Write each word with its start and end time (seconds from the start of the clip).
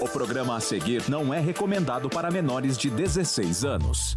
O 0.00 0.08
programa 0.08 0.56
a 0.56 0.60
seguir 0.60 1.02
não 1.08 1.34
é 1.34 1.40
recomendado 1.40 2.08
para 2.08 2.30
menores 2.30 2.78
de 2.78 2.88
16 2.88 3.64
anos. 3.64 4.16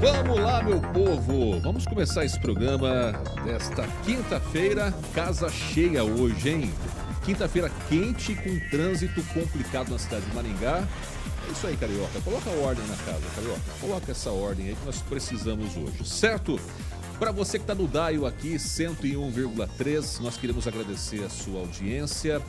Vamos 0.00 0.38
lá, 0.38 0.62
meu 0.62 0.80
povo! 0.80 1.58
Vamos 1.60 1.84
começar 1.84 2.24
esse 2.24 2.38
programa 2.38 3.12
desta 3.44 3.84
quinta-feira, 4.04 4.94
casa 5.12 5.50
cheia 5.50 6.04
hoje, 6.04 6.50
hein? 6.50 6.74
Quinta-feira 7.24 7.68
quente 7.88 8.32
com 8.36 8.70
trânsito 8.70 9.20
complicado 9.34 9.90
na 9.90 9.98
cidade 9.98 10.24
de 10.24 10.34
Maringá. 10.36 10.86
É 11.48 11.50
isso 11.50 11.66
aí, 11.66 11.76
Carioca. 11.76 12.20
Coloca 12.20 12.48
a 12.48 12.52
ordem 12.52 12.86
na 12.86 12.96
casa, 12.96 13.22
Carioca. 13.34 13.60
Coloca 13.80 14.12
essa 14.12 14.30
ordem 14.30 14.68
aí 14.68 14.76
que 14.76 14.86
nós 14.86 15.02
precisamos 15.02 15.76
hoje, 15.76 16.08
certo? 16.08 16.60
Para 17.18 17.32
você 17.32 17.58
que 17.58 17.64
está 17.64 17.74
no 17.74 17.88
Daio 17.88 18.26
aqui, 18.26 18.54
101,3, 18.54 20.20
nós 20.20 20.36
queremos 20.36 20.68
agradecer 20.68 21.24
a 21.24 21.28
sua 21.28 21.58
audiência. 21.60 22.40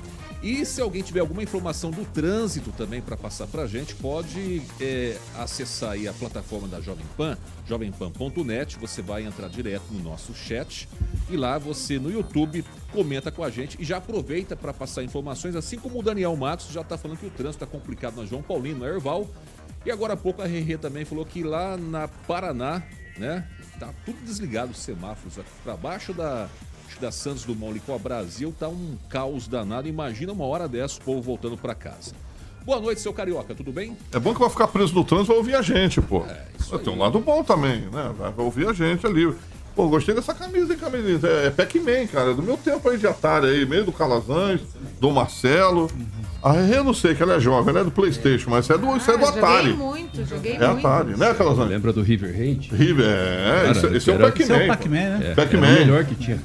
E 0.44 0.64
se 0.64 0.80
alguém 0.80 1.02
tiver 1.02 1.22
alguma 1.22 1.42
informação 1.42 1.90
do 1.90 2.06
trânsito 2.06 2.72
também 2.72 3.02
para 3.02 3.18
passar 3.18 3.48
para 3.48 3.64
a 3.64 3.68
gente, 3.68 3.96
pode 3.96 4.62
é, 4.80 5.18
acessar 5.40 5.94
aí 5.94 6.08
a 6.08 6.14
plataforma 6.14 6.68
da 6.68 6.80
Jovem 6.80 7.06
Pan, 7.18 7.36
jovempan.net. 7.68 8.78
Você 8.78 9.02
vai 9.02 9.26
entrar 9.26 9.50
direto 9.50 9.86
no 9.92 10.04
nosso 10.04 10.36
chat 10.36 10.88
e 11.32 11.36
lá 11.36 11.58
você 11.58 11.98
no 11.98 12.12
YouTube 12.12 12.64
comenta 12.92 13.32
com 13.32 13.44
a 13.44 13.50
gente 13.50 13.76
e 13.82 13.84
já 13.84 13.98
aproveita 13.98 14.56
para 14.56 14.72
passar 14.72 15.04
informações, 15.04 15.56
assim 15.56 15.80
como 15.80 16.00
o 16.00 16.04
Daniel 16.04 16.36
Matos 16.36 16.72
já 16.72 16.82
está 16.82 16.96
falando 16.96 17.18
que 17.18 17.26
o 17.26 17.32
trânsito 17.32 17.64
está 17.64 17.66
complicado 17.66 18.18
na 18.18 18.26
João 18.26 18.44
Paulino, 18.44 18.82
na 18.82 18.88
Erval. 18.88 19.28
E 19.84 19.90
agora 19.90 20.14
há 20.14 20.18
pouco 20.18 20.44
a 20.44 20.46
Rerê 20.46 20.78
também 20.78 21.06
falou 21.06 21.26
que 21.26 21.42
lá 21.42 21.76
na 21.76 22.08
Paraná, 22.08 22.84
né, 23.18 23.48
tá 23.80 23.90
tudo 24.06 24.18
desligado 24.26 24.72
os 24.72 24.80
semáforos 24.80 25.40
para 25.64 25.76
baixo 25.78 26.14
da 26.14 26.48
da 27.00 27.12
Santos 27.12 27.46
Dumont 27.46 27.72
ali 27.72 27.80
com 27.80 27.96
a 27.96 27.98
Brasil, 27.98 28.54
tá 28.58 28.68
um 28.68 28.98
caos 29.10 29.48
danado. 29.48 29.88
Imagina 29.88 30.34
uma 30.34 30.46
hora 30.46 30.68
dessa 30.68 31.00
o 31.00 31.04
povo 31.04 31.22
voltando 31.22 31.58
para 31.58 31.74
casa. 31.74 32.12
Boa 32.66 32.80
noite, 32.80 33.00
seu 33.00 33.14
Carioca, 33.14 33.56
tudo 33.56 33.72
bem? 33.72 33.96
É 34.12 34.20
bom 34.20 34.34
que 34.34 34.40
vai 34.40 34.50
ficar 34.50 34.68
preso 34.68 34.94
no 34.94 35.06
trânsito, 35.06 35.30
vai 35.30 35.38
ouvir 35.38 35.56
a 35.56 35.62
gente, 35.62 36.02
pô. 36.02 36.26
É, 36.26 36.78
Tem 36.78 36.94
um 36.94 36.98
lado 36.98 37.20
bom 37.20 37.42
também, 37.42 37.82
né? 37.82 38.14
Vai 38.18 38.34
ouvir 38.38 38.68
a 38.68 38.74
gente 38.74 39.06
ali. 39.08 39.34
Pô, 39.76 39.88
gostei 39.88 40.14
dessa 40.14 40.34
camisa, 40.34 40.74
hein, 40.74 40.80
camisinha? 40.80 41.20
É, 41.24 41.48
é 41.48 41.50
Pac-Man, 41.52 42.08
cara. 42.08 42.34
Do 42.34 42.44
meu 42.44 42.58
tempo 42.58 42.90
aí 42.90 42.98
de 42.98 43.08
Atari 43.08 43.48
aí, 43.48 43.66
meio 43.66 43.86
do 43.86 43.94
Calazans, 43.94 44.62
do 45.00 45.10
Marcelo. 45.10 45.90
A 46.42 46.54
Rê, 46.54 46.82
não 46.82 46.94
sei, 46.94 47.14
que 47.16 47.22
ela 47.22 47.34
é 47.36 47.40
jovem, 47.40 47.70
ela 47.70 47.82
é 47.82 47.84
do 47.84 47.92
Playstation, 47.92 48.50
mas 48.50 48.66
isso 48.66 48.74
é 48.74 48.78
do, 48.78 48.90
ah, 48.90 48.98
isso 48.98 49.12
é 49.12 49.18
do 49.18 49.26
Atari. 49.26 49.72
Joguei 49.72 49.86
muito, 49.86 50.26
joguei 50.26 50.56
é 50.56 50.68
muito. 50.68 50.88
Atari, 50.88 51.18
né, 51.18 51.34
Calazans? 51.34 51.70
Lembra 51.70 51.92
do 51.92 52.02
River 52.02 52.32
Raid? 52.34 52.70
River, 52.74 53.06
é. 53.06 53.62
Cara, 53.62 53.72
esse, 53.72 53.98
esse 53.98 54.10
é 54.10 54.16
o 54.16 54.20
Pac-Man. 54.20 54.44
Esse 54.44 54.54
é 54.54 54.64
o 54.64 54.68
Pac-Man, 54.68 54.96
né? 54.96 55.32
É, 55.32 55.36
Pac-Man. 55.36 55.68
É 55.68 55.76
o 55.76 55.80
melhor 55.80 56.06
que 56.06 56.16
tinha. 56.16 56.40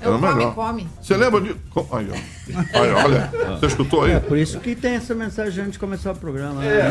É 0.00 0.08
o 0.08 0.18
come, 0.18 0.46
come. 0.52 0.88
Você 1.00 1.16
lembra 1.16 1.40
de. 1.40 1.56
Aí, 1.92 2.08
ó. 2.12 2.37
Aí, 2.74 2.90
olha. 2.90 3.30
Você 3.58 3.66
escutou 3.66 4.02
aí? 4.02 4.12
É 4.12 4.20
por 4.20 4.36
isso 4.36 4.60
que 4.60 4.74
tem 4.74 4.94
essa 4.94 5.14
mensagem 5.14 5.60
antes 5.60 5.72
de 5.72 5.78
começar 5.78 6.12
o 6.12 6.14
programa. 6.14 6.60
Né? 6.60 6.68
É, 6.68 6.88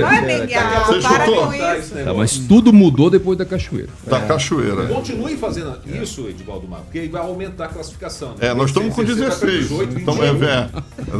Vai, 0.00 0.22
Miguel, 0.22 0.62
para 1.02 1.24
com 1.26 1.54
isso. 1.54 1.94
Tá, 2.04 2.14
mas 2.14 2.38
tudo 2.38 2.72
mudou 2.72 3.10
depois 3.10 3.38
da 3.38 3.44
cachoeira. 3.44 3.88
Da 4.06 4.18
é. 4.18 4.26
cachoeira. 4.26 4.86
Continue 4.86 5.36
fazendo 5.36 5.78
isso, 5.86 6.28
Edivaldo 6.28 6.66
Mar, 6.68 6.80
porque 6.80 6.98
aí 7.00 7.08
vai 7.08 7.22
aumentar 7.22 7.66
a 7.66 7.68
classificação. 7.68 8.30
Né? 8.30 8.48
É, 8.48 8.54
nós 8.54 8.70
estamos 8.70 8.94
com 8.94 9.04
16. 9.04 9.70
Então, 9.96 10.14
é, 10.22 10.28
é. 10.28 10.68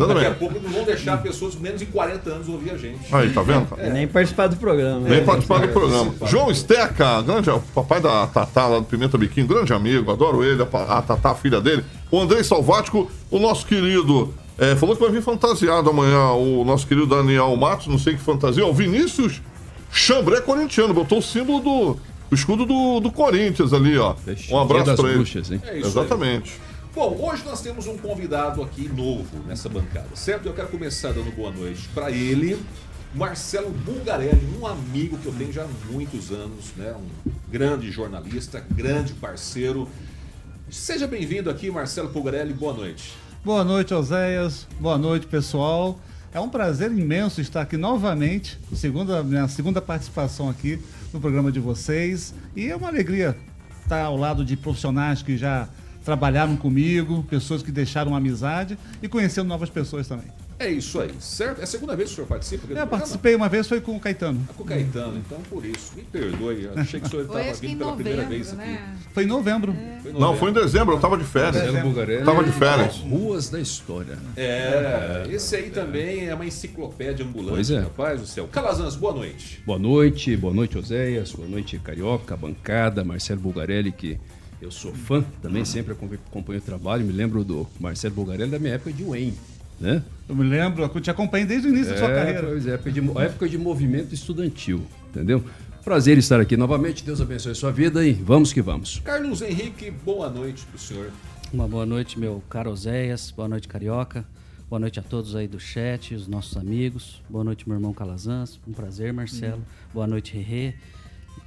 Daqui 0.06 0.26
a 0.26 0.34
pouco 0.34 0.60
não 0.60 0.70
vão 0.70 0.84
deixar 0.84 1.22
pessoas 1.22 1.54
com 1.54 1.62
menos 1.62 1.80
de 1.80 1.86
40 1.86 2.30
anos 2.30 2.48
ouvir 2.48 2.70
a 2.70 2.76
gente. 2.76 3.14
Aí, 3.14 3.30
tá 3.30 3.42
vendo? 3.42 3.68
É. 3.78 3.90
Nem 3.90 4.06
participar 4.06 4.46
do 4.48 4.56
programa. 4.56 5.08
Nem 5.08 5.24
participar 5.24 5.60
do 5.60 5.68
programa. 5.68 6.12
João 6.26 6.50
Esteca, 6.50 7.22
grande, 7.22 7.50
o 7.50 7.60
papai 7.60 8.00
da 8.00 8.26
Tatá 8.26 8.66
lá 8.66 8.78
do 8.78 8.84
Pimenta 8.84 9.18
Biquinho, 9.18 9.46
grande 9.46 9.72
amigo, 9.72 10.10
adoro 10.10 10.44
ele, 10.44 10.62
a 10.62 11.02
Tatá, 11.02 11.30
a 11.30 11.34
filha 11.34 11.60
dele. 11.60 11.84
O 12.12 12.20
Andrei 12.20 12.44
Salvático, 12.44 13.10
o 13.30 13.38
nosso 13.38 13.66
querido, 13.66 14.34
é, 14.58 14.76
falou 14.76 14.94
que 14.94 15.02
vai 15.02 15.10
vir 15.10 15.22
fantasiado 15.22 15.88
amanhã, 15.88 16.32
o 16.32 16.62
nosso 16.62 16.86
querido 16.86 17.06
Daniel 17.06 17.56
Matos, 17.56 17.86
não 17.86 17.98
sei 17.98 18.14
que 18.14 18.20
fantasia, 18.20 18.66
o 18.66 18.74
Vinícius 18.74 19.40
Chambré 19.90 20.42
corintiano, 20.42 20.92
botou 20.92 21.18
o 21.18 21.22
símbolo 21.22 21.60
do 21.60 21.96
o 22.30 22.34
escudo 22.34 22.64
do, 22.64 23.00
do 23.00 23.12
Corinthians 23.12 23.74
ali, 23.74 23.96
ó. 23.98 24.14
Um 24.50 24.58
abraço 24.58 24.94
para 24.94 25.08
ele. 25.08 25.18
Bruxas, 25.18 25.50
hein? 25.50 25.60
É 25.66 25.78
Exatamente. 25.78 26.52
Aí. 26.52 26.72
Bom, 26.94 27.18
hoje 27.22 27.42
nós 27.44 27.60
temos 27.60 27.86
um 27.86 27.96
convidado 27.96 28.62
aqui 28.62 28.88
novo 28.88 29.38
nessa 29.46 29.68
bancada, 29.68 30.08
certo? 30.14 30.46
Eu 30.46 30.52
quero 30.52 30.68
começar 30.68 31.12
dando 31.12 31.34
boa 31.34 31.50
noite 31.50 31.88
para 31.94 32.10
ele, 32.10 32.58
Marcelo 33.14 33.70
Bulgarelli, 33.70 34.48
um 34.60 34.66
amigo 34.66 35.16
que 35.18 35.26
eu 35.26 35.32
tenho 35.32 35.52
já 35.52 35.64
há 35.64 35.68
muitos 35.90 36.30
anos, 36.30 36.72
né? 36.76 36.94
Um 36.94 37.30
grande 37.50 37.90
jornalista, 37.90 38.64
grande 38.70 39.14
parceiro. 39.14 39.88
Seja 40.72 41.06
bem-vindo 41.06 41.50
aqui, 41.50 41.70
Marcelo 41.70 42.08
Bulgarelli, 42.08 42.54
boa 42.54 42.72
noite. 42.72 43.12
Boa 43.44 43.62
noite, 43.62 43.92
Oséias. 43.92 44.66
Boa 44.80 44.96
noite, 44.96 45.26
pessoal. 45.26 46.00
É 46.32 46.40
um 46.40 46.48
prazer 46.48 46.90
imenso 46.90 47.42
estar 47.42 47.60
aqui 47.60 47.76
novamente, 47.76 48.58
segunda, 48.74 49.22
minha 49.22 49.46
segunda 49.48 49.82
participação 49.82 50.48
aqui 50.48 50.80
no 51.12 51.20
programa 51.20 51.52
de 51.52 51.60
vocês. 51.60 52.34
E 52.56 52.70
é 52.70 52.74
uma 52.74 52.88
alegria 52.88 53.36
estar 53.82 54.00
ao 54.00 54.16
lado 54.16 54.46
de 54.46 54.56
profissionais 54.56 55.22
que 55.22 55.36
já 55.36 55.68
trabalharam 56.04 56.56
comigo, 56.56 57.24
pessoas 57.24 57.62
que 57.62 57.72
deixaram 57.72 58.14
amizade 58.14 58.78
e 59.02 59.08
conhecendo 59.08 59.48
novas 59.48 59.70
pessoas 59.70 60.06
também. 60.06 60.26
É 60.62 60.70
isso 60.70 61.00
aí, 61.00 61.10
certo? 61.18 61.60
É 61.60 61.64
a 61.64 61.66
segunda 61.66 61.96
vez 61.96 62.10
que 62.10 62.12
o 62.12 62.16
senhor 62.16 62.28
participa? 62.28 62.72
Eu 62.72 62.86
participei 62.86 63.34
uma 63.34 63.48
vez, 63.48 63.66
foi 63.66 63.80
com 63.80 63.96
o 63.96 64.00
Caetano. 64.00 64.46
Ah, 64.48 64.52
com 64.52 64.62
o 64.62 64.66
Caetano, 64.66 65.18
então 65.18 65.40
por 65.50 65.64
isso. 65.64 65.92
Me 65.96 66.02
perdoe, 66.02 66.64
eu 66.64 66.72
achei 66.76 67.00
que 67.00 67.06
o 67.06 67.10
senhor 67.10 67.22
estava 67.22 67.52
vindo 67.54 67.78
pela 67.78 67.90
novembro, 67.90 67.96
primeira 67.96 68.28
vez 68.28 68.52
né? 68.52 68.74
aqui. 68.74 69.08
Foi 69.12 69.24
em 69.24 69.26
novembro. 69.26 69.72
É. 69.72 69.98
Foi 70.02 70.12
Não, 70.12 70.36
foi 70.36 70.50
em 70.50 70.54
dezembro, 70.54 70.92
eu 70.92 70.96
estava 70.96 71.18
de 71.18 71.24
férias. 71.24 71.64
Dezembro. 71.64 72.24
Tava 72.24 72.44
de 72.44 72.52
férias. 72.52 72.96
Ruas 72.98 73.50
da 73.50 73.60
História. 73.60 74.16
É, 74.36 75.26
esse 75.30 75.56
aí 75.56 75.70
também 75.70 76.28
é 76.28 76.34
uma 76.34 76.46
enciclopédia 76.46 77.24
ambulante, 77.24 77.54
pois 77.54 77.70
é. 77.72 77.80
rapaz 77.80 78.20
do 78.20 78.26
céu. 78.28 78.46
Calazans, 78.46 78.94
boa 78.94 79.14
noite. 79.14 79.60
Boa 79.66 79.80
noite, 79.80 80.36
boa 80.36 80.54
noite, 80.54 80.78
Oséias, 80.78 81.32
boa 81.32 81.48
noite, 81.48 81.76
Carioca, 81.80 82.36
bancada, 82.36 83.02
Marcelo 83.02 83.40
Bulgarelli, 83.40 83.90
que 83.90 84.16
eu 84.62 84.70
sou 84.70 84.94
fã 84.94 85.22
também, 85.42 85.64
sempre 85.64 85.92
acompanho 85.92 86.58
o 86.58 86.62
trabalho, 86.62 87.04
me 87.04 87.12
lembro 87.12 87.44
do 87.44 87.66
Marcelo 87.78 88.14
Bulgarelli 88.14 88.50
da 88.50 88.58
minha 88.58 88.74
época 88.74 88.92
de 88.92 89.04
Wayne 89.04 89.36
né? 89.82 90.02
Eu 90.28 90.36
me 90.36 90.44
lembro, 90.44 90.82
eu 90.82 91.00
te 91.00 91.10
acompanhei 91.10 91.44
desde 91.44 91.66
o 91.66 91.70
início 91.70 91.90
é, 91.90 91.94
da 91.94 91.98
sua 91.98 92.10
é, 92.10 92.14
carreira. 92.14 92.46
Pois 92.46 92.66
é, 92.66 92.74
época 92.74 92.92
de, 92.92 93.00
época 93.18 93.48
de 93.48 93.58
movimento 93.58 94.14
estudantil, 94.14 94.86
entendeu? 95.10 95.44
Prazer 95.84 96.16
estar 96.16 96.40
aqui 96.40 96.56
novamente, 96.56 97.04
Deus 97.04 97.20
abençoe 97.20 97.50
a 97.50 97.54
sua 97.56 97.72
vida 97.72 98.06
e 98.06 98.12
vamos 98.12 98.52
que 98.52 98.62
vamos. 98.62 99.00
Carlos 99.04 99.42
Henrique, 99.42 99.90
boa 99.90 100.30
noite 100.30 100.64
pro 100.66 100.78
senhor. 100.78 101.10
Uma 101.52 101.66
boa 101.66 101.84
noite, 101.84 102.18
meu 102.18 102.40
caro 102.48 102.70
Oséias, 102.70 103.32
boa 103.32 103.48
noite, 103.48 103.66
Carioca. 103.66 104.24
Boa 104.70 104.78
noite 104.78 105.00
a 105.00 105.02
todos 105.02 105.34
aí 105.34 105.48
do 105.48 105.58
chat, 105.58 106.14
os 106.14 106.28
nossos 106.28 106.56
amigos. 106.56 107.20
Boa 107.28 107.44
noite, 107.44 107.68
meu 107.68 107.76
irmão 107.76 107.92
Calazans. 107.92 108.58
Um 108.66 108.72
prazer, 108.72 109.12
Marcelo. 109.12 109.58
Hum. 109.58 109.92
Boa 109.92 110.06
noite, 110.06 110.38
Rerê. 110.38 110.74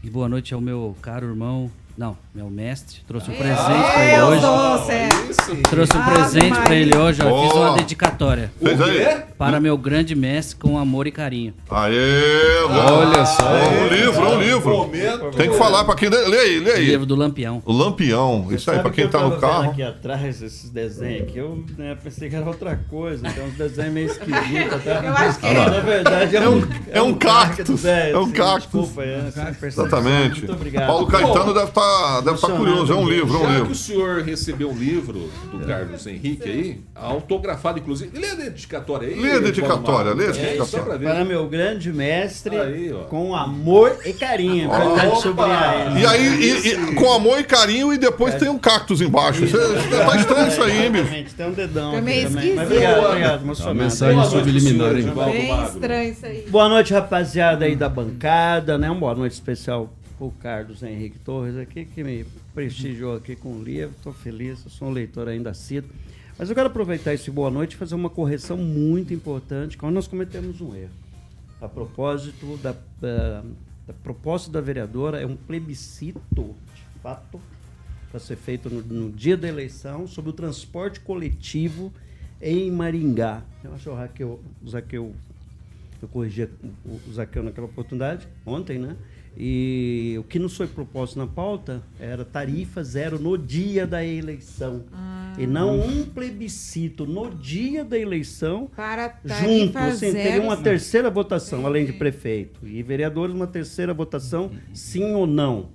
E 0.03 0.09
boa 0.09 0.29
noite 0.29 0.53
ao 0.53 0.61
meu 0.61 0.95
caro 1.01 1.27
irmão 1.27 1.71
Não, 1.97 2.17
meu 2.33 2.49
mestre. 2.49 2.99
Trouxe 3.07 3.31
um 3.31 3.35
presente 3.35 3.91
pra 3.93 4.05
ele 4.05 4.15
Meu 4.17 4.25
hoje. 4.27 4.91
É. 4.91 5.09
Trouxe 5.69 5.95
um 5.95 6.01
Ave 6.01 6.11
presente 6.11 6.49
pra 6.49 6.59
Maria. 6.59 6.77
ele 6.77 6.97
hoje, 6.97 7.21
ó. 7.23 7.43
Fiz 7.43 7.53
uma 7.53 7.73
dedicatória. 7.77 8.51
Fez 8.61 8.81
aí? 8.81 9.23
Para 9.37 9.59
meu 9.61 9.77
grande 9.77 10.13
mestre 10.13 10.57
com 10.57 10.77
amor 10.77 11.07
e 11.07 11.11
carinho. 11.11 11.53
Aê, 11.69 12.63
Olha 12.65 13.25
só. 13.25 13.49
É 13.49 13.67
um 13.69 13.87
livro, 13.87 14.25
é 14.25 14.29
um 14.29 14.39
livro. 14.41 15.31
Tem 15.37 15.49
que 15.49 15.57
falar 15.57 15.85
pra 15.85 15.95
quem. 15.95 16.09
Lê 16.09 16.37
aí, 16.37 16.59
lê 16.59 16.71
aí. 16.71 16.85
Livro 16.85 17.05
do 17.05 17.15
Lampião. 17.15 17.61
O 17.65 17.71
Lampião, 17.71 18.47
isso 18.51 18.69
aí, 18.71 18.83
que 18.83 18.89
quem 18.91 19.07
tá 19.07 19.21
no 19.21 19.37
carro. 19.39 19.71
aqui 19.71 19.83
atrás, 19.83 20.41
esses 20.41 20.69
desenhos 20.69 21.23
aqui, 21.23 21.37
eu 21.37 21.63
né, 21.77 21.97
pensei 22.01 22.29
que 22.29 22.35
era 22.35 22.45
outra 22.45 22.75
coisa. 22.89 23.29
Tem 23.29 23.45
uns 23.45 23.53
desenhos 23.53 23.93
meio 23.93 24.07
esquisitos. 24.07 24.83
Tá? 24.83 25.01
Eu 25.03 25.13
acho 25.13 25.39
que 25.39 25.53
Na 25.53 25.79
verdade, 25.79 26.35
é 26.35 26.49
um, 26.49 26.67
é 26.91 27.01
um 27.01 27.13
cactus, 27.13 27.85
é 27.85 28.17
um 28.17 28.31
cactus. 28.31 28.81
Desculpa, 28.81 29.03
é. 29.03 29.31
Exatamente. 29.61 30.39
Muito 30.39 30.53
obrigado. 30.53 30.87
Paulo 30.87 31.07
Caetano 31.07 31.53
deve 31.53 31.69
estar 31.69 31.84
deve 32.23 32.37
tá 32.39 32.47
curioso, 32.49 32.91
é 32.93 32.95
um 32.95 33.07
livro, 33.07 33.35
é 33.35 33.37
um 33.37 33.41
Já 33.41 33.47
que 33.47 33.53
livro. 33.55 33.71
o 33.71 33.75
senhor 33.75 34.21
recebeu 34.21 34.69
um 34.69 34.77
livro 34.77 35.29
do 35.51 35.59
Carlos 35.65 36.05
Henrique 36.07 36.49
aí, 36.49 36.81
autografado 36.95 37.79
inclusive. 37.79 38.17
Lê 38.17 38.31
a 38.31 38.35
dedicatória 38.35 39.07
aí. 39.07 39.19
Lê 39.19 39.31
a 39.33 39.39
dedicatória, 39.39 40.13
lê 40.13 40.25
a. 40.25 40.29
É, 40.29 40.31
dedicatória. 40.31 40.97
Ver. 40.97 41.05
Para 41.05 41.25
meu 41.25 41.47
grande 41.47 41.91
mestre, 41.91 42.57
Aí, 42.57 42.93
com 43.09 43.35
amor 43.35 43.97
e 44.05 44.13
carinho. 44.13 44.69
É 44.73 45.15
sublinhar 45.15 45.87
ele. 45.91 45.99
E 46.01 46.05
aí, 46.05 46.25
e- 46.43 46.67
e- 46.91 46.95
com 46.95 47.11
amor 47.13 47.39
e 47.39 47.43
carinho, 47.43 47.93
e 47.93 47.97
depois 47.97 48.35
tem 48.35 48.49
um 48.49 48.57
cactus 48.57 49.01
embaixo. 49.01 49.43
Isso 49.43 49.57
é- 49.57 50.05
tá 50.05 50.17
estranho 50.17 50.47
isso 50.47 50.63
aí, 50.63 50.85
hein, 50.85 50.91
bicho? 50.91 51.03
Exatamente, 51.05 51.33
Tem 51.35 51.47
um 51.47 51.51
dedão 51.51 51.91
também. 51.91 52.23
esquisito. 52.23 52.55
Mas 52.55 52.65
obrigado, 52.67 53.05
obrigado. 53.05 53.35
Uma 53.39 53.43
Emocionado. 53.45 53.75
mensagem 53.79 54.15
Boa 54.15 54.29
noite, 54.29 54.45
subliminar, 54.45 54.95
hein? 54.95 55.13
Bem 55.31 55.63
estranho 55.63 56.11
isso 56.11 56.25
aí. 56.25 56.45
Boa 56.49 56.69
noite, 56.69 56.93
rapaziada 56.93 57.65
aí 57.65 57.75
da 57.75 57.89
bancada, 57.89 58.77
né? 58.77 58.89
Uma 58.89 58.99
boa 58.99 59.15
noite 59.15 59.33
especial 59.33 59.89
pro 60.17 60.31
Carlos 60.31 60.83
Henrique 60.83 61.19
Torres 61.19 61.57
aqui, 61.57 61.85
que 61.85 62.03
me 62.03 62.25
prestigiou 62.53 63.15
aqui 63.15 63.35
com 63.35 63.53
o 63.53 63.63
livro. 63.63 63.95
Estou 63.95 64.13
feliz, 64.13 64.59
sou 64.69 64.87
um 64.87 64.91
leitor 64.91 65.27
ainda 65.27 65.51
assíduo. 65.51 65.89
Mas 66.37 66.49
eu 66.49 66.55
quero 66.55 66.67
aproveitar 66.67 67.13
esse 67.13 67.31
boa 67.31 67.49
noite 67.49 67.73
e 67.73 67.77
fazer 67.77 67.95
uma 67.95 68.09
correção 68.09 68.57
muito 68.57 69.13
importante, 69.13 69.77
quando 69.77 69.93
nós 69.93 70.07
cometemos 70.07 70.59
um 70.59 70.75
erro. 70.75 70.91
A 71.61 71.67
propósito 71.67 72.57
da, 72.57 72.75
da, 72.99 73.41
da 73.87 73.93
proposta 74.03 74.51
da 74.51 74.59
vereadora, 74.59 75.21
é 75.21 75.25
um 75.25 75.35
plebiscito, 75.35 76.55
de 76.75 77.01
fato, 77.01 77.39
para 78.11 78.19
ser 78.19 78.35
feito 78.35 78.69
no, 78.69 78.81
no 78.81 79.11
dia 79.11 79.37
da 79.37 79.47
eleição, 79.47 80.07
sobre 80.07 80.31
o 80.31 80.33
transporte 80.33 80.99
coletivo 80.99 81.93
em 82.41 82.69
Maringá. 82.69 83.41
Eu 83.63 83.73
acho 83.73 83.83
que 83.83 83.89
o 83.89 83.95
Raquel, 83.95 84.39
o 84.61 84.69
Zaqueu 84.69 85.15
eu 86.01 86.09
corrigi 86.09 86.43
o 86.43 86.99
o 87.07 87.13
Zaqueu 87.13 87.41
naquela 87.43 87.67
oportunidade, 87.67 88.27
ontem, 88.45 88.77
né? 88.77 88.95
E 89.37 90.15
o 90.17 90.23
que 90.23 90.39
nos 90.39 90.55
foi 90.55 90.67
proposto 90.67 91.17
na 91.17 91.27
pauta 91.27 91.83
era 91.99 92.23
tarifa 92.23 92.83
zero 92.83 93.19
no 93.19 93.37
dia 93.37 93.85
da 93.85 94.05
eleição. 94.05 94.83
E 95.37 95.45
não 95.45 95.79
um 95.79 96.05
plebiscito 96.05 97.05
no 97.05 97.29
dia 97.29 97.83
da 97.83 97.99
eleição, 97.99 98.69
Para 98.75 99.19
junto. 99.25 99.77
Assim, 99.77 100.13
teria 100.13 100.41
uma 100.41 100.55
terceira 100.55 101.09
votação, 101.09 101.65
além 101.65 101.85
de 101.85 101.93
prefeito. 101.93 102.65
E 102.65 102.81
vereadores, 102.81 103.35
uma 103.35 103.47
terceira 103.47 103.93
votação, 103.93 104.51
sim 104.73 105.13
ou 105.13 105.27
não. 105.27 105.69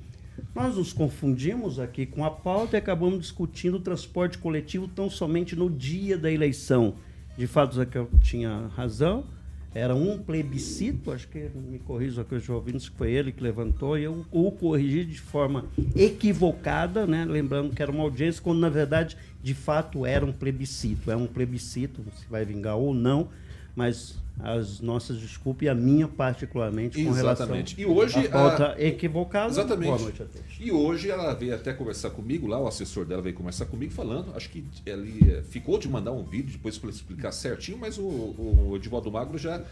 Nós 0.54 0.76
nos 0.76 0.92
confundimos 0.92 1.78
aqui 1.78 2.06
com 2.06 2.24
a 2.24 2.30
pauta 2.30 2.76
e 2.76 2.78
acabamos 2.78 3.20
discutindo 3.20 3.76
o 3.76 3.80
transporte 3.80 4.38
coletivo 4.38 4.88
tão 4.88 5.10
somente 5.10 5.54
no 5.54 5.68
dia 5.68 6.16
da 6.16 6.32
eleição. 6.32 6.94
De 7.36 7.46
fato, 7.46 7.72
o 7.72 7.76
Zaqueu 7.76 8.08
tinha 8.22 8.68
razão. 8.74 9.24
Era 9.72 9.94
um 9.94 10.19
plebiscito, 10.19 11.12
acho 11.12 11.28
que 11.28 11.49
me 11.55 11.78
corrijo 11.78 12.20
aqui 12.20 12.34
os 12.34 12.49
ouvintes, 12.49 12.88
que 12.88 12.96
foi 12.96 13.12
ele 13.12 13.31
que 13.31 13.40
levantou, 13.40 13.96
e 13.96 14.02
eu 14.02 14.26
o 14.32 14.50
corrigi 14.50 15.05
de 15.05 15.20
forma 15.20 15.67
equivocada, 15.94 17.06
né? 17.06 17.25
lembrando 17.25 17.75
que 17.75 17.81
era 17.81 17.90
uma 17.90 18.02
audiência, 18.02 18.43
quando 18.43 18.58
na 18.58 18.69
verdade, 18.69 19.17
de 19.40 19.55
fato, 19.55 20.05
era 20.05 20.26
um 20.26 20.32
plebiscito. 20.32 21.11
É 21.11 21.17
um 21.17 21.26
plebiscito, 21.26 22.05
se 22.17 22.26
vai 22.28 22.44
vingar 22.44 22.76
ou 22.76 22.93
não, 22.93 23.28
mas 23.76 24.19
as 24.42 24.81
nossas 24.81 25.19
desculpas 25.19 25.62
e 25.66 25.69
a 25.69 25.75
minha 25.75 26.06
particularmente 26.08 27.02
com 27.02 27.10
Exatamente. 27.10 27.75
relação 27.76 27.92
E 27.94 27.98
hoje, 27.98 28.26
à 28.26 28.31
pauta 28.31 28.72
a- 28.75 28.82
equivocada. 28.82 29.48
Exatamente. 29.50 29.87
Boa 29.88 29.98
noite 29.98 30.22
a 30.22 30.26
todos. 30.26 30.56
E 30.58 30.72
hoje 30.72 31.10
ela 31.10 31.32
veio 31.34 31.54
até 31.54 31.72
conversar 31.72 32.10
comigo, 32.10 32.46
lá 32.46 32.58
o 32.60 32.66
assessor 32.66 33.04
dela 33.04 33.22
veio 33.22 33.34
conversar 33.34 33.66
comigo 33.66 33.92
falando, 33.92 34.34
acho 34.37 34.48
que 34.50 34.64
ele 34.87 35.32
eh, 35.32 35.42
ficou 35.48 35.78
de 35.78 35.88
mandar 35.88 36.12
um 36.12 36.25
vídeo 36.25 36.52
depois 36.52 36.76
para 36.78 36.90
explicar 36.90 37.32
certinho, 37.32 37.78
mas 37.78 37.98
o, 37.98 38.02
o 38.02 38.72
Edivaldo 38.76 39.10
Magro 39.10 39.38
já 39.38 39.62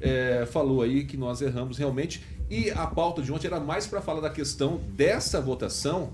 eh, 0.00 0.46
falou 0.50 0.82
aí 0.82 1.04
que 1.04 1.16
nós 1.16 1.40
erramos 1.40 1.78
realmente. 1.78 2.22
E 2.50 2.70
a 2.70 2.86
pauta 2.86 3.22
de 3.22 3.32
ontem 3.32 3.46
era 3.48 3.58
mais 3.60 3.86
para 3.86 4.00
falar 4.00 4.20
da 4.20 4.30
questão 4.30 4.80
dessa 4.96 5.40
votação 5.40 6.12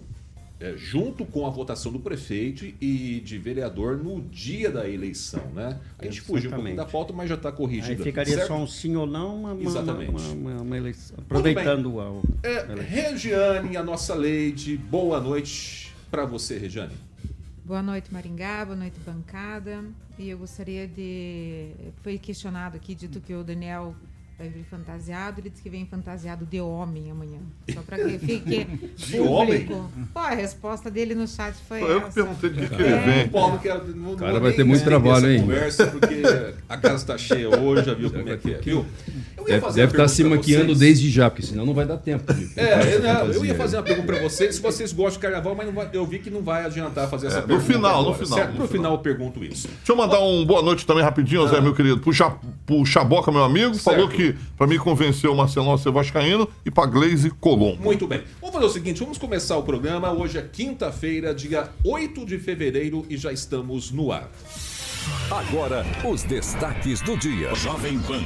eh, 0.63 0.75
junto 0.77 1.25
com 1.27 1.45
a 1.47 1.51
votação 1.51 1.91
do 1.91 1.99
prefeito 1.99 2.65
e 2.81 3.21
de 3.21 3.37
vereador 3.37 3.97
no 3.99 4.21
dia 4.23 4.71
da 4.71 4.89
eleição, 4.89 5.45
né? 5.53 5.81
A 5.99 6.05
gente 6.05 6.21
fugiu 6.21 6.51
um 6.51 6.55
Exatamente. 6.55 6.77
da 6.77 6.85
pauta, 6.87 7.13
mas 7.13 7.29
já 7.29 7.35
está 7.35 7.49
Aí 7.49 7.55
corrigido. 7.55 8.03
ficaria 8.05 8.35
certo? 8.35 8.47
só 8.49 8.57
um 8.57 8.67
sim 8.67 8.95
ou 8.95 9.07
não, 9.07 9.35
uma, 9.41 9.53
uma, 9.53 9.63
Exatamente. 9.63 10.11
uma, 10.11 10.53
uma- 10.53 10.63
uma 10.63 10.77
eleição. 10.77 11.17
Aproveitando 11.21 12.01
a, 12.01 12.23
É, 12.47 12.75
Regiane, 12.81 13.77
a 13.77 13.83
nossa 13.83 14.15
lady, 14.15 14.77
boa 14.77 15.21
noite 15.21 15.93
para 16.11 16.25
você, 16.25 16.57
Regiane. 16.59 16.95
Boa 17.65 17.83
noite, 17.83 18.13
Maringá. 18.13 18.65
Boa 18.65 18.77
noite, 18.77 18.99
bancada. 19.05 19.85
E 20.19 20.29
eu 20.29 20.39
gostaria 20.39 20.87
de. 20.87 21.71
Foi 22.03 22.19
questionado 22.19 22.77
aqui, 22.77 22.95
dito 22.95 23.21
que 23.21 23.33
o 23.35 23.43
Daniel 23.43 23.95
vai 24.43 24.49
vir 24.49 24.65
fantasiado. 24.65 25.41
Ele 25.41 25.51
disse 25.51 25.63
que 25.63 25.71
vem 25.71 25.87
fantasiado 25.87 26.45
de 26.45 26.61
homem 26.61 27.11
amanhã. 27.11 27.39
Só 27.73 27.81
para 27.83 27.99
que 27.99 28.19
fique. 28.19 28.65
De 28.97 29.21
homem? 29.21 29.67
Pô, 30.13 30.19
a 30.19 30.31
resposta 30.31 30.91
dele 30.91 31.15
no 31.15 31.29
chat 31.29 31.55
foi. 31.69 31.81
Foi 31.81 31.93
eu 31.93 32.01
que 32.01 32.07
essa. 32.09 32.15
perguntei 32.15 32.51
de 32.51 32.61
que, 32.61 32.77
que 32.77 32.83
ele 32.83 32.99
vem. 32.99 33.29
Paulo, 33.29 33.59
quero, 33.59 33.95
não, 33.95 34.17
Cara, 34.17 34.33
não 34.33 34.41
vai 34.41 34.53
ter 34.53 34.65
muito 34.65 34.85
trabalho, 34.85 35.31
hein? 35.31 35.41
Conversa, 35.43 35.87
porque 35.87 36.23
a 36.69 36.77
casa 36.77 36.97
está 36.97 37.19
cheia 37.19 37.49
hoje, 37.49 37.85
já 37.85 37.95
viu 37.95 38.11
como 38.11 38.29
é 38.29 38.37
que 38.37 38.55
é, 38.55 38.59
viu? 38.59 38.85
Deve, 39.45 39.61
deve 39.73 39.81
uma 39.83 39.85
estar 40.05 40.09
se 40.09 40.25
maquiando 40.25 40.67
vocês. 40.67 40.79
desde 40.79 41.11
já, 41.11 41.31
porque 41.31 41.47
senão 41.47 41.65
não 41.67 41.75
vai 41.75 41.85
dar 41.87 41.97
tempo. 41.99 42.33
de 42.33 42.51
É, 42.57 42.95
eu, 42.97 43.03
não, 43.03 43.27
eu 43.33 43.45
ia 43.45 43.55
fazer 43.55 43.77
uma 43.77 43.83
pergunta 43.83 44.07
para 44.13 44.23
vocês, 44.23 44.55
se 44.57 44.61
vocês 44.63 44.93
gostam 44.93 45.13
de 45.15 45.19
carnaval, 45.21 45.55
mas 45.55 45.67
não 45.67 45.73
vai- 45.75 45.89
eu 45.93 46.07
vi 46.07 46.19
que 46.19 46.31
não 46.31 46.43
vai 46.43 46.65
adiantar 46.65 47.09
fazer 47.09 47.27
essa 47.29 47.39
É, 47.39 47.41
no 47.43 47.47
pergunta. 47.49 47.73
final, 47.73 47.93
no 48.03 48.09
agora, 48.11 48.25
final, 48.25 48.39
Certo? 48.39 48.53
no 48.55 48.59
No 48.61 48.69
final. 48.69 48.69
final 48.69 48.93
eu 48.93 48.99
pergunto 48.99 49.45
isso. 49.45 49.69
Deixa 49.69 49.93
eu 49.93 49.97
mandar 49.97 50.21
um 50.21 50.45
boa 50.45 50.63
noite 50.63 50.87
também 50.87 51.03
rapidinho, 51.03 51.47
Zé, 51.49 51.61
meu 51.61 51.75
querido. 51.75 51.99
Pro, 51.99 52.13
Ja- 52.13 52.37
pro 52.67 52.85
Chaboca, 52.87 53.31
meu 53.33 53.43
amigo, 53.45 53.75
falou 53.77 54.09
Certo. 54.11 54.17
que 54.17 54.35
pra 54.57 54.67
mim 54.67 54.79
convencer 54.79 55.29
o 55.29 55.35
Marcelão 55.37 55.73
a 55.75 55.79
ser 55.79 55.91
vascaíno 55.93 56.49
e 56.65 56.71
pra 56.71 56.87
Glaze 56.87 57.31
Colombo. 57.31 57.83
Muito 57.83 58.07
bem. 58.07 58.23
Vamos 58.41 58.55
fazer 58.55 58.67
o 58.67 58.71
seguinte, 58.71 59.01
vamos 59.01 59.19
começar 59.19 59.57
o 59.57 59.63
programa. 59.63 60.11
Hoje 60.13 60.39
é 60.39 60.43
quinta-feira, 60.43 61.35
dia 61.35 61.69
8 61.85 62.25
de 62.25 62.39
fevereiro 62.39 63.05
e 63.09 63.17
já 63.17 63.33
estamos 63.33 63.91
no 63.91 64.13
ar. 64.13 64.29
Agora, 65.31 65.85
os 66.05 66.23
destaques 66.23 67.01
do 67.01 67.17
dia. 67.17 67.55
Jovem 67.57 67.99
Pan. 68.01 68.23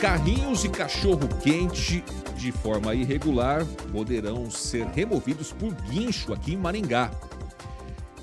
Carrinhos 0.00 0.62
de 0.62 0.68
cachorro-quente 0.68 2.04
de 2.36 2.52
forma 2.52 2.94
irregular 2.94 3.66
poderão 3.90 4.48
ser 4.48 4.86
removidos 4.86 5.52
por 5.52 5.74
guincho 5.74 6.32
aqui 6.32 6.54
em 6.54 6.56
Maringá. 6.56 7.10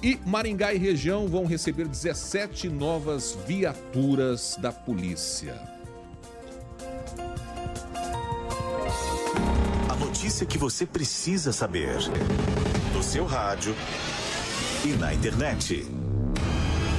E 0.02 0.18
Maringá 0.26 0.74
e 0.74 0.78
região 0.78 1.28
vão 1.28 1.46
receber 1.46 1.86
17 1.86 2.70
novas 2.70 3.38
viaturas 3.46 4.58
da 4.62 4.72
polícia. 4.72 5.60
A 9.90 9.96
notícia 9.98 10.46
que 10.46 10.58
você 10.58 10.86
precisa 10.86 11.52
saber. 11.52 11.98
No 12.94 13.04
seu 13.04 13.26
rádio 13.26 13.76
e 14.86 14.90
na 14.94 15.14
internet. 15.14 15.86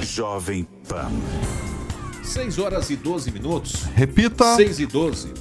Jovem 0.03 0.65
Pan. 0.87 1.11
6 2.27 2.59
horas 2.59 2.89
e 2.89 2.97
12 2.97 3.31
minutos. 3.31 3.83
Repita. 3.95 4.57
6 4.57 4.81
e 4.81 4.85
12. 4.85 5.33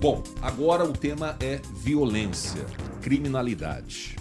Bom, 0.00 0.24
agora 0.40 0.82
o 0.82 0.92
tema 0.92 1.36
é 1.38 1.60
violência, 1.82 2.64
criminalidade. 3.02 4.16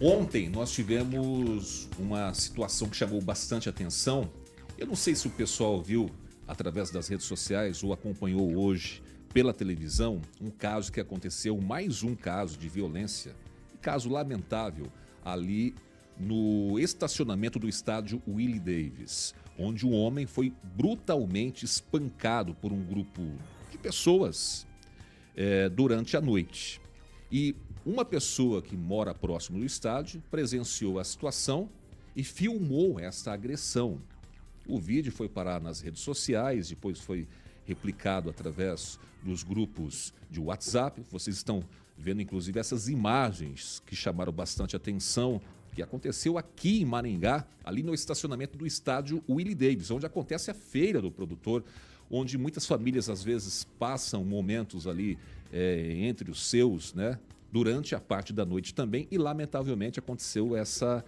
Ontem 0.00 0.48
nós 0.48 0.72
tivemos 0.72 1.88
uma 1.96 2.34
situação 2.34 2.88
que 2.88 2.96
chamou 2.96 3.20
bastante 3.22 3.68
atenção. 3.68 4.28
Eu 4.76 4.88
não 4.88 4.96
sei 4.96 5.14
se 5.14 5.28
o 5.28 5.30
pessoal 5.30 5.80
viu 5.80 6.10
através 6.46 6.90
das 6.90 7.06
redes 7.06 7.24
sociais 7.24 7.84
ou 7.84 7.92
acompanhou 7.92 8.56
hoje 8.56 9.00
pela 9.32 9.54
televisão 9.54 10.20
um 10.40 10.50
caso 10.50 10.90
que 10.90 11.00
aconteceu, 11.00 11.56
mais 11.60 12.02
um 12.02 12.16
caso 12.16 12.58
de 12.58 12.68
violência, 12.68 13.34
caso 13.80 14.10
lamentável 14.10 14.88
ali 15.24 15.72
no 16.18 16.80
estacionamento 16.80 17.60
do 17.60 17.68
estádio 17.68 18.20
Willie 18.28 18.58
Davis, 18.58 19.34
onde 19.58 19.86
um 19.86 19.94
homem 19.94 20.26
foi 20.26 20.52
brutalmente 20.76 21.64
espancado 21.64 22.54
por 22.54 22.72
um 22.72 22.82
grupo 22.82 23.22
de 23.70 23.78
pessoas 23.78 24.66
eh, 25.36 25.68
durante 25.68 26.16
a 26.16 26.20
noite. 26.20 26.80
E 27.30 27.54
uma 27.84 28.04
pessoa 28.04 28.62
que 28.62 28.76
mora 28.76 29.14
próximo 29.14 29.58
do 29.58 29.64
estádio 29.64 30.22
presenciou 30.30 30.98
a 30.98 31.04
situação 31.04 31.68
e 32.14 32.22
filmou 32.22 33.00
essa 33.00 33.32
agressão. 33.32 34.00
O 34.66 34.78
vídeo 34.78 35.10
foi 35.10 35.28
parar 35.28 35.60
nas 35.60 35.80
redes 35.80 36.02
sociais, 36.02 36.68
depois 36.68 37.00
foi 37.00 37.26
replicado 37.64 38.30
através 38.30 38.98
dos 39.22 39.42
grupos 39.42 40.12
de 40.30 40.40
WhatsApp. 40.40 41.02
Vocês 41.10 41.36
estão 41.36 41.64
vendo 41.96 42.20
inclusive 42.20 42.58
essas 42.58 42.88
imagens 42.88 43.82
que 43.86 43.94
chamaram 43.94 44.32
bastante 44.32 44.76
atenção, 44.76 45.40
que 45.74 45.82
aconteceu 45.82 46.36
aqui 46.36 46.82
em 46.82 46.84
Maringá, 46.84 47.46
ali 47.64 47.82
no 47.82 47.94
estacionamento 47.94 48.58
do 48.58 48.66
estádio 48.66 49.22
Willie 49.28 49.54
Davis, 49.54 49.90
onde 49.90 50.04
acontece 50.04 50.50
a 50.50 50.54
feira 50.54 51.00
do 51.00 51.10
produtor, 51.10 51.64
onde 52.10 52.36
muitas 52.36 52.66
famílias 52.66 53.08
às 53.08 53.22
vezes 53.22 53.64
passam 53.78 54.22
momentos 54.22 54.86
ali 54.86 55.18
é, 55.50 55.92
entre 55.98 56.30
os 56.30 56.44
seus, 56.48 56.92
né? 56.92 57.18
Durante 57.50 57.94
a 57.94 58.00
parte 58.00 58.32
da 58.32 58.44
noite 58.44 58.74
também, 58.74 59.06
e 59.10 59.18
lamentavelmente 59.18 59.98
aconteceu 59.98 60.56
essa 60.56 61.04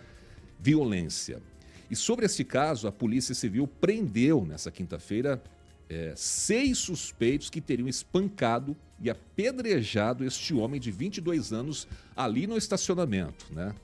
violência. 0.58 1.42
E 1.90 1.96
sobre 1.96 2.26
esse 2.26 2.44
caso, 2.44 2.86
a 2.86 2.92
Polícia 2.92 3.34
Civil 3.34 3.66
prendeu 3.66 4.44
nessa 4.44 4.70
quinta-feira 4.70 5.42
é, 5.88 6.12
seis 6.16 6.78
suspeitos 6.78 7.50
que 7.50 7.60
teriam 7.60 7.88
espancado 7.88 8.76
e 9.00 9.10
apedrejado 9.10 10.24
este 10.24 10.54
homem 10.54 10.80
de 10.80 10.90
22 10.90 11.52
anos 11.52 11.86
ali 12.16 12.46
no 12.46 12.56
estacionamento. 12.56 13.46
Né? 13.52 13.74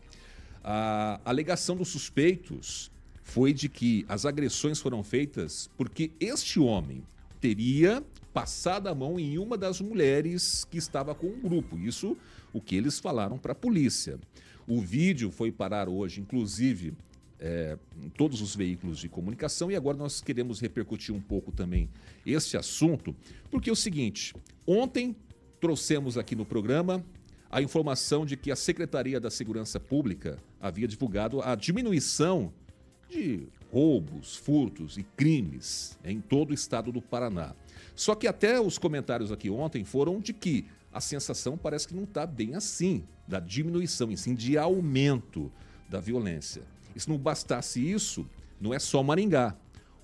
A 0.62 1.20
alegação 1.24 1.76
dos 1.76 1.88
suspeitos 1.88 2.90
foi 3.22 3.52
de 3.52 3.68
que 3.68 4.04
as 4.08 4.26
agressões 4.26 4.80
foram 4.80 5.02
feitas 5.02 5.70
porque 5.76 6.10
este 6.20 6.58
homem 6.58 7.02
teria 7.40 8.02
passado 8.32 8.88
a 8.88 8.94
mão 8.94 9.18
em 9.18 9.38
uma 9.38 9.56
das 9.56 9.80
mulheres 9.80 10.64
que 10.64 10.78
estava 10.78 11.14
com 11.14 11.26
o 11.26 11.36
grupo. 11.36 11.78
Isso 11.78 12.16
o 12.52 12.60
que 12.60 12.76
eles 12.76 12.98
falaram 12.98 13.38
para 13.38 13.52
a 13.52 13.54
polícia. 13.54 14.18
O 14.66 14.80
vídeo 14.80 15.30
foi 15.30 15.50
parar 15.50 15.88
hoje, 15.88 16.20
inclusive, 16.20 16.94
é, 17.38 17.78
em 18.02 18.08
todos 18.10 18.42
os 18.42 18.54
veículos 18.54 18.98
de 18.98 19.08
comunicação 19.08 19.70
e 19.70 19.76
agora 19.76 19.96
nós 19.96 20.20
queremos 20.20 20.60
repercutir 20.60 21.14
um 21.14 21.20
pouco 21.20 21.50
também 21.50 21.88
esse 22.26 22.56
assunto, 22.56 23.16
porque 23.50 23.70
é 23.70 23.72
o 23.72 23.76
seguinte: 23.76 24.34
ontem 24.66 25.16
trouxemos 25.58 26.18
aqui 26.18 26.36
no 26.36 26.44
programa 26.44 27.04
a 27.50 27.60
informação 27.60 28.24
de 28.24 28.36
que 28.36 28.50
a 28.50 28.56
Secretaria 28.56 29.18
da 29.18 29.30
Segurança 29.30 29.80
Pública 29.80 30.38
havia 30.60 30.86
divulgado 30.86 31.42
a 31.42 31.54
diminuição 31.54 32.52
de 33.08 33.48
roubos, 33.72 34.36
furtos 34.36 34.96
e 34.96 35.02
crimes 35.02 35.98
em 36.04 36.20
todo 36.20 36.50
o 36.50 36.54
estado 36.54 36.92
do 36.92 37.02
Paraná. 37.02 37.54
Só 37.96 38.14
que 38.14 38.28
até 38.28 38.60
os 38.60 38.78
comentários 38.78 39.32
aqui 39.32 39.50
ontem 39.50 39.84
foram 39.84 40.20
de 40.20 40.32
que 40.32 40.66
a 40.92 41.00
sensação 41.00 41.56
parece 41.56 41.88
que 41.88 41.94
não 41.94 42.04
está 42.04 42.26
bem 42.26 42.54
assim, 42.54 43.04
da 43.26 43.38
diminuição, 43.40 44.10
e 44.10 44.16
sim 44.16 44.34
de 44.34 44.56
aumento 44.56 45.50
da 45.88 46.00
violência. 46.00 46.62
E 46.94 47.00
se 47.00 47.08
não 47.08 47.18
bastasse 47.18 47.80
isso, 47.80 48.26
não 48.60 48.74
é 48.74 48.78
só 48.78 49.02
Maringá. 49.02 49.56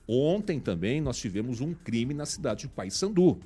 Ontem 0.06 0.60
também 0.60 1.00
nós 1.00 1.16
tivemos 1.16 1.60
um 1.60 1.74
crime 1.74 2.14
na 2.14 2.26
cidade 2.26 2.62
de 2.62 2.68
Paysandu. 2.68 3.40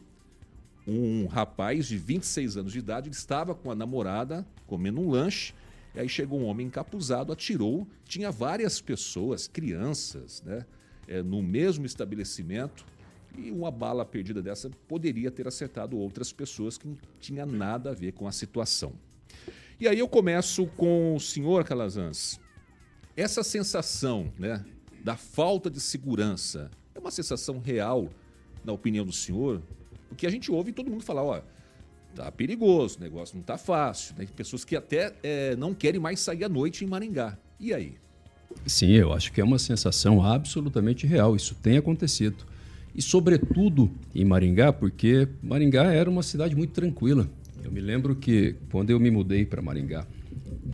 Um 0.87 1.26
rapaz 1.26 1.87
de 1.87 1.96
26 1.96 2.56
anos 2.56 2.72
de 2.72 2.78
idade 2.78 3.08
ele 3.08 3.14
estava 3.14 3.54
com 3.54 3.70
a 3.70 3.75
namorada 3.75 4.46
comendo 4.66 5.00
um 5.00 5.10
lanche. 5.10 5.54
E 5.94 6.00
aí 6.00 6.08
chegou 6.08 6.40
um 6.40 6.44
homem 6.44 6.66
encapuzado, 6.66 7.32
atirou. 7.32 7.87
Tinha 8.04 8.30
várias 8.30 8.80
pessoas, 8.80 9.46
crianças, 9.49 10.42
né, 10.42 10.64
é, 11.08 11.22
no 11.22 11.42
mesmo 11.42 11.84
estabelecimento. 11.84 12.84
E 13.37 13.50
uma 13.50 13.70
bala 13.70 14.04
perdida 14.04 14.42
dessa 14.42 14.70
poderia 14.88 15.30
ter 15.30 15.46
acertado 15.46 15.96
outras 15.99 16.32
pessoas 16.32 16.76
que 16.76 16.87
não 16.87 16.96
tinha 17.20 17.46
nada 17.46 17.90
a 17.90 17.94
ver 17.94 18.12
com 18.12 18.26
a 18.26 18.32
situação. 18.32 18.92
E 19.78 19.88
aí 19.88 19.99
eu 19.99 20.08
começo 20.08 20.66
com 20.76 21.14
o 21.14 21.20
senhor 21.20 21.64
Calazans. 21.64 22.40
Essa 23.16 23.42
sensação 23.42 24.32
né, 24.38 24.64
da 25.02 25.16
falta 25.16 25.70
de 25.70 25.80
segurança 25.80 26.70
é 26.94 26.99
uma 26.99 27.10
sensação 27.10 27.58
real, 27.58 28.10
na 28.64 28.72
opinião 28.72 29.06
do 29.06 29.12
senhor? 29.12 29.62
Porque 30.11 30.26
a 30.26 30.31
gente 30.31 30.52
ouve 30.52 30.73
todo 30.73 30.90
mundo 30.90 31.02
falar, 31.02 31.25
ó, 31.25 31.40
tá 32.14 32.31
perigoso, 32.31 32.99
o 32.99 33.00
negócio 33.00 33.37
não 33.37 33.43
tá 33.43 33.57
fácil. 33.57 34.14
Né? 34.19 34.26
Tem 34.26 34.35
pessoas 34.35 34.64
que 34.64 34.76
até 34.76 35.14
é, 35.23 35.57
não 35.57 35.73
querem 35.73 35.99
mais 35.99 36.21
sair 36.21 36.45
à 36.45 36.49
noite 36.49 36.85
em 36.85 36.88
Maringá. 36.88 37.38
E 37.59 37.73
aí? 37.73 37.95
Sim, 38.67 38.90
eu 38.90 39.12
acho 39.12 39.33
que 39.33 39.40
é 39.40 39.45
uma 39.45 39.59
sensação 39.59 40.23
absolutamente 40.23 41.07
real. 41.07 41.35
Isso 41.35 41.55
tem 41.55 41.79
acontecido. 41.79 42.45
E, 42.95 43.00
sobretudo, 43.00 43.90
em 44.14 44.25
Maringá, 44.25 44.73
porque 44.73 45.29
Maringá 45.43 45.85
era 45.85 46.11
uma 46.11 46.23
cidade 46.23 46.57
muito 46.57 46.73
tranquila. 46.73 47.29
Eu 47.62 47.71
me 47.71 47.81
lembro 47.81 48.17
que 48.17 48.57
quando 48.71 48.90
eu 48.90 48.99
me 48.99 49.11
mudei 49.11 49.47
para 49.47 49.62
Maringá, 49.62 50.07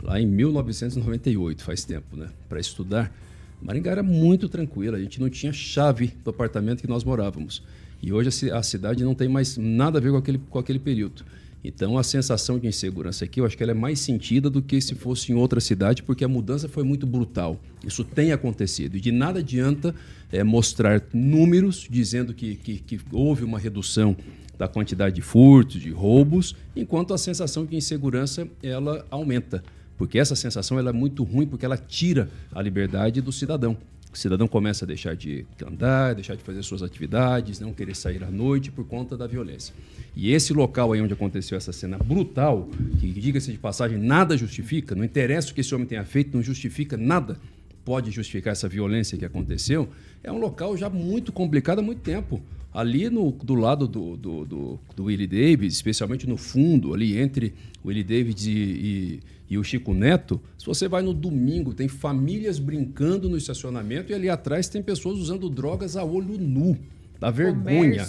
lá 0.01 0.19
em 0.19 0.25
1998, 0.25 1.63
faz 1.63 1.83
tempo, 1.83 2.15
né, 2.15 2.29
para 2.49 2.59
estudar. 2.59 3.13
Maringá 3.61 3.91
era 3.91 4.03
muito 4.03 4.49
tranquila, 4.49 4.97
a 4.97 4.99
gente 4.99 5.19
não 5.19 5.29
tinha 5.29 5.53
chave 5.53 6.13
do 6.23 6.29
apartamento 6.29 6.81
que 6.81 6.87
nós 6.87 7.03
morávamos. 7.03 7.63
E 8.01 8.13
hoje 8.13 8.51
a 8.51 8.63
cidade 8.63 9.03
não 9.03 9.15
tem 9.15 9.27
mais 9.27 9.57
nada 9.57 9.97
a 9.97 10.01
ver 10.01 10.11
com 10.11 10.17
aquele, 10.17 10.37
com 10.37 10.59
aquele 10.59 10.79
período. 10.79 11.23
Então 11.63 11.97
a 11.97 12.03
sensação 12.03 12.59
de 12.59 12.67
insegurança 12.67 13.25
aqui, 13.25 13.41
eu 13.41 13.45
acho 13.45 13.57
que 13.57 13.63
ela 13.63 13.71
é 13.71 13.75
mais 13.75 13.99
sentida 13.99 14.49
do 14.49 14.61
que 14.61 14.79
se 14.79 14.95
fosse 14.95 15.31
em 15.31 15.35
outra 15.35 15.59
cidade, 15.59 16.03
porque 16.03 16.23
a 16.23 16.27
mudança 16.27 16.69
foi 16.69 16.83
muito 16.83 17.05
brutal. 17.05 17.59
Isso 17.85 18.03
tem 18.03 18.31
acontecido. 18.31 18.95
E 18.95 19.01
de 19.01 19.11
nada 19.11 19.39
adianta 19.39 19.93
é, 20.31 20.43
mostrar 20.43 21.03
números 21.13 21.87
dizendo 21.89 22.33
que, 22.33 22.55
que, 22.55 22.79
que 22.79 22.99
houve 23.11 23.43
uma 23.43 23.59
redução 23.59 24.15
da 24.57 24.67
quantidade 24.67 25.15
de 25.15 25.21
furtos, 25.21 25.81
de 25.81 25.91
roubos, 25.91 26.55
enquanto 26.75 27.13
a 27.13 27.17
sensação 27.17 27.65
de 27.65 27.75
insegurança 27.75 28.47
ela 28.61 29.05
aumenta. 29.09 29.63
Porque 29.97 30.19
essa 30.19 30.35
sensação 30.35 30.77
ela 30.77 30.91
é 30.91 30.93
muito 30.93 31.23
ruim 31.23 31.47
porque 31.47 31.65
ela 31.65 31.77
tira 31.77 32.29
a 32.51 32.61
liberdade 32.61 33.19
do 33.19 33.31
cidadão. 33.31 33.77
O 34.13 34.17
cidadão 34.17 34.47
começa 34.47 34.85
a 34.85 34.87
deixar 34.87 35.15
de 35.15 35.45
andar, 35.65 36.15
deixar 36.15 36.35
de 36.35 36.43
fazer 36.43 36.63
suas 36.63 36.81
atividades, 36.81 37.59
não 37.59 37.73
querer 37.73 37.95
sair 37.95 38.23
à 38.23 38.31
noite 38.31 38.71
por 38.71 38.85
conta 38.85 39.15
da 39.15 39.27
violência. 39.27 39.73
E 40.15 40.31
esse 40.31 40.53
local 40.53 40.93
aí 40.93 41.01
onde 41.01 41.13
aconteceu 41.13 41.57
essa 41.57 41.71
cena 41.71 41.97
brutal, 41.97 42.69
que 42.99 43.07
diga-se 43.07 43.51
de 43.51 43.57
passagem, 43.57 43.97
nada 43.97 44.35
justifica, 44.35 44.95
não 44.95 45.03
interessa 45.03 45.51
o 45.51 45.53
que 45.53 45.61
esse 45.61 45.75
homem 45.75 45.85
tenha 45.85 46.03
feito, 46.03 46.35
não 46.35 46.41
justifica 46.41 46.97
nada, 46.97 47.37
pode 47.85 48.09
justificar 48.11 48.53
essa 48.53 48.67
violência 48.67 49.17
que 49.17 49.23
aconteceu, 49.25 49.87
é 50.23 50.31
um 50.31 50.39
local 50.39 50.75
já 50.75 50.89
muito 50.89 51.31
complicado 51.31 51.79
há 51.79 51.81
muito 51.81 52.01
tempo. 52.01 52.41
Ali 52.73 53.09
no, 53.09 53.31
do 53.31 53.55
lado 53.55 53.87
do, 53.87 54.17
do, 54.17 54.45
do, 54.45 54.79
do 54.95 55.03
Willie 55.05 55.25
Davis, 55.25 55.73
especialmente 55.73 56.27
no 56.27 56.37
fundo, 56.37 56.93
ali 56.93 57.17
entre 57.17 57.53
Willie 57.83 58.03
Davis 58.03 58.45
e, 58.45 58.51
e, 58.51 59.19
e, 59.49 59.57
o 59.57 59.63
Chico 59.63 59.93
Neto, 59.93 60.41
se 60.57 60.65
você 60.65 60.87
vai 60.87 61.01
no 61.01 61.13
domingo, 61.13 61.73
tem 61.73 61.87
famílias 61.87 62.59
brincando 62.59 63.29
no 63.29 63.37
estacionamento 63.37 64.11
e 64.11 64.15
ali 64.15 64.29
atrás 64.29 64.67
tem 64.67 64.81
pessoas 64.81 65.17
usando 65.17 65.49
drogas 65.49 65.95
a 65.95 66.03
olho 66.03 66.37
nu. 66.37 66.77
Dá 67.19 67.31
vergonha. 67.31 68.05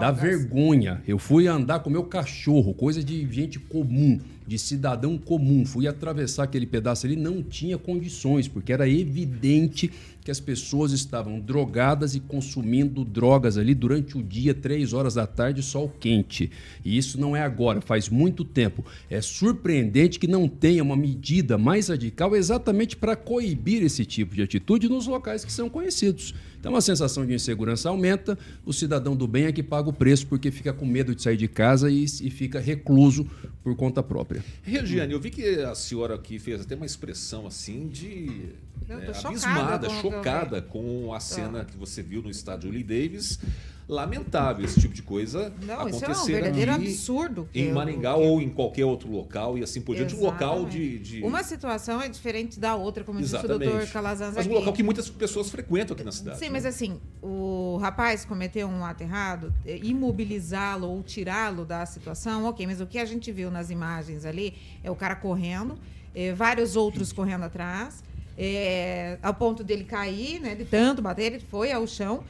Dá 0.00 0.10
vergonha. 0.10 1.02
Eu 1.06 1.18
fui 1.18 1.46
andar 1.46 1.80
com 1.80 1.90
meu 1.90 2.04
cachorro, 2.04 2.72
coisa 2.72 3.02
de 3.02 3.30
gente 3.30 3.58
comum, 3.58 4.20
de 4.46 4.58
cidadão 4.58 5.18
comum. 5.18 5.64
Fui 5.64 5.86
atravessar 5.86 6.44
aquele 6.44 6.66
pedaço 6.66 7.06
ali, 7.06 7.16
não 7.16 7.42
tinha 7.42 7.76
condições, 7.76 8.48
porque 8.48 8.72
era 8.72 8.88
evidente 8.88 9.90
que 10.26 10.30
as 10.32 10.40
pessoas 10.40 10.90
estavam 10.90 11.38
drogadas 11.38 12.16
e 12.16 12.20
consumindo 12.20 13.04
drogas 13.04 13.56
ali 13.56 13.76
durante 13.76 14.18
o 14.18 14.22
dia, 14.24 14.52
três 14.52 14.92
horas 14.92 15.14
da 15.14 15.24
tarde, 15.24 15.62
sol 15.62 15.88
quente. 16.00 16.50
E 16.84 16.98
isso 16.98 17.20
não 17.20 17.36
é 17.36 17.42
agora, 17.42 17.80
faz 17.80 18.08
muito 18.08 18.44
tempo. 18.44 18.84
É 19.08 19.20
surpreendente 19.20 20.18
que 20.18 20.26
não 20.26 20.48
tenha 20.48 20.82
uma 20.82 20.96
medida 20.96 21.56
mais 21.56 21.86
radical 21.90 22.34
exatamente 22.34 22.96
para 22.96 23.14
coibir 23.14 23.84
esse 23.84 24.04
tipo 24.04 24.34
de 24.34 24.42
atitude 24.42 24.88
nos 24.88 25.06
locais 25.06 25.44
que 25.44 25.52
são 25.52 25.70
conhecidos. 25.70 26.34
Então 26.58 26.74
a 26.74 26.80
sensação 26.80 27.24
de 27.24 27.32
insegurança 27.32 27.88
aumenta, 27.88 28.36
o 28.64 28.72
cidadão 28.72 29.14
do 29.14 29.28
bem 29.28 29.44
é 29.44 29.52
que 29.52 29.62
paga 29.62 29.88
o 29.88 29.92
preço 29.92 30.26
porque 30.26 30.50
fica 30.50 30.72
com 30.72 30.84
medo 30.84 31.14
de 31.14 31.22
sair 31.22 31.36
de 31.36 31.46
casa 31.46 31.88
e, 31.88 32.02
e 32.02 32.30
fica 32.30 32.58
recluso 32.58 33.24
por 33.62 33.76
conta 33.76 34.02
própria. 34.02 34.35
Regiane, 34.62 35.12
eu 35.12 35.20
vi 35.20 35.30
que 35.30 35.60
a 35.60 35.74
senhora 35.74 36.14
aqui 36.14 36.38
fez 36.38 36.60
até 36.60 36.74
uma 36.74 36.86
expressão 36.86 37.46
assim 37.46 37.88
de 37.88 38.50
é, 38.88 39.12
chocada 39.12 39.28
abismada, 39.28 39.86
eu 39.86 39.90
chocada 40.00 40.62
com 40.62 41.12
a 41.12 41.20
cena 41.20 41.64
que 41.64 41.76
você 41.76 42.02
viu 42.02 42.22
no 42.22 42.30
estádio 42.30 42.70
Lee 42.70 42.84
Davis. 42.84 43.38
Lamentável 43.88 44.64
esse 44.64 44.80
tipo 44.80 44.92
de 44.92 45.02
coisa 45.02 45.52
Não, 45.62 45.88
isso 45.88 46.04
é 46.04 46.08
um 46.08 46.10
acontecer 46.12 46.32
verdadeiro 46.32 46.72
absurdo 46.72 47.48
em 47.54 47.66
eu- 47.66 47.74
Maringá 47.74 48.16
ou 48.16 48.40
em 48.42 48.48
qualquer 48.48 48.84
outro 48.84 49.08
local 49.08 49.56
e 49.56 49.62
assim 49.62 49.80
por 49.80 49.94
diante. 49.94 50.16
Um 50.16 50.22
local 50.22 50.64
de, 50.66 50.82
Exatamente. 50.82 51.04
de- 51.20 51.22
Uma 51.22 51.44
situação 51.44 52.02
é 52.02 52.08
diferente 52.08 52.58
da 52.58 52.74
outra, 52.74 53.04
como 53.04 53.20
disse 53.20 53.34
o 53.34 53.38
Exatamente. 53.38 53.70
doutor 53.70 53.88
Calazans 53.88 54.34
Mas 54.34 54.46
um 54.48 54.52
local 54.54 54.72
que 54.72 54.82
muitas 54.82 55.08
pessoas 55.08 55.50
frequentam 55.50 55.94
aqui 55.94 56.02
na 56.04 56.10
cidade. 56.10 56.36
Sim, 56.38 56.46
né? 56.46 56.50
mas 56.52 56.66
assim, 56.66 57.00
o 57.22 57.78
rapaz 57.80 58.24
cometeu 58.24 58.66
um 58.66 58.84
ato 58.84 59.04
errado, 59.04 59.54
é, 59.64 59.76
imobilizá-lo 59.78 60.88
ou 60.88 61.00
tirá-lo 61.04 61.64
da 61.64 61.86
situação, 61.86 62.44
ok, 62.46 62.66
mas 62.66 62.80
o 62.80 62.86
que 62.86 62.98
a 62.98 63.04
gente 63.04 63.30
viu 63.30 63.52
nas 63.52 63.70
imagens 63.70 64.24
ali 64.24 64.54
é 64.82 64.90
o 64.90 64.96
cara 64.96 65.14
correndo, 65.14 65.78
é, 66.12 66.32
vários 66.32 66.74
outros 66.74 67.12
correndo 67.12 67.44
atrás, 67.44 68.02
é, 68.36 69.16
ao 69.22 69.32
ponto 69.32 69.62
dele 69.62 69.84
cair, 69.84 70.40
né, 70.40 70.56
de 70.56 70.64
tanto 70.64 71.00
bater, 71.00 71.32
ele 71.34 71.44
foi 71.48 71.70
ao 71.70 71.86
chão 71.86 72.24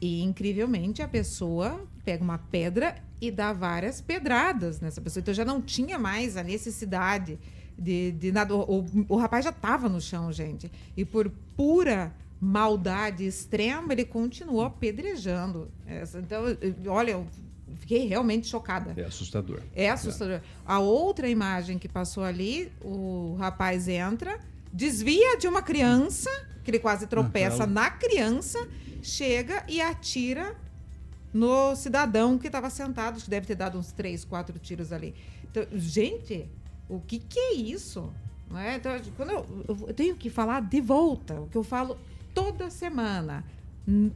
e, 0.00 0.22
incrivelmente, 0.22 1.02
a 1.02 1.08
pessoa 1.08 1.86
pega 2.04 2.24
uma 2.24 2.38
pedra 2.38 2.96
e 3.20 3.30
dá 3.30 3.52
várias 3.52 4.00
pedradas 4.00 4.80
nessa 4.80 5.00
pessoa. 5.00 5.20
Então 5.20 5.34
já 5.34 5.44
não 5.44 5.60
tinha 5.60 5.98
mais 5.98 6.36
a 6.36 6.42
necessidade 6.42 7.38
de, 7.78 8.12
de 8.12 8.32
nada. 8.32 8.54
O, 8.54 8.86
o 9.08 9.16
rapaz 9.16 9.44
já 9.44 9.50
estava 9.50 9.88
no 9.88 10.00
chão, 10.00 10.32
gente. 10.32 10.70
E 10.96 11.04
por 11.04 11.30
pura 11.56 12.12
maldade 12.40 13.26
extrema, 13.26 13.92
ele 13.92 14.04
continuou 14.04 14.62
apedrejando. 14.62 15.70
Essa, 15.86 16.20
então, 16.20 16.44
olha, 16.86 17.22
fiquei 17.78 18.06
realmente 18.06 18.46
chocada. 18.46 18.94
É 18.96 19.04
assustador. 19.04 19.60
É 19.74 19.90
assustador. 19.90 20.40
A 20.64 20.78
outra 20.78 21.28
imagem 21.28 21.78
que 21.78 21.88
passou 21.88 22.24
ali, 22.24 22.72
o 22.80 23.36
rapaz 23.38 23.88
entra, 23.88 24.40
desvia 24.72 25.36
de 25.36 25.46
uma 25.46 25.60
criança, 25.60 26.30
que 26.64 26.70
ele 26.70 26.78
quase 26.78 27.06
tropeça 27.06 27.66
na 27.66 27.90
criança, 27.90 28.66
chega 29.02 29.64
e 29.68 29.80
atira 29.80 30.56
no 31.32 31.74
cidadão 31.76 32.38
que 32.38 32.46
estava 32.46 32.68
sentado, 32.70 33.20
que 33.20 33.30
deve 33.30 33.46
ter 33.46 33.54
dado 33.54 33.78
uns 33.78 33.92
três, 33.92 34.24
quatro 34.24 34.58
tiros 34.58 34.92
ali. 34.92 35.14
Então, 35.44 35.66
gente, 35.72 36.48
o 36.88 37.00
que, 37.00 37.18
que 37.18 37.38
é 37.38 37.54
isso? 37.54 38.12
Não 38.50 38.58
é? 38.58 38.76
Então, 38.76 38.92
quando 39.16 39.30
eu, 39.30 39.46
eu 39.88 39.94
tenho 39.94 40.16
que 40.16 40.28
falar 40.28 40.60
de 40.60 40.80
volta, 40.80 41.40
o 41.40 41.46
que 41.46 41.56
eu 41.56 41.62
falo 41.62 41.96
toda 42.34 42.68
semana, 42.70 43.44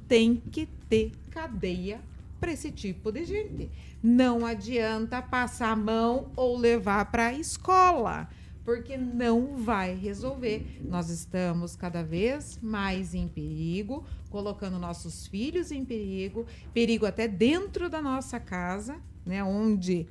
tem 0.09 0.37
que 0.37 0.67
ter 0.88 1.12
cadeia 1.31 2.00
para 2.41 2.53
esse 2.53 2.71
tipo 2.71 3.11
de 3.11 3.25
gente. 3.25 3.71
Não 4.03 4.45
adianta 4.45 5.23
passar 5.23 5.71
a 5.71 5.76
mão 5.76 6.31
ou 6.37 6.59
levar 6.59 7.11
para 7.11 7.29
a 7.29 7.33
escola, 7.33 8.29
porque 8.64 8.97
não 8.97 9.56
vai 9.56 9.94
resolver. 9.94 10.80
Nós 10.83 11.11
estamos 11.11 11.76
cada 11.76 12.02
vez 12.02 12.59
mais 12.62 13.14
em 13.14 13.28
perigo, 13.28 14.04
colocando 14.30 14.78
nossos 14.78 15.26
filhos 15.26 15.71
em 15.71 15.85
perigo, 15.85 16.47
perigo 16.73 17.06
até 17.06 17.28
dentro 17.28 17.90
da 17.90 18.00
nossa 18.00 18.40
casa, 18.40 18.97
né, 19.25 19.44
onde 19.44 20.06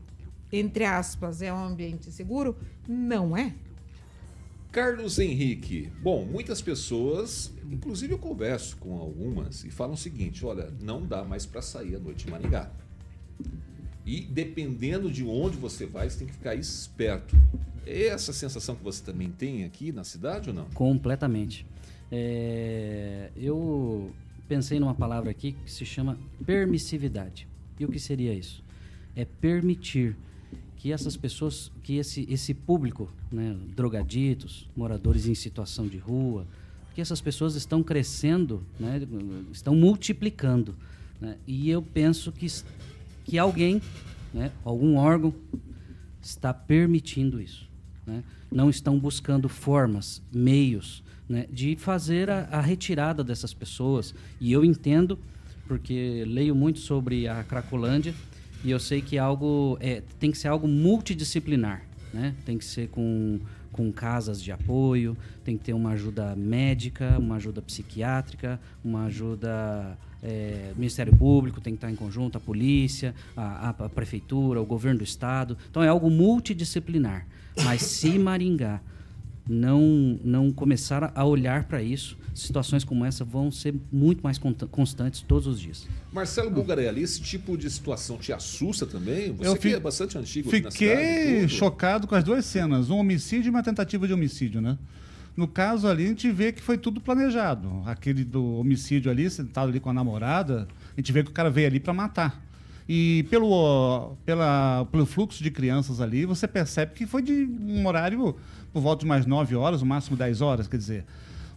entre 0.51 0.85
aspas 0.85 1.41
é 1.41 1.51
um 1.51 1.65
ambiente 1.65 2.11
seguro, 2.11 2.55
não 2.87 3.35
é. 3.35 3.55
Carlos 4.71 5.19
Henrique. 5.19 5.91
Bom, 6.01 6.25
muitas 6.25 6.61
pessoas, 6.61 7.51
inclusive 7.71 8.13
eu 8.13 8.19
converso 8.19 8.77
com 8.77 8.97
algumas 8.97 9.63
e 9.63 9.71
falam 9.71 9.93
o 9.93 9.97
seguinte: 9.97 10.45
olha, 10.45 10.71
não 10.81 11.05
dá 11.05 11.23
mais 11.23 11.45
para 11.45 11.61
sair 11.61 11.95
à 11.95 11.99
noite 11.99 12.27
em 12.27 12.31
Maringá. 12.31 12.71
E 14.05 14.21
dependendo 14.21 15.11
de 15.11 15.23
onde 15.23 15.57
você 15.57 15.85
vai, 15.85 16.09
você 16.09 16.19
tem 16.19 16.27
que 16.27 16.33
ficar 16.33 16.55
esperto. 16.55 17.35
É 17.85 18.07
essa 18.07 18.33
sensação 18.33 18.75
que 18.75 18.83
você 18.83 19.03
também 19.03 19.29
tem 19.29 19.63
aqui 19.63 19.91
na 19.91 20.03
cidade 20.03 20.49
ou 20.49 20.55
não? 20.55 20.65
Completamente. 20.73 21.65
É, 22.11 23.31
eu 23.35 24.11
pensei 24.47 24.79
numa 24.79 24.93
palavra 24.93 25.31
aqui 25.31 25.53
que 25.65 25.71
se 25.71 25.85
chama 25.85 26.17
permissividade. 26.45 27.47
E 27.79 27.85
o 27.85 27.89
que 27.89 27.99
seria 27.99 28.33
isso? 28.33 28.63
É 29.15 29.25
permitir 29.25 30.15
que 30.77 30.91
essas 30.91 31.15
pessoas, 31.15 31.71
que 31.81 31.95
esse, 31.95 32.27
esse 32.29 32.53
público, 32.53 33.09
né, 33.31 33.55
drogaditos, 33.73 34.69
moradores 34.75 35.27
em 35.27 35.33
situação 35.33 35.87
de 35.87 35.97
rua, 35.97 36.45
que 36.93 37.01
essas 37.01 37.21
pessoas 37.21 37.55
estão 37.55 37.81
crescendo, 37.81 38.63
né, 38.79 39.01
estão 39.51 39.73
multiplicando. 39.75 40.75
né? 41.19 41.37
E 41.47 41.69
eu 41.69 41.81
penso 41.81 42.31
que, 42.31 42.47
que 43.23 43.37
alguém, 43.37 43.81
né, 44.33 44.51
algum 44.63 44.95
órgão, 44.97 45.33
está 46.21 46.53
permitindo 46.53 47.41
isso. 47.41 47.69
né? 48.05 48.23
Não 48.51 48.69
estão 48.69 48.99
buscando 48.99 49.49
formas, 49.49 50.21
meios 50.31 51.03
né, 51.27 51.47
de 51.51 51.75
fazer 51.75 52.29
a, 52.29 52.47
a 52.51 52.61
retirada 52.61 53.23
dessas 53.23 53.53
pessoas. 53.53 54.13
E 54.39 54.51
eu 54.51 54.63
entendo, 54.63 55.17
porque 55.67 56.23
leio 56.27 56.55
muito 56.55 56.79
sobre 56.79 57.27
a 57.27 57.43
Cracolândia, 57.43 58.13
e 58.63 58.71
eu 58.71 58.79
sei 58.79 59.01
que 59.01 59.17
algo 59.17 59.77
é, 59.81 60.01
tem 60.19 60.31
que 60.31 60.37
ser 60.37 60.47
algo 60.47 60.67
multidisciplinar. 60.67 61.83
Né? 62.13 62.35
Tem 62.45 62.57
que 62.57 62.65
ser 62.65 62.89
com, 62.89 63.39
com 63.71 63.91
casas 63.91 64.41
de 64.41 64.51
apoio, 64.51 65.17
tem 65.43 65.57
que 65.57 65.63
ter 65.65 65.73
uma 65.73 65.91
ajuda 65.91 66.35
médica, 66.35 67.17
uma 67.19 67.35
ajuda 67.35 67.61
psiquiátrica, 67.61 68.59
uma 68.83 69.05
ajuda 69.05 69.97
é, 70.23 70.71
Ministério 70.77 71.13
Público 71.15 71.59
tem 71.59 71.73
que 71.73 71.77
estar 71.77 71.91
em 71.91 71.95
conjunto, 71.95 72.37
a 72.37 72.41
polícia, 72.41 73.13
a, 73.35 73.69
a- 73.69 73.85
a 73.85 73.89
prefeitura, 73.89 74.61
o 74.61 74.65
governo 74.65 74.99
do 74.99 75.03
estado. 75.03 75.57
Então 75.69 75.83
é 75.83 75.87
algo 75.89 76.09
multidisciplinar. 76.09 77.27
Mas 77.63 77.81
se 77.81 78.17
Maringá 78.17 78.81
não, 79.47 80.17
não 80.23 80.51
começar 80.51 81.11
a 81.13 81.25
olhar 81.25 81.65
para 81.65 81.83
isso, 81.83 82.17
situações 82.33 82.83
como 82.83 83.03
essa 83.05 83.23
vão 83.25 83.51
ser 83.51 83.75
muito 83.91 84.21
mais 84.23 84.39
constantes 84.71 85.21
todos 85.21 85.45
os 85.47 85.59
dias. 85.59 85.85
Marcelo 86.11 86.49
Bulgarelli, 86.49 87.01
esse 87.03 87.21
tipo 87.21 87.57
de 87.57 87.69
situação 87.69 88.17
te 88.17 88.31
assusta 88.31 88.85
também? 88.85 89.33
Você 89.33 89.47
Eu 89.49 89.55
que 89.55 89.61
fi- 89.61 89.73
é 89.75 89.79
bastante 89.79 90.17
antigo 90.17 90.49
aqui 90.49 90.61
na 90.61 90.71
Fiquei 90.71 91.25
cidade, 91.35 91.49
chocado 91.49 92.07
com 92.07 92.15
as 92.15 92.23
duas 92.23 92.45
cenas, 92.45 92.89
um 92.89 92.97
homicídio 92.97 93.47
e 93.47 93.51
uma 93.51 93.61
tentativa 93.61 94.07
de 94.07 94.13
homicídio, 94.13 94.61
né? 94.61 94.77
No 95.35 95.47
caso 95.47 95.87
ali, 95.87 96.05
a 96.05 96.07
gente 96.09 96.29
vê 96.31 96.51
que 96.51 96.61
foi 96.61 96.77
tudo 96.77 97.01
planejado. 97.01 97.81
Aquele 97.85 98.23
do 98.23 98.59
homicídio 98.59 99.09
ali, 99.11 99.29
sentado 99.29 99.69
ali 99.69 99.79
com 99.79 99.89
a 99.89 99.93
namorada, 99.93 100.67
a 100.95 100.99
gente 100.99 101.11
vê 101.11 101.23
que 101.23 101.29
o 101.31 101.33
cara 101.33 101.49
veio 101.49 101.67
ali 101.67 101.79
para 101.79 101.93
matar. 101.93 102.39
E 102.87 103.25
pelo, 103.29 104.15
pela, 104.25 104.85
pelo 104.91 105.05
fluxo 105.05 105.41
de 105.41 105.49
crianças 105.49 105.99
ali, 106.01 106.25
você 106.25 106.47
percebe 106.47 106.93
que 106.93 107.05
foi 107.07 107.21
de 107.21 107.45
um 107.61 107.87
horário 107.87 108.35
por 108.71 108.81
volta 108.81 108.99
de 108.99 109.05
umas 109.05 109.25
9 109.25 109.55
horas, 109.55 109.81
no 109.81 109.87
máximo 109.87 110.17
10 110.17 110.41
horas, 110.41 110.67
quer 110.67 110.77
dizer, 110.77 111.05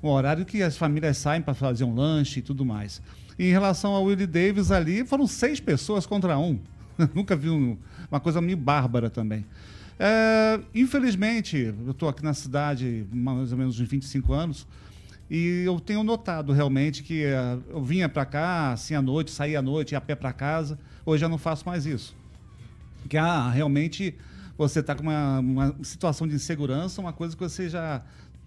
um 0.02 0.08
horário 0.08 0.44
que 0.44 0.62
as 0.62 0.76
famílias 0.76 1.16
saem 1.18 1.42
para 1.42 1.52
fazer 1.52 1.84
um 1.84 1.94
lanche 1.94 2.38
e 2.38 2.42
tudo 2.42 2.64
mais. 2.64 3.02
E 3.38 3.48
em 3.48 3.50
relação 3.50 3.92
ao 3.92 4.04
Willie 4.04 4.26
Davis 4.26 4.70
ali, 4.70 5.04
foram 5.04 5.26
seis 5.26 5.58
pessoas 5.60 6.06
contra 6.06 6.38
um. 6.38 6.58
Nunca 7.14 7.34
vi 7.36 7.50
um- 7.50 7.76
uma 8.10 8.20
coisa 8.20 8.40
meio 8.40 8.56
bárbara 8.56 9.10
também. 9.10 9.44
É, 9.98 10.60
infelizmente, 10.74 11.56
eu 11.56 11.90
estou 11.90 12.08
aqui 12.08 12.22
na 12.22 12.34
cidade 12.34 13.06
mais 13.12 13.52
ou 13.52 13.58
menos 13.58 13.80
uns 13.80 13.88
25 13.88 14.32
anos 14.32 14.66
e 15.28 15.62
eu 15.64 15.80
tenho 15.80 16.04
notado 16.04 16.52
realmente 16.52 17.02
que 17.02 17.24
eh, 17.24 17.58
eu 17.68 17.82
vinha 17.82 18.08
para 18.08 18.24
cá 18.24 18.72
assim 18.72 18.94
à 18.94 19.02
noite, 19.02 19.30
saía 19.30 19.58
à 19.58 19.62
noite, 19.62 19.92
ia 19.92 19.98
a 19.98 20.00
pé 20.00 20.14
para 20.14 20.32
casa. 20.32 20.78
Hoje 21.04 21.24
eu 21.24 21.28
não 21.28 21.38
faço 21.38 21.66
mais 21.66 21.84
isso. 21.84 22.14
Porque 23.02 23.16
ah, 23.16 23.50
realmente 23.50 24.14
você 24.56 24.80
está 24.80 24.94
com 24.94 25.02
uma, 25.02 25.40
uma 25.40 25.76
situação 25.82 26.28
de 26.28 26.34
insegurança, 26.34 27.00
uma 27.00 27.12
coisa 27.12 27.34
que 27.36 27.42
você 27.42 27.68
já 27.68 28.02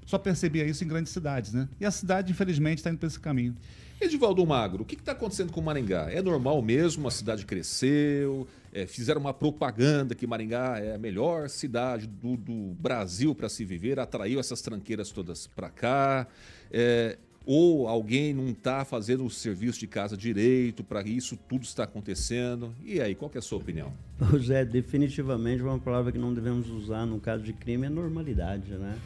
só 0.06 0.18
percebia 0.18 0.66
isso 0.66 0.84
em 0.84 0.88
grandes 0.88 1.12
cidades, 1.12 1.54
né? 1.54 1.68
E 1.80 1.86
a 1.86 1.92
cidade, 1.92 2.32
infelizmente, 2.32 2.78
está 2.78 2.90
indo 2.90 2.98
para 2.98 3.08
esse 3.08 3.20
caminho. 3.20 3.56
Edivaldo 4.02 4.46
Magro, 4.46 4.84
o 4.84 4.86
que 4.86 4.96
está 4.96 5.12
acontecendo 5.12 5.52
com 5.52 5.62
Maringá? 5.62 6.10
É 6.10 6.22
normal 6.22 6.62
mesmo? 6.62 7.08
A 7.08 7.12
cidade 7.12 7.46
cresceu? 7.46 8.48
É, 8.74 8.86
fizeram 8.86 9.22
uma 9.22 9.34
propaganda 9.34 10.14
que 10.16 10.28
Maringá 10.28 10.80
é 10.80 10.96
a 10.96 10.98
melhor 10.98 11.50
cidade 11.50 12.08
do, 12.08 12.38
do 12.38 12.76
Brasil 12.80 13.34
para 13.34 13.50
se 13.50 13.66
viver, 13.66 14.00
atraiu 14.00 14.40
essas 14.40 14.62
tranqueiras 14.62 15.12
todas 15.12 15.48
para 15.48 15.70
cá. 15.70 16.28
é, 16.72 17.18
ou 17.46 17.88
alguém 17.88 18.32
não 18.32 18.50
está 18.50 18.86
fazendo 18.86 19.26
o 19.26 19.30
serviço 19.30 19.80
de 19.80 19.88
casa 19.88 20.16
direito 20.16 20.84
para 20.84 21.02
isso 21.02 21.36
tudo 21.36 21.64
está 21.64 21.84
acontecendo? 21.84 22.72
E 22.84 23.02
aí, 23.02 23.16
qual 23.16 23.32
é 23.34 23.38
a 23.40 23.42
sua 23.42 23.58
opinião? 23.58 23.92
Pois 24.20 24.50
é, 24.50 24.64
definitivamente 24.64 25.64
uma 25.64 25.80
palavra 25.80 26.12
que 26.12 26.18
não 26.20 26.34
devemos 26.34 26.70
usar 26.70 27.06
no 27.06 27.20
caso 27.20 27.42
de 27.42 27.54
crime 27.54 27.88
é 27.88 27.90
normalidade, 27.90 28.74
né? 28.74 29.00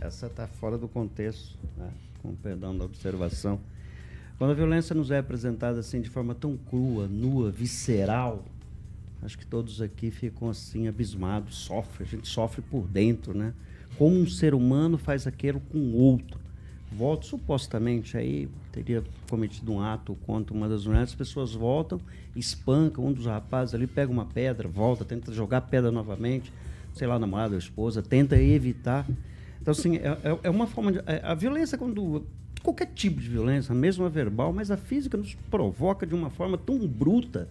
Essa 0.00 0.26
está 0.26 0.46
fora 0.46 0.78
do 0.78 0.88
contexto, 0.88 1.58
né? 1.76 1.90
com 2.22 2.34
perdão 2.36 2.76
da 2.76 2.84
observação. 2.84 3.60
Quando 4.38 4.52
a 4.52 4.54
violência 4.54 4.94
nos 4.94 5.10
é 5.10 5.18
apresentada 5.18 5.80
assim 5.80 6.00
de 6.00 6.08
forma 6.08 6.34
tão 6.34 6.56
crua, 6.56 7.06
nua, 7.06 7.50
visceral, 7.50 8.44
acho 9.22 9.38
que 9.38 9.46
todos 9.46 9.80
aqui 9.80 10.10
ficam 10.10 10.48
assim 10.50 10.88
abismados, 10.88 11.56
sofrem, 11.56 12.06
a 12.06 12.10
gente 12.10 12.28
sofre 12.28 12.60
por 12.62 12.86
dentro, 12.88 13.36
né? 13.36 13.52
Como 13.98 14.16
um 14.18 14.26
ser 14.26 14.54
humano 14.54 14.98
faz 14.98 15.26
aquilo 15.26 15.60
com 15.70 15.92
outro. 15.92 16.40
Volta 16.90 17.26
supostamente 17.26 18.16
aí 18.18 18.48
teria 18.70 19.02
cometido 19.30 19.72
um 19.72 19.80
ato 19.80 20.14
contra 20.26 20.54
uma 20.54 20.68
das 20.68 20.84
mulheres, 20.86 21.10
as 21.10 21.14
pessoas 21.14 21.52
voltam, 21.54 21.98
espancam 22.36 23.06
um 23.06 23.12
dos 23.12 23.26
rapazes 23.26 23.74
ali, 23.74 23.86
pega 23.86 24.12
uma 24.12 24.26
pedra, 24.26 24.68
volta, 24.68 25.04
tenta 25.04 25.32
jogar 25.32 25.58
a 25.58 25.60
pedra 25.62 25.90
novamente, 25.90 26.52
sei 26.92 27.06
lá, 27.06 27.18
namorada, 27.18 27.56
esposa, 27.56 28.02
tenta 28.02 28.36
evitar. 28.36 29.06
Então, 29.60 29.72
assim, 29.72 29.96
é, 29.96 30.08
é- 30.24 30.38
é 30.42 30.50
uma 30.50 30.66
forma 30.66 30.92
de. 30.92 30.98
é, 31.06 31.20
A 31.22 31.34
violência, 31.34 31.78
quando. 31.78 32.26
Qualquer 32.62 32.86
tipo 32.94 33.20
de 33.20 33.28
violência, 33.28 33.74
mesmo 33.74 34.04
a 34.04 34.08
verbal, 34.08 34.52
mas 34.52 34.70
a 34.70 34.76
física 34.76 35.16
nos 35.16 35.34
provoca 35.50 36.06
de 36.06 36.14
uma 36.14 36.30
forma 36.30 36.56
tão 36.58 36.86
bruta 36.86 37.48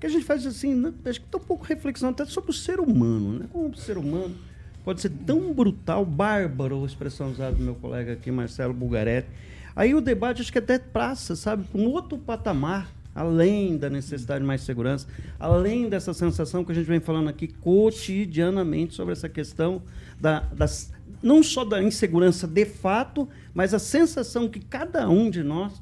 que 0.00 0.06
a 0.06 0.08
gente 0.08 0.24
faz 0.24 0.46
assim, 0.46 0.74
né, 0.74 0.92
acho 1.04 1.20
que 1.20 1.26
tão 1.26 1.38
pouco 1.38 1.64
reflexão 1.64 2.08
até 2.08 2.24
sobre 2.24 2.50
o 2.50 2.54
ser 2.54 2.80
humano, 2.80 3.38
né? 3.38 3.46
Como 3.52 3.68
o 3.68 3.76
ser 3.76 3.98
humano 3.98 4.34
pode 4.82 5.02
ser 5.02 5.10
tão 5.10 5.52
brutal, 5.52 6.06
bárbaro, 6.06 6.82
a 6.82 6.86
expressão 6.86 7.30
usada 7.30 7.54
do 7.54 7.62
meu 7.62 7.74
colega 7.74 8.14
aqui, 8.14 8.30
Marcelo 8.30 8.72
Bulgaretti. 8.72 9.28
Aí 9.76 9.94
o 9.94 10.00
debate 10.00 10.40
acho 10.40 10.50
que 10.50 10.58
até 10.58 10.78
praça, 10.78 11.36
sabe, 11.36 11.66
um 11.74 11.86
outro 11.86 12.16
patamar, 12.16 12.90
além 13.14 13.76
da 13.76 13.90
necessidade 13.90 14.40
de 14.40 14.46
mais 14.46 14.62
segurança, 14.62 15.06
além 15.38 15.88
dessa 15.88 16.14
sensação 16.14 16.64
que 16.64 16.72
a 16.72 16.74
gente 16.74 16.86
vem 16.86 17.00
falando 17.00 17.28
aqui 17.28 17.46
cotidianamente 17.46 18.94
sobre 18.94 19.12
essa 19.12 19.28
questão 19.28 19.82
da, 20.18 20.40
das, 20.40 20.92
não 21.22 21.42
só 21.42 21.64
da 21.64 21.82
insegurança 21.82 22.46
de 22.46 22.64
fato, 22.64 23.28
mas 23.52 23.74
a 23.74 23.78
sensação 23.78 24.48
que 24.48 24.60
cada 24.60 25.08
um 25.08 25.28
de 25.28 25.42
nós 25.42 25.72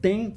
tem 0.00 0.36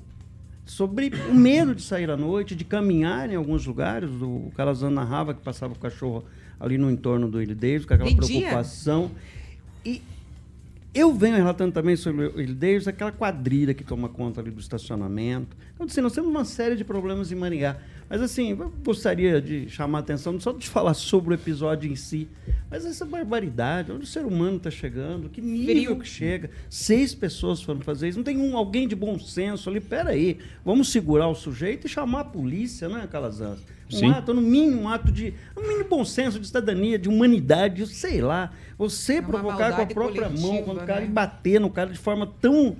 sobre 0.65 1.11
o 1.29 1.33
medo 1.33 1.75
de 1.75 1.81
sair 1.81 2.09
à 2.09 2.17
noite, 2.17 2.55
de 2.55 2.63
caminhar 2.63 3.29
em 3.29 3.35
alguns 3.35 3.65
lugares. 3.65 4.09
O 4.21 4.51
Calazan 4.55 4.91
narrava 4.91 5.33
que 5.33 5.41
passava 5.41 5.73
o 5.73 5.79
cachorro 5.79 6.23
ali 6.59 6.77
no 6.77 6.89
entorno 6.91 7.29
do 7.29 7.41
Ilha 7.41 7.55
Davis, 7.55 7.85
com 7.85 7.93
aquela 7.93 8.09
De 8.09 8.15
dia? 8.15 8.39
preocupação. 8.39 9.11
E 9.85 10.01
Eu 10.93 11.13
venho 11.13 11.37
relatando 11.37 11.71
também 11.71 11.95
sobre 11.95 12.25
o 12.25 12.41
Ildeus, 12.41 12.85
aquela 12.85 13.13
quadrilha 13.13 13.73
que 13.73 13.81
toma 13.81 14.09
conta 14.09 14.41
ali 14.41 14.51
do 14.51 14.59
estacionamento. 14.59 15.55
Então, 15.73 15.85
assim, 15.85 16.01
nós 16.01 16.11
temos 16.11 16.29
uma 16.29 16.43
série 16.43 16.75
de 16.75 16.83
problemas 16.83 17.31
em 17.31 17.35
Maringá. 17.35 17.77
Mas, 18.09 18.21
assim, 18.21 18.49
eu 18.49 18.73
gostaria 18.83 19.41
de 19.41 19.69
chamar 19.69 19.99
a 19.99 20.01
atenção, 20.01 20.33
não 20.33 20.39
só 20.41 20.51
de 20.51 20.67
falar 20.67 20.93
sobre 20.93 21.33
o 21.33 21.35
episódio 21.35 21.89
em 21.89 21.95
si, 21.95 22.27
mas 22.69 22.85
essa 22.85 23.05
barbaridade, 23.05 23.89
onde 23.89 24.03
o 24.03 24.07
ser 24.07 24.25
humano 24.25 24.57
está 24.57 24.69
chegando, 24.69 25.29
que 25.29 25.39
nível 25.39 25.97
que 25.97 26.05
chega. 26.05 26.49
Seis 26.69 27.15
pessoas 27.15 27.61
foram 27.61 27.79
fazer 27.79 28.09
isso. 28.09 28.17
Não 28.17 28.25
tem 28.25 28.37
um, 28.37 28.57
alguém 28.57 28.85
de 28.85 28.95
bom 28.95 29.17
senso 29.17 29.69
ali. 29.69 29.79
Peraí, 29.79 30.39
vamos 30.65 30.91
segurar 30.91 31.29
o 31.29 31.35
sujeito 31.35 31.87
e 31.87 31.89
chamar 31.89 32.19
a 32.19 32.25
polícia, 32.25 32.89
né, 32.89 33.07
Calazans? 33.09 33.59
Um 33.93 33.97
Sim. 33.97 34.09
ato, 34.11 34.33
no 34.33 34.41
mínimo, 34.41 34.83
um 34.83 34.89
ato 34.89 35.11
de. 35.11 35.33
Um 35.55 35.61
mínimo 35.61 35.89
bom 35.89 36.05
senso 36.05 36.39
de 36.39 36.47
cidadania, 36.47 36.97
de 36.97 37.09
humanidade, 37.09 37.85
sei 37.87 38.21
lá. 38.21 38.51
Você 38.77 39.15
É 39.15 39.21
provocar 39.21 39.75
com 39.75 39.81
a 39.81 39.85
própria 39.85 40.29
mão, 40.29 40.63
quando 40.63 40.81
o 40.81 40.85
cara 40.85 41.01
né? 41.01 41.07
e 41.07 41.09
bater 41.09 41.59
no 41.59 41.69
cara 41.69 41.89
de 41.89 41.97
forma 41.97 42.27
tão. 42.39 42.75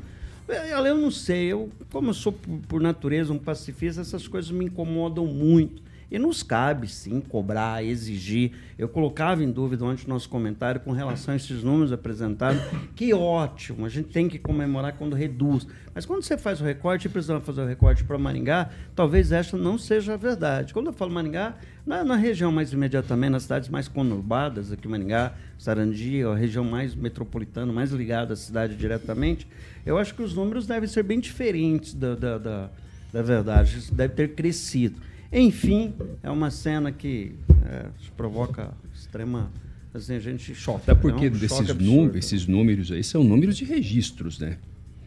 Eu, 0.47 0.86
eu 0.86 0.97
não 0.97 1.12
sei, 1.12 1.45
eu, 1.52 1.69
como 1.91 2.10
eu 2.10 2.13
sou 2.13 2.34
por 2.67 2.82
natureza 2.82 3.32
um 3.32 3.38
pacifista, 3.38 4.02
essas 4.02 4.28
coisas 4.28 4.52
me 4.52 4.65
incomodam 4.65 5.26
muito. 5.26 5.82
E 6.12 6.19
nos 6.19 6.43
cabe, 6.43 6.89
sim, 6.89 7.21
cobrar, 7.21 7.82
exigir. 7.86 8.52
Eu 8.78 8.89
colocava 8.89 9.41
em 9.41 9.50
dúvida 9.50 9.86
ontem 9.86 10.04
no 10.06 10.13
nosso 10.13 10.28
comentário 10.28 10.82
com 10.82 10.91
relação 10.91 11.34
a 11.34 11.38
esses 11.38 11.63
números 11.63 11.93
apresentados. 11.93 12.62
Que 12.93 13.13
ótimo, 13.13 13.86
a 13.86 13.89
gente 13.89 14.10
tem 14.10 14.28
que 14.28 14.38
comemorar 14.38 14.93
quando 14.93 15.15
reduz. 15.15 15.65
Mas 15.95 16.06
quando 16.06 16.21
você 16.21 16.38
faz 16.38 16.60
o 16.62 16.63
recorte, 16.63 17.08
e 17.08 17.10
precisamos 17.10 17.45
fazer 17.45 17.62
o 17.62 17.65
recorte 17.65 18.04
para 18.04 18.17
Maringá, 18.17 18.69
talvez 18.93 19.32
esta 19.32 19.58
não 19.58 19.78
seja 19.78 20.13
a 20.13 20.17
verdade. 20.17 20.74
Quando 20.74 20.88
eu 20.88 20.93
falo 20.93 21.12
Maringá, 21.12 21.56
na, 21.86 22.04
na 22.04 22.15
região 22.15 22.52
mais 22.52 22.74
imediatamente, 22.74 23.32
nas 23.32 23.43
cidades 23.43 23.69
mais 23.69 23.88
conurbadas, 23.88 24.71
aqui 24.71 24.88
Maringá, 24.88 25.34
Sarandi, 25.58 26.24
a 26.24 26.36
região 26.36 26.63
mais 26.63 26.93
metropolitana, 26.93 27.71
mais 27.71 27.91
ligada 27.91 28.34
à 28.34 28.36
cidade 28.36 28.76
diretamente, 28.76 29.47
eu 29.86 29.97
acho 29.97 30.13
que 30.13 30.21
os 30.21 30.36
números 30.36 30.67
devem 30.67 30.88
ser 30.88 31.04
bem 31.04 31.19
diferentes 31.19 31.93
da, 31.93 32.15
da, 32.15 32.38
da, 32.38 32.69
da 33.13 33.21
verdade. 33.21 33.78
Isso 33.78 33.95
deve 33.95 34.13
ter 34.13 34.36
crescido. 34.36 35.11
Enfim, 35.32 35.94
é 36.22 36.30
uma 36.30 36.52
cena 36.52 36.91
que 36.91 37.34
é, 37.65 37.88
provoca 38.17 38.74
extrema. 38.94 39.52
Assim, 39.94 40.15
a 40.15 40.20
gente 40.20 40.54
choca. 40.56 40.91
Até 40.91 40.96
porque 40.96 41.26
é 41.26 41.30
um 41.30 41.32
desses 41.32 41.70
absurdo. 41.70 42.17
esses 42.17 42.48
números 42.48 42.91
aí 42.91 43.04
são 43.04 43.24
números 43.24 43.58
de 43.58 43.65
registros, 43.65 44.39
né? 44.39 44.58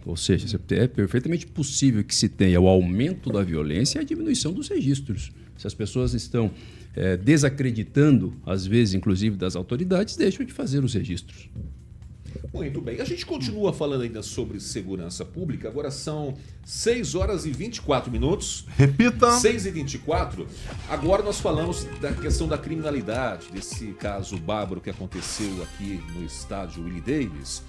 Ou 0.05 0.17
seja, 0.17 0.61
é 0.71 0.87
perfeitamente 0.87 1.47
possível 1.47 2.05
que 2.05 2.15
se 2.15 2.29
tenha 2.29 2.61
o 2.61 2.69
aumento 2.69 3.33
da 3.33 3.43
violência 3.43 3.99
e 3.99 4.03
a 4.03 4.05
diminuição 4.05 4.53
dos 4.53 4.69
registros. 4.69 5.33
Se 5.57 5.67
as 5.67 5.73
pessoas 5.73 6.13
estão 6.13 6.51
eh, 6.95 7.17
desacreditando, 7.17 8.35
às 8.45 8.67
vezes, 8.67 8.95
inclusive, 8.95 9.37
das 9.37 9.57
autoridades, 9.57 10.17
deixam 10.17 10.45
de 10.45 10.53
fazer 10.53 10.85
os 10.85 10.93
registros. 10.93 11.49
Muito 12.55 12.81
bem. 12.81 13.01
A 13.01 13.05
gente 13.05 13.27
continua 13.27 13.73
falando 13.73 14.03
ainda 14.03 14.23
sobre 14.23 14.61
segurança 14.61 15.25
pública. 15.25 15.69
Agora 15.69 15.91
são 15.91 16.37
6 16.65 17.17
horas 17.17 17.45
e 17.45 17.51
24 17.51 18.13
minutos. 18.13 18.65
Repita. 18.77 19.33
6 19.33 19.67
e 19.67 19.71
24. 19.73 20.47
Agora 20.89 21.21
nós 21.21 21.41
falamos 21.41 21.83
da 22.01 22.13
questão 22.13 22.47
da 22.47 22.57
criminalidade, 22.57 23.51
desse 23.51 23.89
caso 23.95 24.39
bárbaro 24.39 24.81
que 24.81 24.89
aconteceu 24.89 25.65
aqui 25.65 26.01
no 26.15 26.25
estádio 26.25 26.85
Willie 26.85 27.01
Davis. 27.01 27.61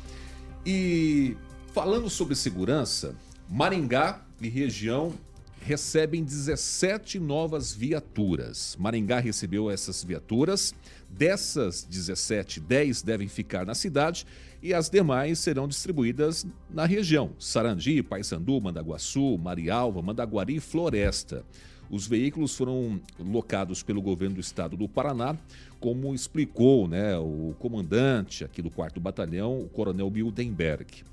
E 0.64 1.36
falando 1.74 2.08
sobre 2.08 2.36
segurança, 2.36 3.16
Maringá 3.50 4.24
e 4.40 4.48
região 4.48 5.14
recebem 5.62 6.24
17 6.24 7.20
novas 7.20 7.74
viaturas. 7.74 8.78
Maringá 8.80 9.20
recebeu 9.20 9.72
essas 9.72 10.04
viaturas. 10.04 10.76
Dessas 11.10 11.84
17, 11.84 12.60
10 12.60 13.02
devem 13.02 13.28
ficar 13.28 13.66
na 13.66 13.74
cidade 13.74 14.28
e 14.66 14.74
as 14.74 14.90
demais 14.90 15.38
serão 15.38 15.68
distribuídas 15.68 16.44
na 16.68 16.88
região: 16.88 17.30
Sarandi, 17.38 18.02
Paysandu, 18.02 18.60
Mandaguaçu, 18.60 19.38
Marialva, 19.38 20.02
Mandaguari 20.02 20.56
e 20.56 20.60
Floresta. 20.60 21.46
Os 21.88 22.08
veículos 22.08 22.58
foram 22.58 23.00
locados 23.20 23.84
pelo 23.84 24.02
governo 24.02 24.36
do 24.36 24.42
estado 24.42 24.76
do 24.76 24.90
Paraná, 24.90 25.38
como 25.80 26.16
explicou 26.16 26.88
né, 26.88 27.16
o 27.16 27.54
comandante 27.60 28.44
aqui 28.44 28.60
do 28.60 28.72
4 28.72 29.00
Batalhão, 29.00 29.60
o 29.60 29.70
coronel 29.70 30.10
Mildenberg. 30.10 31.04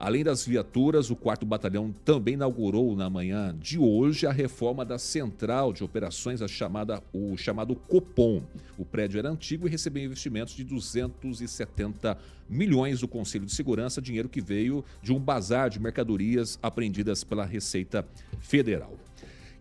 Além 0.00 0.24
das 0.24 0.46
viaturas, 0.46 1.10
o 1.10 1.14
4 1.14 1.44
Batalhão 1.44 1.92
também 2.06 2.32
inaugurou 2.32 2.96
na 2.96 3.10
manhã 3.10 3.54
de 3.60 3.78
hoje 3.78 4.26
a 4.26 4.32
reforma 4.32 4.82
da 4.82 4.98
Central 4.98 5.74
de 5.74 5.84
Operações, 5.84 6.40
a 6.40 6.48
chamada, 6.48 7.02
o 7.12 7.36
chamado 7.36 7.76
Copom. 7.76 8.42
O 8.78 8.84
prédio 8.86 9.18
era 9.18 9.28
antigo 9.28 9.68
e 9.68 9.70
recebeu 9.70 10.02
investimentos 10.02 10.54
de 10.54 10.64
270 10.64 12.16
milhões 12.48 13.00
do 13.00 13.08
Conselho 13.08 13.44
de 13.44 13.52
Segurança, 13.52 14.00
dinheiro 14.00 14.30
que 14.30 14.40
veio 14.40 14.82
de 15.02 15.12
um 15.12 15.20
bazar 15.20 15.68
de 15.68 15.78
mercadorias 15.78 16.58
apreendidas 16.62 17.22
pela 17.22 17.44
Receita 17.44 18.02
Federal. 18.40 18.96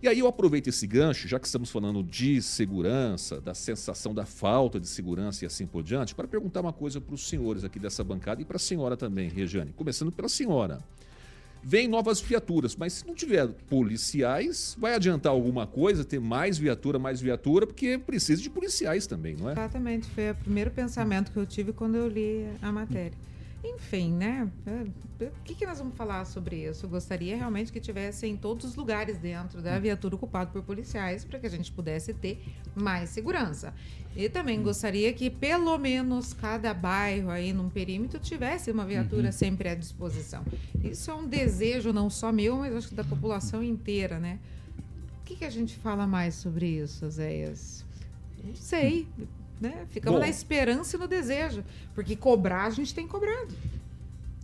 E 0.02 0.08
aí 0.08 0.20
eu 0.20 0.28
aproveito 0.28 0.68
esse 0.68 0.88
gancho, 0.88 1.28
já 1.28 1.38
que 1.38 1.46
estamos 1.46 1.70
falando 1.70 2.02
de 2.02 2.42
segurança, 2.42 3.42
da 3.42 3.54
sensação 3.54 4.14
da 4.14 4.26
falta 4.26 4.80
de 4.80 4.88
segurança 4.88 5.44
e 5.44 5.46
assim 5.46 5.68
por 5.68 5.84
diante, 5.84 6.16
para 6.16 6.26
perguntar 6.26 6.62
uma 6.62 6.72
coisa 6.72 7.02
para 7.02 7.14
os 7.14 7.28
senhores 7.28 7.66
aqui 7.66 7.78
dessa 7.80 8.02
bancada 8.02 8.42
e 8.42 8.46
para 8.46 8.56
a 8.56 8.60
senhora 8.60 8.96
também, 8.96 9.28
Regiane. 9.28 9.74
Começando 9.74 10.10
pela 10.10 10.30
senhora. 10.30 10.80
Vem 11.62 11.90
novas 11.90 12.22
viaturas, 12.22 12.78
mas 12.78 12.94
se 12.94 13.06
não 13.06 13.14
tiver 13.14 13.46
policiais, 13.70 14.74
vai 14.80 14.96
adiantar 14.96 15.34
alguma 15.34 15.68
coisa 15.68 16.06
ter 16.06 16.22
mais 16.22 16.58
viatura, 16.58 16.98
mais 16.98 17.20
viatura, 17.20 17.68
porque 17.68 17.98
precisa 17.98 18.42
de 18.42 18.50
policiais 18.50 19.06
também, 19.06 19.36
não 19.36 19.50
é? 19.50 19.52
Exatamente, 19.52 20.08
foi 20.12 20.32
o 20.32 20.36
primeiro 20.36 20.72
pensamento 20.72 21.30
que 21.30 21.38
eu 21.38 21.46
tive 21.46 21.74
quando 21.74 21.96
eu 21.96 22.08
li 22.08 22.48
a 22.62 22.72
matéria. 22.72 23.12
Enfim, 23.64 24.14
né? 24.14 24.50
é, 24.66 25.26
O 25.26 25.44
que, 25.44 25.54
que 25.54 25.66
nós 25.66 25.80
vamos 25.80 25.96
falar 25.96 26.24
sobre 26.26 26.70
isso? 26.70 26.86
Eu 26.86 26.90
gostaria 26.90 27.36
realmente 27.36 27.72
que 27.72 27.80
tivesse 27.80 28.26
em 28.26 28.38
todos 28.38 28.66
os 28.66 28.76
lugares 28.76 29.18
dentro 29.18 29.62
da 29.62 29.78
viatura 29.78 30.16
ocupado 30.16 30.52
por 30.52 30.64
policiais 30.64 31.26
para 31.26 31.40
que 31.40 31.46
a 31.46 31.50
gente 31.50 31.72
pudesse 31.72 32.14
ter 32.14 32.42
mais 32.74 33.10
segurança. 33.10 33.74
E 34.16 34.30
também 34.30 34.62
gostaria 34.64 35.12
que 35.14 35.30
pelo 35.30 35.78
menos 35.78 36.34
cada 36.34 36.74
bairro 36.74 37.30
aí 37.30 37.52
num 37.52 37.70
perímetro 37.70 38.20
tivesse 38.20 38.72
uma 38.72 38.86
viatura 38.86 39.32
sempre 39.32 39.70
à 39.70 39.76
disposição. 39.76 40.44
Isso 40.82 41.12
é 41.12 41.14
um 41.14 41.28
desejo 41.28 41.92
não 41.92 42.10
só 42.10 42.32
meu, 42.32 42.58
mas 42.58 42.74
acho 42.74 42.90
que 42.90 42.96
da 42.96 43.04
população 43.04 43.62
inteira, 43.62 44.20
né? 44.20 44.40
O 45.22 45.26
que, 45.26 45.36
que 45.36 45.46
a 45.46 45.50
gente 45.50 45.76
fala 45.76 46.08
mais 46.08 46.34
sobre 46.34 46.66
isso, 46.66 47.08
Zéias? 47.10 47.86
Não 48.44 48.56
sei. 48.56 49.06
Né? 49.60 49.86
Ficamos 49.90 50.20
Bom. 50.20 50.26
na 50.26 50.30
esperança 50.30 50.96
e 50.96 51.00
no 51.00 51.08
desejo. 51.08 51.64
Porque 51.94 52.16
cobrar, 52.16 52.66
a 52.66 52.70
gente 52.70 52.94
tem 52.94 53.08
cobrado. 53.08 53.54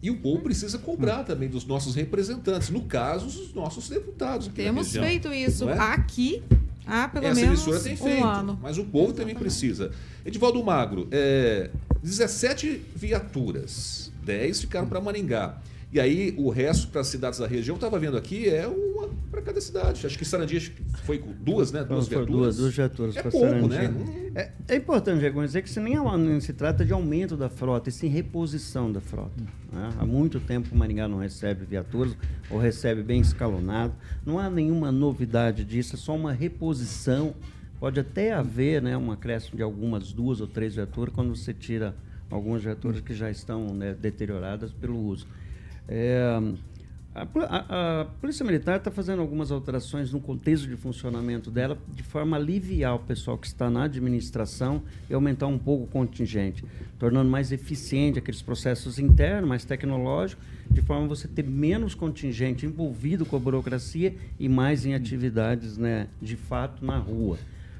E 0.01 0.11
o 0.11 0.17
povo 0.17 0.41
precisa 0.41 0.77
cobrar 0.77 1.23
também 1.23 1.49
dos 1.49 1.65
nossos 1.65 1.95
representantes, 1.95 2.69
no 2.69 2.81
caso, 2.81 3.25
os 3.25 3.53
nossos 3.53 3.89
deputados. 3.89 4.47
Temos 4.49 4.91
feito 4.91 5.33
isso 5.33 5.69
é? 5.69 5.79
aqui 5.79 6.43
há 6.85 7.07
pelo 7.07 7.25
Essa 7.25 7.41
menos 7.41 7.61
emissora 7.61 7.79
tem 7.79 7.93
um 7.93 7.97
feito, 7.97 8.23
ano. 8.23 8.59
mas 8.61 8.77
o 8.77 8.85
povo 8.85 9.13
também 9.13 9.35
precisa. 9.35 9.91
Edivaldo 10.25 10.63
Magro, 10.63 11.07
é, 11.11 11.71
17 12.03 12.83
viaturas, 12.95 14.11
10 14.23 14.61
ficaram 14.61 14.87
para 14.87 15.01
Maringá. 15.01 15.57
E 15.95 15.99
aí 16.01 16.33
o 16.37 16.49
resto 16.49 16.89
para 16.89 16.99
as 16.99 17.07
cidades 17.07 17.39
da 17.39 17.47
região, 17.47 17.75
estava 17.75 17.97
vendo 17.97 18.17
aqui, 18.17 18.49
é 18.49 18.67
uma 18.67 19.07
para 19.31 19.41
cada 19.41 19.61
cidade. 19.61 20.05
Acho 20.05 20.17
que 20.17 20.25
Sarandi 20.25 20.73
foi 21.05 21.19
com 21.19 21.31
duas, 21.31 21.71
né? 21.71 21.85
Duas 21.85 22.09
Foram 22.09 22.25
viaturas. 22.25 22.35
duas, 22.41 22.57
duas 22.57 22.75
viaturas 22.75 23.15
É 23.15 23.21
pouco, 23.21 23.39
Sarandi. 23.39 23.69
né? 23.69 23.87
Não- 23.87 24.41
É, 24.41 24.51
é 24.67 24.75
importante 24.75 25.21
reconhecer 25.21 25.61
que 25.61 25.69
isso 25.69 25.79
nem 25.79 25.93
é 25.95 26.01
uma- 26.01 26.17
não 26.17 26.41
se 26.41 26.51
trata 26.51 26.83
de 26.83 26.91
aumento 26.91 27.37
da 27.37 27.47
frota, 27.47 27.87
e 27.87 27.93
sim 27.93 28.09
reposição 28.09 28.91
da 28.91 28.99
frota. 28.99 29.41
né? 29.71 29.89
Há 29.97 30.05
muito 30.05 30.37
tempo 30.41 30.67
o 30.75 30.77
Maringá 30.77 31.07
não 31.07 31.17
recebe 31.19 31.63
viaturas, 31.63 32.13
ou 32.49 32.59
recebe 32.59 33.01
bem 33.01 33.21
escalonado. 33.21 33.93
Não 34.25 34.37
há 34.37 34.49
nenhuma 34.49 34.91
novidade 34.91 35.63
disso, 35.63 35.95
é 35.95 35.97
só 35.97 36.13
uma 36.13 36.33
reposição. 36.33 37.33
Pode 37.79 38.01
até 38.01 38.33
haver 38.33 38.81
né, 38.81 38.97
um 38.97 39.13
acréscimo 39.13 39.55
de 39.55 39.63
algumas 39.63 40.11
duas 40.11 40.41
ou 40.41 40.47
três 40.47 40.75
viaturas 40.75 41.13
quando 41.15 41.33
você 41.33 41.53
tira 41.53 41.95
algumas 42.29 42.61
viaturas 42.63 42.99
que 42.99 43.13
já 43.13 43.31
estão 43.31 43.73
né, 43.73 43.93
deterioradas 43.93 44.73
pelo 44.73 44.99
uso. 44.99 45.25
É, 45.87 46.39
a, 47.13 47.21
a- 47.21 48.01
a 48.01 48.05
Polícia 48.19 48.43
Militar 48.45 48.77
está 48.77 48.91
fazendo 48.91 49.21
algumas 49.21 49.51
alterações 49.51 50.11
no 50.11 50.19
contexto 50.19 50.67
de 50.67 50.75
funcionamento 50.75 51.49
dela, 51.49 51.77
de 51.93 52.03
forma 52.03 52.35
a 52.35 52.39
aliviar 52.39 52.95
o 52.95 52.99
pessoal 52.99 53.37
que 53.37 53.47
está 53.47 53.69
na 53.69 53.83
administração 53.83 54.81
e 55.09 55.13
aumentar 55.13 55.47
um 55.47 55.57
pouco 55.57 55.85
o 55.85 55.87
contingente, 55.87 56.63
tornando 56.99 57.29
mais 57.29 57.51
eficiente 57.51 58.19
aqueles 58.19 58.41
processos 58.41 58.99
internos, 58.99 59.47
mais 59.47 59.63
tecnológicos, 59.63 60.43
de 60.69 60.81
forma 60.81 61.05
a 61.05 61.07
você 61.07 61.27
ter 61.27 61.43
menos 61.43 61.93
contingente 61.95 62.65
envolvido 62.65 63.25
com 63.25 63.35
a 63.35 63.39
burocracia 63.39 64.13
e 64.39 64.49
mais 64.49 64.85
em 64.85 64.93
atividades 64.93 65.77
né, 65.77 66.07
de 66.21 66.35
fato 66.35 66.83
na 66.83 66.97
rua. 66.97 67.37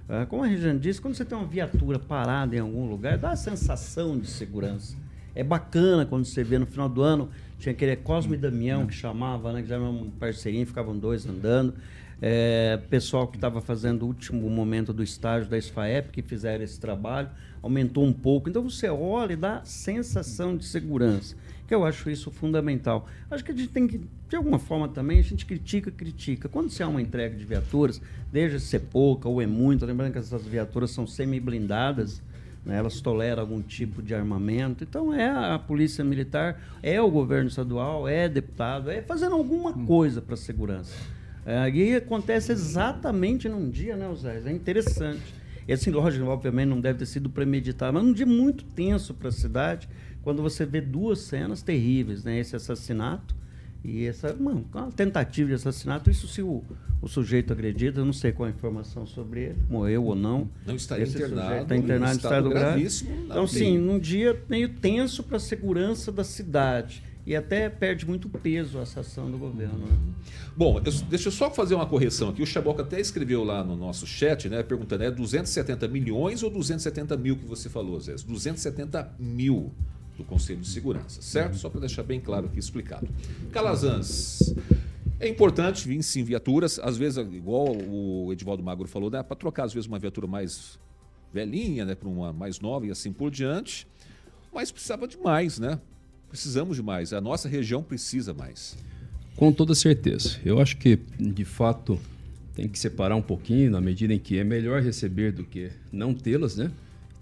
Ah, 0.07 0.25
como 0.27 0.43
a 0.43 0.47
Regiane 0.47 0.79
disse, 0.79 1.01
quando 1.01 1.15
você 1.15 1.25
tem 1.25 1.35
uma 1.35 1.47
viatura 1.47 1.97
parada 1.97 2.55
em 2.55 2.59
algum 2.59 2.87
lugar, 2.87 3.17
dá 3.17 3.31
a 3.31 3.35
sensação 3.35 4.17
de 4.17 4.27
segurança. 4.27 4.95
É 5.33 5.43
bacana 5.43 6.05
quando 6.05 6.23
você 6.25 6.43
vê 6.43 6.57
no 6.59 6.65
final 6.67 6.87
do 6.87 7.01
ano, 7.01 7.27
tinha 7.57 7.73
aquele 7.73 7.95
Cosme 7.95 8.35
e 8.35 8.37
Damião 8.37 8.85
que 8.85 8.93
chamava, 8.93 9.51
né, 9.53 9.61
que 9.61 9.67
já 9.67 9.75
era 9.75 9.83
um 9.83 10.09
parceirinho, 10.09 10.65
ficavam 10.65 10.97
dois 10.97 11.25
andando. 11.25 11.73
É, 12.21 12.79
pessoal 12.89 13.27
que 13.27 13.37
estava 13.37 13.59
fazendo 13.61 14.03
o 14.03 14.07
último 14.07 14.49
momento 14.49 14.93
do 14.93 15.03
estágio 15.03 15.49
da 15.49 15.59
SFAEP, 15.59 16.11
que 16.11 16.21
fizeram 16.21 16.63
esse 16.63 16.79
trabalho, 16.79 17.29
aumentou 17.61 18.05
um 18.05 18.13
pouco. 18.13 18.49
Então 18.49 18.63
você 18.63 18.89
olha 18.89 19.33
e 19.33 19.35
dá 19.35 19.61
sensação 19.63 20.55
de 20.55 20.65
segurança. 20.65 21.35
que 21.67 21.73
eu 21.73 21.83
acho 21.83 22.09
isso 22.09 22.29
fundamental. 22.29 23.07
Acho 23.29 23.43
que 23.43 23.51
a 23.51 23.55
gente 23.55 23.69
tem 23.69 23.87
que, 23.87 23.99
de 24.29 24.35
alguma 24.35 24.59
forma 24.59 24.87
também, 24.87 25.19
a 25.19 25.23
gente 25.23 25.45
critica, 25.45 25.89
critica. 25.89 26.47
Quando 26.47 26.69
se 26.69 26.83
há 26.83 26.87
uma 26.87 27.01
entrega 27.01 27.35
de 27.35 27.43
viaturas, 27.43 27.99
desde 28.31 28.59
ser 28.59 28.81
pouca 28.81 29.27
ou 29.27 29.41
é 29.41 29.47
muito, 29.47 29.85
lembrando 29.85 30.11
que 30.11 30.19
essas 30.19 30.45
viaturas 30.45 30.91
são 30.91 31.07
semi-blindadas, 31.07 32.21
né, 32.65 32.78
elas 32.78 32.99
toleram 32.99 33.41
algum 33.41 33.62
tipo 33.62 34.01
de 34.01 34.15
armamento. 34.15 34.84
Então 34.84 35.13
é 35.13 35.30
a 35.30 35.60
polícia 35.60 36.04
militar, 36.04 36.62
é 36.82 36.99
o 36.99 37.10
governo 37.10 37.47
estadual, 37.47 38.08
é 38.08 38.28
deputado, 38.28 38.89
é 38.89 39.01
fazendo 39.01 39.36
alguma 39.36 39.73
coisa 39.86 40.21
para 40.21 40.34
a 40.34 40.38
segurança. 40.38 40.95
É, 41.45 41.69
e 41.69 41.95
acontece 41.95 42.51
exatamente 42.51 43.47
num 43.47 43.69
dia, 43.69 43.95
né, 43.95 44.12
Zé? 44.15 44.41
É 44.45 44.51
interessante. 44.51 45.21
E 45.67 45.73
assim, 45.73 45.91
lógico, 45.91 46.25
obviamente 46.25 46.67
não 46.67 46.82
deve 46.82 46.99
ter 46.99 47.06
sido 47.06 47.30
premeditado, 47.30 47.93
mas 47.93 48.04
num 48.04 48.13
dia 48.13 48.25
muito 48.25 48.63
tenso 48.63 49.13
para 49.13 49.30
a 49.30 49.32
cidade, 49.32 49.88
quando 50.23 50.41
você 50.41 50.65
vê 50.65 50.82
duas 50.82 51.19
cenas 51.19 51.62
terríveis, 51.62 52.23
né? 52.23 52.39
Esse 52.39 52.56
assassinato 52.56 53.36
e 53.87 54.05
essa 54.05 54.33
uma, 54.33 54.51
uma 54.73 54.91
tentativa 54.91 55.49
de 55.49 55.55
assassinato. 55.55 56.09
Isso 56.09 56.27
se 56.27 56.41
o, 56.41 56.63
o 57.01 57.07
sujeito 57.07 57.53
agredido, 57.53 58.01
eu 58.01 58.05
não 58.05 58.13
sei 58.13 58.31
qual 58.31 58.47
a 58.47 58.49
informação 58.51 59.05
sobre 59.05 59.41
ele, 59.45 59.57
morreu 59.69 60.03
ou 60.05 60.15
não. 60.15 60.49
Não 60.65 60.75
estaria 60.75 61.03
Esse 61.03 61.17
internado, 61.17 61.63
Está 61.63 61.75
internado 61.77 62.13
em 62.13 62.17
estado, 62.17 62.49
grave. 62.49 62.65
gravíssimo 62.71 63.15
na 63.27 63.35
Então, 63.35 63.47
sim, 63.47 63.77
num 63.77 63.99
dia 63.99 64.41
meio 64.49 64.69
tenso 64.69 65.23
para 65.23 65.37
a 65.37 65.39
segurança 65.39 66.11
da 66.11 66.23
cidade. 66.23 67.03
E 67.27 67.35
até 67.35 67.67
perde 67.69 68.05
muito 68.05 68.29
peso 68.29 68.77
essa 68.77 68.99
ação 68.99 69.31
do 69.31 69.37
governo. 69.39 69.79
né? 69.79 69.97
Bom, 70.55 70.77
eu- 70.85 70.91
deixa 71.09 71.29
eu 71.29 71.31
só 71.31 71.49
fazer 71.49 71.73
uma 71.73 71.87
correção 71.87 72.29
aqui. 72.29 72.43
O 72.43 72.45
Chaboca 72.45 72.83
até 72.83 72.99
escreveu 72.99 73.43
lá 73.43 73.63
no 73.63 73.75
nosso 73.75 74.05
chat, 74.05 74.47
né? 74.47 74.61
Perguntando, 74.61 75.03
é 75.03 75.09
270 75.09 75.87
milhões 75.87 76.43
ou 76.43 76.51
270 76.51 77.17
mil 77.17 77.35
que 77.35 77.45
você 77.45 77.67
falou, 77.67 77.99
Zé? 77.99 78.13
270 78.13 79.11
mil 79.17 79.73
do 80.17 80.23
Conselho 80.23 80.62
de 80.62 80.67
Segurança, 80.67 81.21
certo? 81.21 81.58
Só 81.58 81.69
para 81.69 81.82
deixar 81.82 82.04
bem 82.04 82.19
claro 82.19 82.47
aqui 82.47 82.60
explicado. 82.60 83.08
Calazans. 83.51 84.54
É 85.19 85.30
importante 85.30 85.88
vir 85.88 86.01
sim 86.04 86.23
viaturas, 86.23 86.78
às 86.80 86.97
vezes, 86.97 87.17
igual 87.17 87.75
o 87.75 88.32
Edivaldo 88.34 88.62
Magro 88.62 88.88
falou, 88.88 89.10
dá 89.10 89.23
para 89.23 89.36
trocar 89.36 89.63
às 89.63 89.73
vezes 89.73 89.88
uma 89.88 89.97
viatura 89.97 90.28
mais 90.28 90.78
velhinha, 91.34 91.86
né, 91.86 91.95
para 91.95 92.10
uma 92.10 92.34
mais 92.34 92.60
nova 92.60 92.86
e 92.86 92.91
assim 92.91 93.13
por 93.13 93.32
diante. 93.32 93.88
Mas 94.54 94.71
precisava 94.71 95.08
de 95.08 95.17
mais, 95.17 95.60
né? 95.60 95.80
Precisamos 96.30 96.78
de 96.78 96.84
mais. 96.84 97.13
A 97.13 97.21
nossa 97.21 97.47
região 97.47 97.84
precisa 97.84 98.34
mais. 98.34 98.78
Com 99.36 99.51
toda 99.51 99.75
certeza. 99.75 100.39
Eu 100.45 100.62
acho 100.62 100.78
que, 100.78 100.97
de 101.19 101.43
fato, 101.43 101.99
tem 102.54 102.67
que 102.69 102.80
separar 102.80 103.15
um 103.15 103.21
pouquinho 103.21 103.71
na 103.71 103.82
medida 103.82 104.13
em 104.13 104.19
que 104.19 104.38
é 104.38 104.43
melhor 104.43 104.82
receber 104.82 105.34
do 105.34 105.43
que 105.43 105.71
não 105.91 106.13
tê-las, 106.13 106.56
né? 106.56 106.71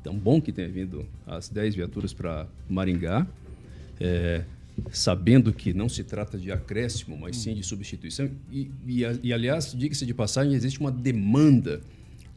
Então, 0.04 0.14
bom 0.14 0.42
que 0.42 0.52
tenha 0.52 0.68
vindo 0.68 1.06
as 1.26 1.48
10 1.48 1.76
viaturas 1.76 2.12
para 2.12 2.46
Maringá, 2.70 3.26
é, 4.02 4.44
sabendo 4.92 5.54
que 5.54 5.74
não 5.74 5.88
se 5.88 6.04
trata 6.04 6.38
de 6.38 6.52
acréscimo, 6.52 7.18
mas 7.18 7.38
sim 7.38 7.54
de 7.54 7.64
substituição. 7.64 8.30
E, 8.52 8.70
e, 8.86 9.04
e, 9.24 9.32
aliás, 9.32 9.74
diga-se 9.74 10.06
de 10.06 10.14
passagem, 10.14 10.54
existe 10.54 10.78
uma 10.82 10.92
demanda 10.92 11.80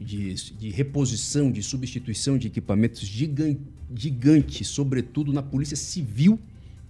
de, 0.00 0.32
de 0.34 0.70
reposição, 0.70 1.50
de 1.50 1.60
substituição 1.60 2.38
de 2.38 2.46
equipamentos 2.46 3.00
gigan, 3.00 3.56
gigante, 3.92 4.62
sobretudo 4.64 5.32
na 5.32 5.42
Polícia 5.42 5.76
Civil 5.76 6.38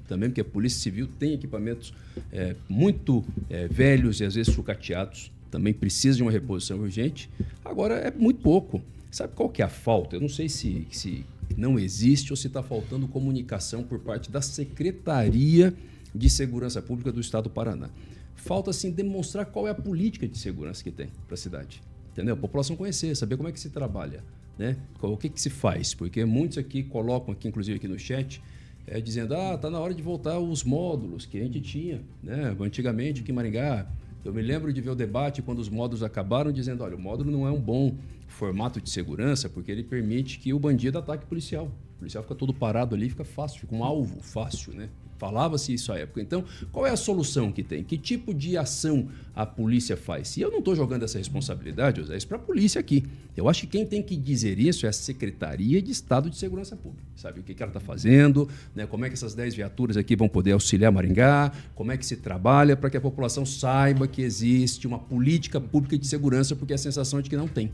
também, 0.06 0.28
porque 0.28 0.42
a 0.42 0.44
Polícia 0.44 0.78
Civil 0.78 1.08
tem 1.18 1.32
equipamentos 1.32 1.94
é, 2.30 2.54
muito 2.68 3.24
é, 3.48 3.66
velhos 3.66 4.20
e 4.20 4.26
às 4.26 4.34
vezes 4.34 4.54
sucateados, 4.54 5.32
também 5.50 5.72
precisa 5.72 6.18
de 6.18 6.22
uma 6.22 6.30
reposição 6.30 6.78
urgente. 6.80 7.30
Agora 7.64 7.94
é 7.94 8.10
muito 8.10 8.40
pouco. 8.42 8.82
Sabe 9.10 9.34
qual 9.34 9.48
que 9.48 9.62
é 9.62 9.64
a 9.64 9.68
falta? 9.68 10.16
Eu 10.16 10.20
não 10.20 10.28
sei 10.28 10.48
se, 10.48 10.86
se 10.90 11.24
não 11.56 11.78
existe 11.78 12.32
ou 12.32 12.36
se 12.36 12.46
está 12.46 12.62
faltando 12.62 13.06
comunicação 13.08 13.82
por 13.82 13.98
parte 13.98 14.30
da 14.30 14.40
Secretaria 14.40 15.74
de 16.14 16.30
Segurança 16.30 16.82
Pública 16.82 17.12
do 17.12 17.20
Estado 17.20 17.44
do 17.44 17.50
Paraná. 17.50 17.90
Falta, 18.34 18.70
assim, 18.70 18.90
demonstrar 18.90 19.46
qual 19.46 19.66
é 19.66 19.70
a 19.70 19.74
política 19.74 20.26
de 20.26 20.38
segurança 20.38 20.82
que 20.82 20.90
tem 20.90 21.08
para 21.26 21.34
a 21.34 21.36
cidade. 21.36 21.82
Entendeu? 22.12 22.34
A 22.34 22.36
população 22.36 22.76
conhecer, 22.76 23.14
saber 23.16 23.36
como 23.36 23.48
é 23.48 23.52
que 23.52 23.60
se 23.60 23.70
trabalha, 23.70 24.22
né? 24.58 24.76
O 25.02 25.16
que, 25.16 25.28
que 25.28 25.40
se 25.40 25.50
faz? 25.50 25.94
Porque 25.94 26.24
muitos 26.24 26.58
aqui 26.58 26.82
colocam 26.82 27.32
aqui, 27.32 27.48
inclusive 27.48 27.76
aqui 27.76 27.88
no 27.88 27.98
chat, 27.98 28.42
é, 28.86 29.00
dizendo, 29.00 29.34
ah, 29.34 29.58
tá 29.58 29.68
na 29.68 29.80
hora 29.80 29.92
de 29.92 30.02
voltar 30.02 30.38
os 30.38 30.62
módulos 30.62 31.26
que 31.26 31.38
a 31.38 31.42
gente 31.42 31.60
tinha, 31.60 32.02
né? 32.22 32.56
Antigamente 32.60 33.22
aqui 33.22 33.32
em 33.32 33.34
Maringá. 33.34 33.86
Eu 34.26 34.34
me 34.34 34.42
lembro 34.42 34.72
de 34.72 34.80
ver 34.80 34.90
o 34.90 34.94
debate 34.96 35.40
quando 35.40 35.60
os 35.60 35.68
módulos 35.68 36.02
acabaram, 36.02 36.50
dizendo, 36.50 36.82
olha, 36.82 36.96
o 36.96 36.98
módulo 36.98 37.30
não 37.30 37.46
é 37.46 37.50
um 37.50 37.60
bom 37.60 37.96
formato 38.26 38.80
de 38.80 38.90
segurança 38.90 39.48
porque 39.48 39.70
ele 39.70 39.84
permite 39.84 40.40
que 40.40 40.52
o 40.52 40.58
bandido 40.58 40.98
ataque 40.98 41.24
o 41.24 41.28
policial. 41.28 41.70
O 41.94 41.98
policial 42.00 42.24
fica 42.24 42.34
todo 42.34 42.52
parado 42.52 42.96
ali, 42.96 43.08
fica 43.08 43.24
fácil, 43.24 43.60
fica 43.60 43.74
um 43.74 43.84
alvo 43.84 44.20
fácil, 44.20 44.74
né? 44.74 44.88
Falava-se 45.18 45.72
isso 45.72 45.92
à 45.92 45.98
época. 45.98 46.20
Então, 46.20 46.44
qual 46.72 46.86
é 46.86 46.90
a 46.90 46.96
solução 46.96 47.50
que 47.50 47.62
tem? 47.62 47.82
Que 47.82 47.96
tipo 47.96 48.34
de 48.34 48.56
ação 48.56 49.08
a 49.34 49.46
polícia 49.46 49.96
faz? 49.96 50.36
E 50.36 50.40
eu 50.40 50.50
não 50.50 50.58
estou 50.58 50.74
jogando 50.74 51.04
essa 51.04 51.18
responsabilidade, 51.18 52.00
José, 52.00 52.18
para 52.26 52.36
a 52.36 52.40
polícia 52.40 52.78
aqui. 52.78 53.04
Eu 53.36 53.48
acho 53.48 53.62
que 53.62 53.66
quem 53.66 53.86
tem 53.86 54.02
que 54.02 54.16
dizer 54.16 54.58
isso 54.58 54.86
é 54.86 54.88
a 54.88 54.92
Secretaria 54.92 55.80
de 55.80 55.90
Estado 55.90 56.30
de 56.30 56.36
Segurança 56.36 56.76
Pública. 56.76 57.04
Sabe 57.14 57.40
o 57.40 57.42
que, 57.42 57.54
que 57.54 57.62
ela 57.62 57.70
está 57.70 57.80
fazendo, 57.80 58.48
né? 58.74 58.86
como 58.86 59.04
é 59.04 59.08
que 59.08 59.14
essas 59.14 59.34
10 59.34 59.54
viaturas 59.54 59.96
aqui 59.96 60.16
vão 60.16 60.28
poder 60.28 60.52
auxiliar 60.52 60.90
Maringá, 60.92 61.52
como 61.74 61.92
é 61.92 61.96
que 61.96 62.06
se 62.06 62.16
trabalha 62.16 62.76
para 62.76 62.90
que 62.90 62.96
a 62.96 63.00
população 63.00 63.44
saiba 63.44 64.06
que 64.06 64.22
existe 64.22 64.86
uma 64.86 64.98
política 64.98 65.60
pública 65.60 65.98
de 65.98 66.06
segurança, 66.06 66.56
porque 66.56 66.72
a 66.72 66.78
sensação 66.78 67.18
é 67.18 67.22
de 67.22 67.30
que 67.30 67.36
não 67.36 67.48
tem. 67.48 67.70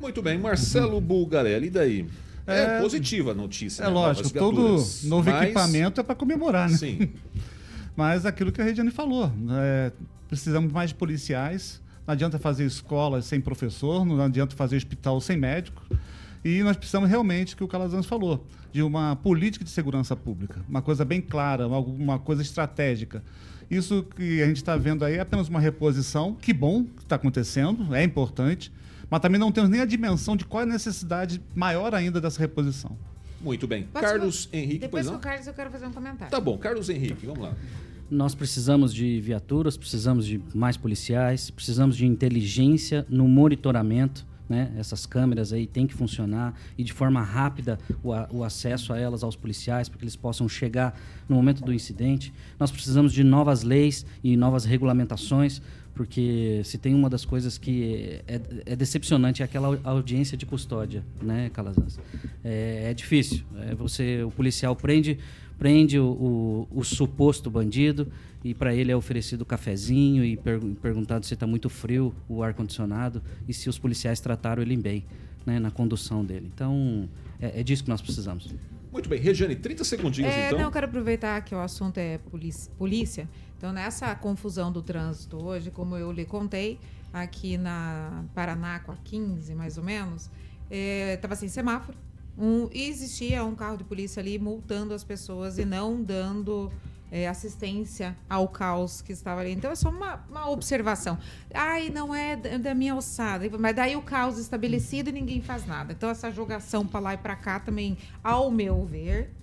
Muito 0.00 0.22
bem, 0.22 0.38
Marcelo 0.38 0.98
Bulgarelli, 1.00 1.66
e 1.66 1.70
daí? 1.70 2.06
É, 2.52 2.78
É- 2.78 2.80
positiva 2.80 3.30
a 3.32 3.34
notícia. 3.34 3.82
É 3.82 3.86
né? 3.86 3.92
lógico, 3.92 4.30
todo 4.30 4.62
novo 5.04 5.30
Mas- 5.30 5.44
equipamento 5.44 6.00
é 6.00 6.04
para 6.04 6.14
comemorar, 6.14 6.68
né? 6.70 6.76
Sim. 6.76 7.08
Mas 7.96 8.24
aquilo 8.24 8.50
que 8.52 8.60
a 8.60 8.64
Regiane 8.64 8.90
falou, 8.90 9.30
é, 9.52 9.92
precisamos 10.28 10.72
mais 10.72 10.90
de 10.90 10.94
policiais. 10.96 11.80
Não 12.06 12.12
adianta 12.12 12.38
fazer 12.38 12.64
escola 12.64 13.20
sem 13.22 13.40
professor, 13.40 14.04
não 14.04 14.20
adianta 14.20 14.56
fazer 14.56 14.76
hospital 14.76 15.20
sem 15.20 15.36
médico. 15.36 15.82
E 16.44 16.62
nós 16.62 16.76
precisamos 16.76 17.08
realmente, 17.10 17.54
que 17.54 17.62
o 17.62 17.68
Calazans 17.68 18.06
falou, 18.06 18.46
de 18.72 18.82
uma 18.82 19.14
política 19.16 19.64
de 19.64 19.70
segurança 19.70 20.16
pública. 20.16 20.60
Uma 20.68 20.80
coisa 20.80 21.04
bem 21.04 21.20
clara, 21.20 21.68
uma 21.68 22.18
coisa 22.18 22.40
estratégica. 22.40 23.22
Isso 23.70 24.04
que 24.16 24.42
a 24.42 24.46
gente 24.46 24.56
está 24.56 24.76
vendo 24.76 25.04
aí 25.04 25.16
é 25.16 25.20
apenas 25.20 25.48
uma 25.48 25.60
reposição, 25.60 26.34
que 26.34 26.52
bom 26.52 26.84
que 26.84 27.02
está 27.02 27.16
acontecendo, 27.16 27.94
é 27.94 28.02
importante, 28.02 28.72
mas 29.10 29.20
também 29.20 29.38
não 29.40 29.50
temos 29.50 29.68
nem 29.68 29.80
a 29.80 29.84
dimensão 29.84 30.36
de 30.36 30.44
qual 30.44 30.62
é 30.62 30.64
a 30.64 30.68
necessidade 30.68 31.42
maior 31.54 31.94
ainda 31.94 32.20
dessa 32.20 32.38
reposição. 32.40 32.96
Muito 33.40 33.66
bem. 33.66 33.84
Posso- 33.84 34.04
Carlos 34.04 34.48
Henrique, 34.52 34.78
Depois 34.80 34.90
pois 34.90 35.06
do 35.06 35.12
não? 35.12 35.18
Carlos 35.20 35.46
eu 35.46 35.54
quero 35.54 35.70
fazer 35.70 35.86
um 35.86 35.92
comentário. 35.92 36.30
Tá 36.30 36.38
bom, 36.40 36.56
Carlos 36.58 36.88
Henrique, 36.88 37.24
vamos 37.26 37.42
lá. 37.42 37.54
Nós 38.10 38.34
precisamos 38.34 38.92
de 38.92 39.20
viaturas, 39.20 39.76
precisamos 39.76 40.26
de 40.26 40.40
mais 40.54 40.76
policiais, 40.76 41.48
precisamos 41.50 41.96
de 41.96 42.04
inteligência 42.06 43.06
no 43.08 43.26
monitoramento. 43.28 44.26
Né? 44.50 44.72
Essas 44.76 45.06
câmeras 45.06 45.52
aí 45.52 45.64
têm 45.64 45.86
que 45.86 45.94
funcionar 45.94 46.52
e 46.76 46.82
de 46.82 46.92
forma 46.92 47.22
rápida 47.22 47.78
o, 48.02 48.12
a- 48.12 48.28
o 48.32 48.42
acesso 48.42 48.92
a 48.92 48.98
elas 48.98 49.22
aos 49.22 49.36
policiais 49.36 49.88
para 49.88 49.96
que 49.96 50.02
eles 50.02 50.16
possam 50.16 50.48
chegar 50.48 50.98
no 51.28 51.36
momento 51.36 51.62
do 51.64 51.72
incidente. 51.72 52.32
Nós 52.58 52.68
precisamos 52.72 53.12
de 53.12 53.22
novas 53.22 53.62
leis 53.62 54.04
e 54.24 54.36
novas 54.36 54.64
regulamentações, 54.64 55.62
porque 55.94 56.62
se 56.64 56.78
tem 56.78 56.96
uma 56.96 57.08
das 57.08 57.24
coisas 57.24 57.58
que 57.58 58.20
é, 58.26 58.40
é 58.66 58.74
decepcionante 58.74 59.40
é 59.40 59.44
aquela 59.44 59.68
au- 59.68 59.78
audiência 59.84 60.36
de 60.36 60.44
custódia, 60.46 61.04
né, 61.22 61.48
Calazans? 61.52 62.00
É, 62.42 62.88
é 62.90 62.94
difícil. 62.94 63.44
É 63.68 63.74
você, 63.76 64.24
o 64.24 64.32
policial 64.32 64.74
prende 64.74 65.16
prende 65.60 65.98
o, 65.98 66.06
o- 66.72 66.78
o 66.80 66.82
suposto 66.82 67.50
bandido 67.50 68.08
e 68.42 68.54
para 68.54 68.74
ele 68.74 68.90
é 68.90 68.96
oferecido 68.96 69.44
cafezinho 69.44 70.24
e 70.24 70.34
per- 70.36 70.58
perguntado 70.80 71.26
se 71.26 71.34
está 71.34 71.46
muito 71.46 71.68
frio 71.68 72.14
o 72.26 72.42
ar 72.42 72.54
condicionado 72.54 73.22
e 73.46 73.52
se 73.52 73.68
os 73.68 73.78
policiais 73.78 74.18
trataram 74.20 74.62
ele 74.62 74.74
bem 74.78 75.04
né, 75.44 75.58
na 75.60 75.70
condução 75.70 76.24
dele. 76.24 76.50
Então 76.52 77.06
é, 77.38 77.60
é 77.60 77.62
disso 77.62 77.84
que 77.84 77.90
nós 77.90 78.00
precisamos. 78.00 78.52
Muito 78.90 79.08
bem, 79.08 79.20
Regiane, 79.20 79.54
30 79.54 79.84
segundinhos 79.84 80.32
É, 80.34 80.46
então. 80.46 80.58
não, 80.58 80.64
eu 80.66 80.72
quero 80.72 80.86
aproveitar 80.86 81.38
que 81.44 81.54
o 81.54 81.60
assunto 81.60 81.98
é 81.98 82.16
polícia, 82.18 82.72
polícia. 82.78 83.28
Então, 83.58 83.70
nessa 83.72 84.14
confusão 84.14 84.72
do 84.72 84.80
trânsito 84.82 85.36
hoje, 85.36 85.70
como 85.70 85.94
eu 85.94 86.10
lhe 86.10 86.24
contei, 86.24 86.78
aqui 87.12 87.58
na 87.58 88.24
Paraná, 88.34 88.80
com 88.80 88.90
a 88.92 88.96
15, 88.96 89.54
mais 89.54 89.76
ou 89.76 89.84
menos, 89.84 90.30
estava 90.70 91.36
sem 91.36 91.48
semáforo. 91.48 91.96
Um, 92.40 92.70
existia 92.72 93.44
um 93.44 93.54
carro 93.54 93.76
de 93.76 93.84
polícia 93.84 94.20
ali 94.20 94.38
multando 94.38 94.94
as 94.94 95.04
pessoas 95.04 95.58
e 95.58 95.64
não 95.64 96.02
dando 96.02 96.72
é, 97.12 97.28
assistência 97.28 98.16
ao 98.28 98.48
caos 98.48 99.02
que 99.02 99.12
estava 99.12 99.40
ali. 99.42 99.50
Então, 99.50 99.70
é 99.70 99.74
só 99.74 99.90
uma, 99.90 100.24
uma 100.30 100.48
observação. 100.48 101.18
Ai, 101.52 101.90
não 101.90 102.14
é 102.14 102.36
da 102.36 102.56
da 102.56 102.74
minha 102.74 102.94
alçada. 102.94 103.44
Mas 103.58 103.76
daí 103.76 103.94
o 103.94 104.02
caos 104.02 104.38
estabelecido 104.38 105.10
e 105.10 105.12
ninguém 105.12 105.42
faz 105.42 105.66
nada. 105.66 105.92
Então, 105.92 106.08
essa 106.08 106.30
jogação 106.30 106.86
para 106.86 107.00
lá 107.00 107.14
e 107.14 107.18
para 107.18 107.36
cá 107.36 107.60
também, 107.60 107.98
ao 108.22 108.50
meu 108.50 108.84
ver, 108.86 109.34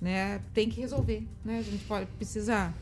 né, 0.00 0.40
tem 0.52 0.68
que 0.68 0.80
resolver, 0.80 1.26
né? 1.44 1.58
A 1.58 1.62
gente 1.62 1.84
pode 1.84 2.06
precisar 2.06 2.74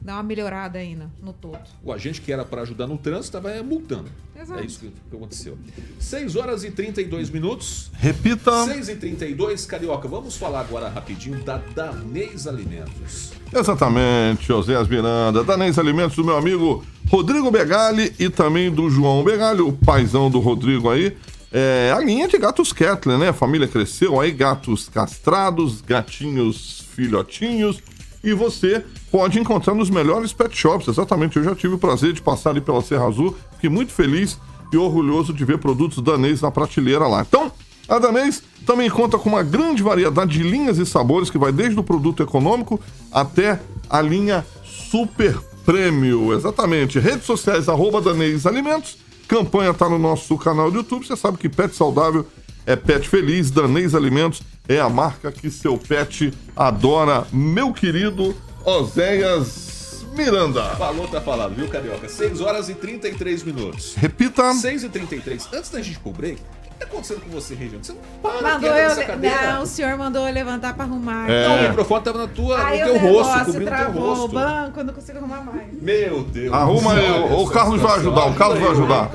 dar 0.00 0.14
uma 0.14 0.22
melhorada 0.22 0.78
aí 0.78 0.94
no, 0.94 1.10
no 1.22 1.32
todo. 1.32 1.58
O 1.82 1.92
agente 1.92 2.20
que 2.20 2.32
era 2.32 2.44
para 2.44 2.62
ajudar 2.62 2.86
no 2.86 2.98
trânsito 2.98 3.36
estava 3.36 3.62
multando. 3.62 4.06
Exato. 4.40 4.60
É 4.60 4.64
isso 4.64 4.80
que 4.80 4.92
que 5.10 5.16
aconteceu. 5.16 5.56
6 5.98 6.36
horas 6.36 6.64
e 6.64 6.70
32 6.70 7.30
minutos. 7.30 7.90
Repita. 7.94 8.64
6 8.64 8.88
e 8.88 8.96
32 8.96 9.66
Carioca, 9.66 10.06
vamos 10.06 10.36
falar 10.36 10.60
agora 10.60 10.88
rapidinho 10.88 11.42
da 11.42 11.56
Danês 11.74 12.46
Alimentos. 12.46 13.32
Exatamente, 13.52 14.52
Oséias 14.52 14.88
Miranda, 14.88 15.42
Danês 15.42 15.78
Alimentos 15.78 16.16
do 16.16 16.24
meu 16.24 16.36
amigo 16.36 16.84
Rodrigo 17.08 17.50
Begali 17.50 18.12
e 18.18 18.28
também 18.28 18.70
do 18.70 18.90
João 18.90 19.22
Begali, 19.22 19.60
o 19.60 19.72
paizão 19.72 20.30
do 20.30 20.40
Rodrigo 20.40 20.90
aí. 20.90 21.16
É, 21.52 21.92
a 21.96 22.00
linha 22.00 22.26
de 22.28 22.36
gatos 22.36 22.72
Kettler, 22.72 23.16
né? 23.16 23.28
A 23.28 23.32
família 23.32 23.68
cresceu 23.68 24.20
aí, 24.20 24.32
gatos 24.32 24.88
castrados, 24.88 25.80
gatinhos 25.80 26.84
filhotinhos. 26.94 27.80
E 28.26 28.34
você 28.34 28.84
pode 29.08 29.38
encontrar 29.38 29.72
nos 29.72 29.88
melhores 29.88 30.32
pet 30.32 30.54
shops, 30.56 30.88
exatamente. 30.88 31.36
Eu 31.36 31.44
já 31.44 31.54
tive 31.54 31.74
o 31.74 31.78
prazer 31.78 32.12
de 32.12 32.20
passar 32.20 32.50
ali 32.50 32.60
pela 32.60 32.82
Serra 32.82 33.06
Azul, 33.06 33.36
fiquei 33.52 33.70
muito 33.70 33.92
feliz 33.92 34.36
e 34.72 34.76
orgulhoso 34.76 35.32
de 35.32 35.44
ver 35.44 35.58
produtos 35.58 36.02
danês 36.02 36.40
na 36.40 36.50
prateleira 36.50 37.06
lá. 37.06 37.20
Então, 37.22 37.52
a 37.88 38.00
Danês 38.00 38.42
também 38.66 38.90
conta 38.90 39.16
com 39.16 39.28
uma 39.28 39.44
grande 39.44 39.80
variedade 39.80 40.32
de 40.32 40.42
linhas 40.42 40.76
e 40.78 40.84
sabores 40.84 41.30
que 41.30 41.38
vai 41.38 41.52
desde 41.52 41.78
o 41.78 41.84
produto 41.84 42.20
econômico 42.20 42.80
até 43.12 43.60
a 43.88 44.02
linha 44.02 44.44
super 44.64 45.38
prêmio. 45.64 46.32
Exatamente. 46.32 46.98
Redes 46.98 47.26
sociais, 47.26 47.68
arroba 47.68 48.00
Danês 48.00 48.44
Alimentos. 48.44 48.98
Campanha 49.28 49.72
tá 49.72 49.88
no 49.88 50.00
nosso 50.00 50.36
canal 50.36 50.68
do 50.68 50.78
YouTube. 50.78 51.06
Você 51.06 51.14
sabe 51.14 51.38
que 51.38 51.48
pet 51.48 51.76
saudável 51.76 52.26
é 52.66 52.76
pet 52.76 53.08
feliz. 53.08 53.50
Danês 53.50 53.94
Alimentos 53.94 54.42
é 54.68 54.80
a 54.80 54.88
marca 54.88 55.30
que 55.32 55.50
seu 55.50 55.78
pet 55.78 56.32
adora. 56.54 57.26
Meu 57.32 57.72
querido 57.72 58.36
Oséias 58.64 60.04
Miranda. 60.16 60.64
Falou, 60.76 61.06
tá 61.06 61.20
falado, 61.20 61.54
viu, 61.54 61.68
Carioca? 61.68 62.08
6 62.08 62.40
horas 62.40 62.68
e 62.68 62.74
33 62.74 63.44
minutos. 63.44 63.94
Repita. 63.96 64.52
6 64.54 64.84
e 64.84 64.88
33 64.88 65.48
Antes 65.52 65.70
da 65.70 65.80
gente 65.80 65.96
ir 65.96 66.00
pro 66.00 66.10
break, 66.10 66.40
que 66.78 66.84
tá 66.84 66.86
acontecendo 66.86 67.20
com 67.22 67.30
você, 67.30 67.54
Regiane? 67.54 67.84
Você 67.84 67.92
não 67.92 68.00
para 68.30 68.42
Mandou 68.54 68.68
eu, 68.70 68.88
nessa 68.88 69.04
cadeira. 69.04 69.52
não, 69.54 69.62
o 69.62 69.66
senhor 69.66 69.96
mandou 69.96 70.26
eu 70.26 70.32
levantar 70.34 70.74
pra 70.74 70.84
arrumar. 70.84 71.30
É. 71.30 71.42
Então, 71.44 71.56
o 71.58 71.68
microfone 71.68 72.04
tava 72.04 72.18
na 72.18 72.26
tua, 72.28 72.66
Aí 72.66 72.80
no 72.80 72.84
teu 72.84 72.98
rosto, 73.12 73.44
cobrindo 73.46 73.50
o 73.50 73.52
teu 73.58 73.66
travou 73.66 74.02
o 74.02 74.14
rosto. 74.14 74.28
banco, 74.34 74.80
eu 74.80 74.84
não 74.84 74.94
consigo 74.94 75.18
arrumar 75.18 75.40
mais. 75.42 75.82
Meu 75.82 76.22
Deus. 76.24 76.52
Arruma 76.54 76.92
aí, 76.94 77.32
o- 77.32 77.46
Carlos 77.48 77.80
vai 77.80 77.96
ajudar, 77.98 78.26
o 78.26 78.34
Carlos 78.34 78.58
vai 78.60 78.70
ajudar. 78.70 79.10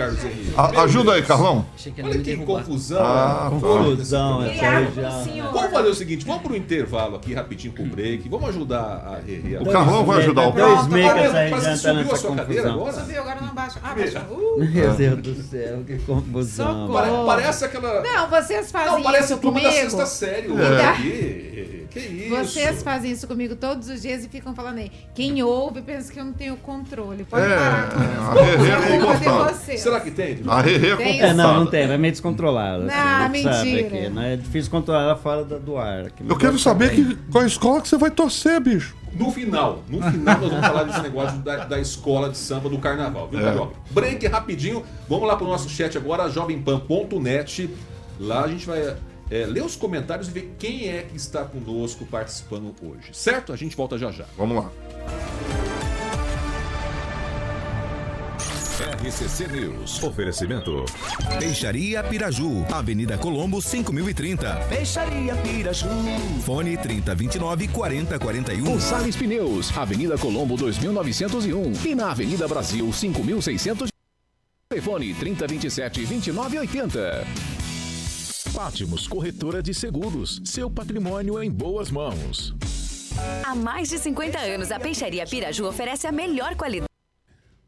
Ajuda 0.82 1.14
aí. 1.14 1.22
Carlão. 1.22 1.66
Achei 1.76 1.92
que 1.92 2.02
ele 2.02 2.10
Olha 2.10 2.20
que 2.20 2.38
confusão. 2.38 3.04
Ah, 3.06 3.42
tá. 3.44 3.50
Confusão, 3.52 4.42
senhor. 5.24 5.52
Vamos 5.52 5.72
fazer 5.72 5.90
o 5.90 5.96
seguinte, 5.96 6.26
vamos 6.26 6.42
pro 6.42 6.56
intervalo 6.56 7.16
aqui 7.18 7.34
rapidinho 7.34 7.74
pro 7.74 7.84
break. 7.86 8.28
Vamos 8.28 8.50
ajudar 8.50 8.82
a 8.82 9.20
Rê. 9.26 9.58
O 9.60 9.72
Carlão 9.72 10.06
vai 10.06 10.18
ajudar 10.20 10.48
o 10.48 10.52
essa 10.60 10.88
Parece 10.90 11.70
que 11.70 11.78
subiu 11.78 11.92
a 11.92 11.94
nessa 12.04 12.16
sua 12.18 12.36
cadeira 12.36 12.64
confusão. 12.64 12.74
agora? 12.88 12.94
Subiu, 12.94 13.22
agora 13.22 13.42
não 13.42 13.54
baixa. 13.54 13.80
Ah, 13.84 13.94
baixou. 13.96 14.22
Uh, 14.22 14.60
Meu 14.60 14.94
Deus 15.18 15.38
do 15.38 15.44
céu, 15.44 15.84
que 15.86 15.98
confusão. 16.00 16.88
Socorro. 16.88 17.26
Pare- 17.60 17.60
parece 17.60 17.66
aquela... 17.66 18.02
não, 18.02 18.30
vocês 18.30 18.72
fazem 18.72 18.92
Não, 18.94 19.04
parece 19.04 19.26
isso 19.34 19.38
turma 19.42 19.60
da 19.60 19.70
comigo. 19.70 19.82
sexta 19.90 20.06
série. 20.06 20.48
Dá- 20.48 20.92
aqui. 20.92 21.81
Que 21.92 22.00
isso? 22.00 22.30
Vocês 22.36 22.82
fazem 22.82 23.12
isso 23.12 23.28
comigo 23.28 23.56
todos 23.56 23.90
os 23.90 24.02
dias 24.02 24.24
e 24.24 24.30
ficam 24.30 24.56
falando 24.56 24.78
aí. 24.78 24.92
Quem 25.14 25.44
ouve 25.44 25.82
pensa 25.82 26.12
que 26.12 26.20
eu 26.20 26.26
não 26.26 26.34
tenho 26.34 26.56
controle. 26.58 27.24
Pode 27.26 27.46
É, 27.46 27.50
parar 27.56 27.90
com 27.92 28.00
a 28.00 28.04
isso. 28.06 28.64
Rê 28.64 29.72
é 29.72 29.74
É. 29.76 29.78
Será 29.78 30.00
que 30.00 30.12
tem? 30.12 30.40
A 30.48 30.62
Rê 30.62 30.76
é 30.76 30.96
Tem 30.96 31.22
É, 31.22 31.34
não, 31.34 31.60
não 31.62 31.66
tem, 31.68 31.84
ela 31.84 31.94
é 31.94 31.98
meio 31.98 32.12
descontrolada. 32.14 32.86
assim, 32.86 32.94
Ah, 32.96 33.18
a 33.18 33.22
sabe 33.24 33.44
mentira. 33.44 33.88
aqui, 33.88 34.10
né? 34.10 34.34
É 34.34 34.38
difícil 34.38 34.72
controlar 34.72 35.04
ela 35.04 35.16
fora 35.18 35.44
da- 35.44 35.58
do 35.58 35.78
ar. 35.78 36.06
aqui, 36.06 36.24
Eu 36.28 36.38
quero 36.38 36.58
saber 36.58 36.92
que, 36.96 37.16
qual 37.32 37.46
escola 37.46 37.82
que 37.82 37.88
você 37.90 37.98
vai 37.98 38.10
torcer, 38.12 38.60
bicho. 38.62 38.96
No 39.14 39.30
final, 39.30 39.84
no 39.90 40.02
final 40.02 40.40
nós 40.40 40.50
vamos 40.50 40.66
falar 40.66 40.84
desse 40.84 41.02
negócio 41.02 41.38
da, 41.40 41.66
da 41.66 41.78
escola 41.80 42.30
de 42.30 42.38
samba 42.38 42.70
do 42.70 42.78
carnaval, 42.78 43.28
viu, 43.28 43.40
É. 43.42 43.44
Carioca? 43.44 43.76
Break 43.92 44.26
rapidinho. 44.28 44.84
Vamos 45.10 45.28
lá 45.28 45.36
pro 45.36 45.46
nosso 45.46 45.68
chat 45.70 45.98
agora, 45.98 46.30
jovempan.net. 46.30 47.70
Lá 48.20 48.46
a 48.46 48.48
gente 48.48 48.66
vai 48.66 48.96
é, 49.32 49.46
ler 49.46 49.64
os 49.64 49.78
comentários 49.78 50.28
e 50.28 50.32
ver 50.32 50.54
quem 50.60 50.90
é 50.90 51.04
que 51.04 51.16
está 51.16 51.46
conosco 51.46 52.06
participando 52.06 52.76
hoje. 52.82 53.10
Certo? 53.14 53.54
A 53.54 53.56
gente 53.56 53.76
volta 53.78 53.98
já 53.98 54.12
já. 54.12 54.26
Vamos 54.38 54.58
lá. 54.58 54.72
RCC 59.02 59.48
News. 59.48 60.04
Oferecimento. 60.04 60.86
Peixaria 61.40 62.04
Piraju, 62.04 62.66
Avenida 62.72 63.18
Colombo 63.18 63.62
5030. 63.62 64.56
Peixaria 64.70 65.36
Piraju. 65.36 65.88
Fone 66.44 66.78
3029 66.78 67.68
4041. 67.70 68.64
Gonçalves 68.64 69.16
Pneus, 69.16 69.76
Avenida 69.78 70.18
Colombo 70.18 70.58
2901 70.58 71.88
e 71.88 71.96
na 71.96 72.12
Avenida 72.12 72.48
Brasil 72.48 72.92
5600. 72.92 73.90
Telefone 74.70 75.14
3027 75.14 76.06
2980. 76.06 77.71
Pátimos 78.54 79.08
Corretora 79.08 79.64
de 79.64 79.74
Seguros, 79.74 80.42
seu 80.44 80.70
patrimônio 80.70 81.42
em 81.42 81.50
boas 81.50 81.90
mãos. 81.90 82.54
Há 83.46 83.56
mais 83.56 83.90
de 83.90 83.98
50 83.98 84.38
anos, 84.40 84.72
a 84.72 84.80
Peixaria 84.80 85.26
Piraju 85.26 85.66
oferece 85.68 86.06
a 86.08 86.12
melhor 86.12 86.56
qualidade. 86.56 86.90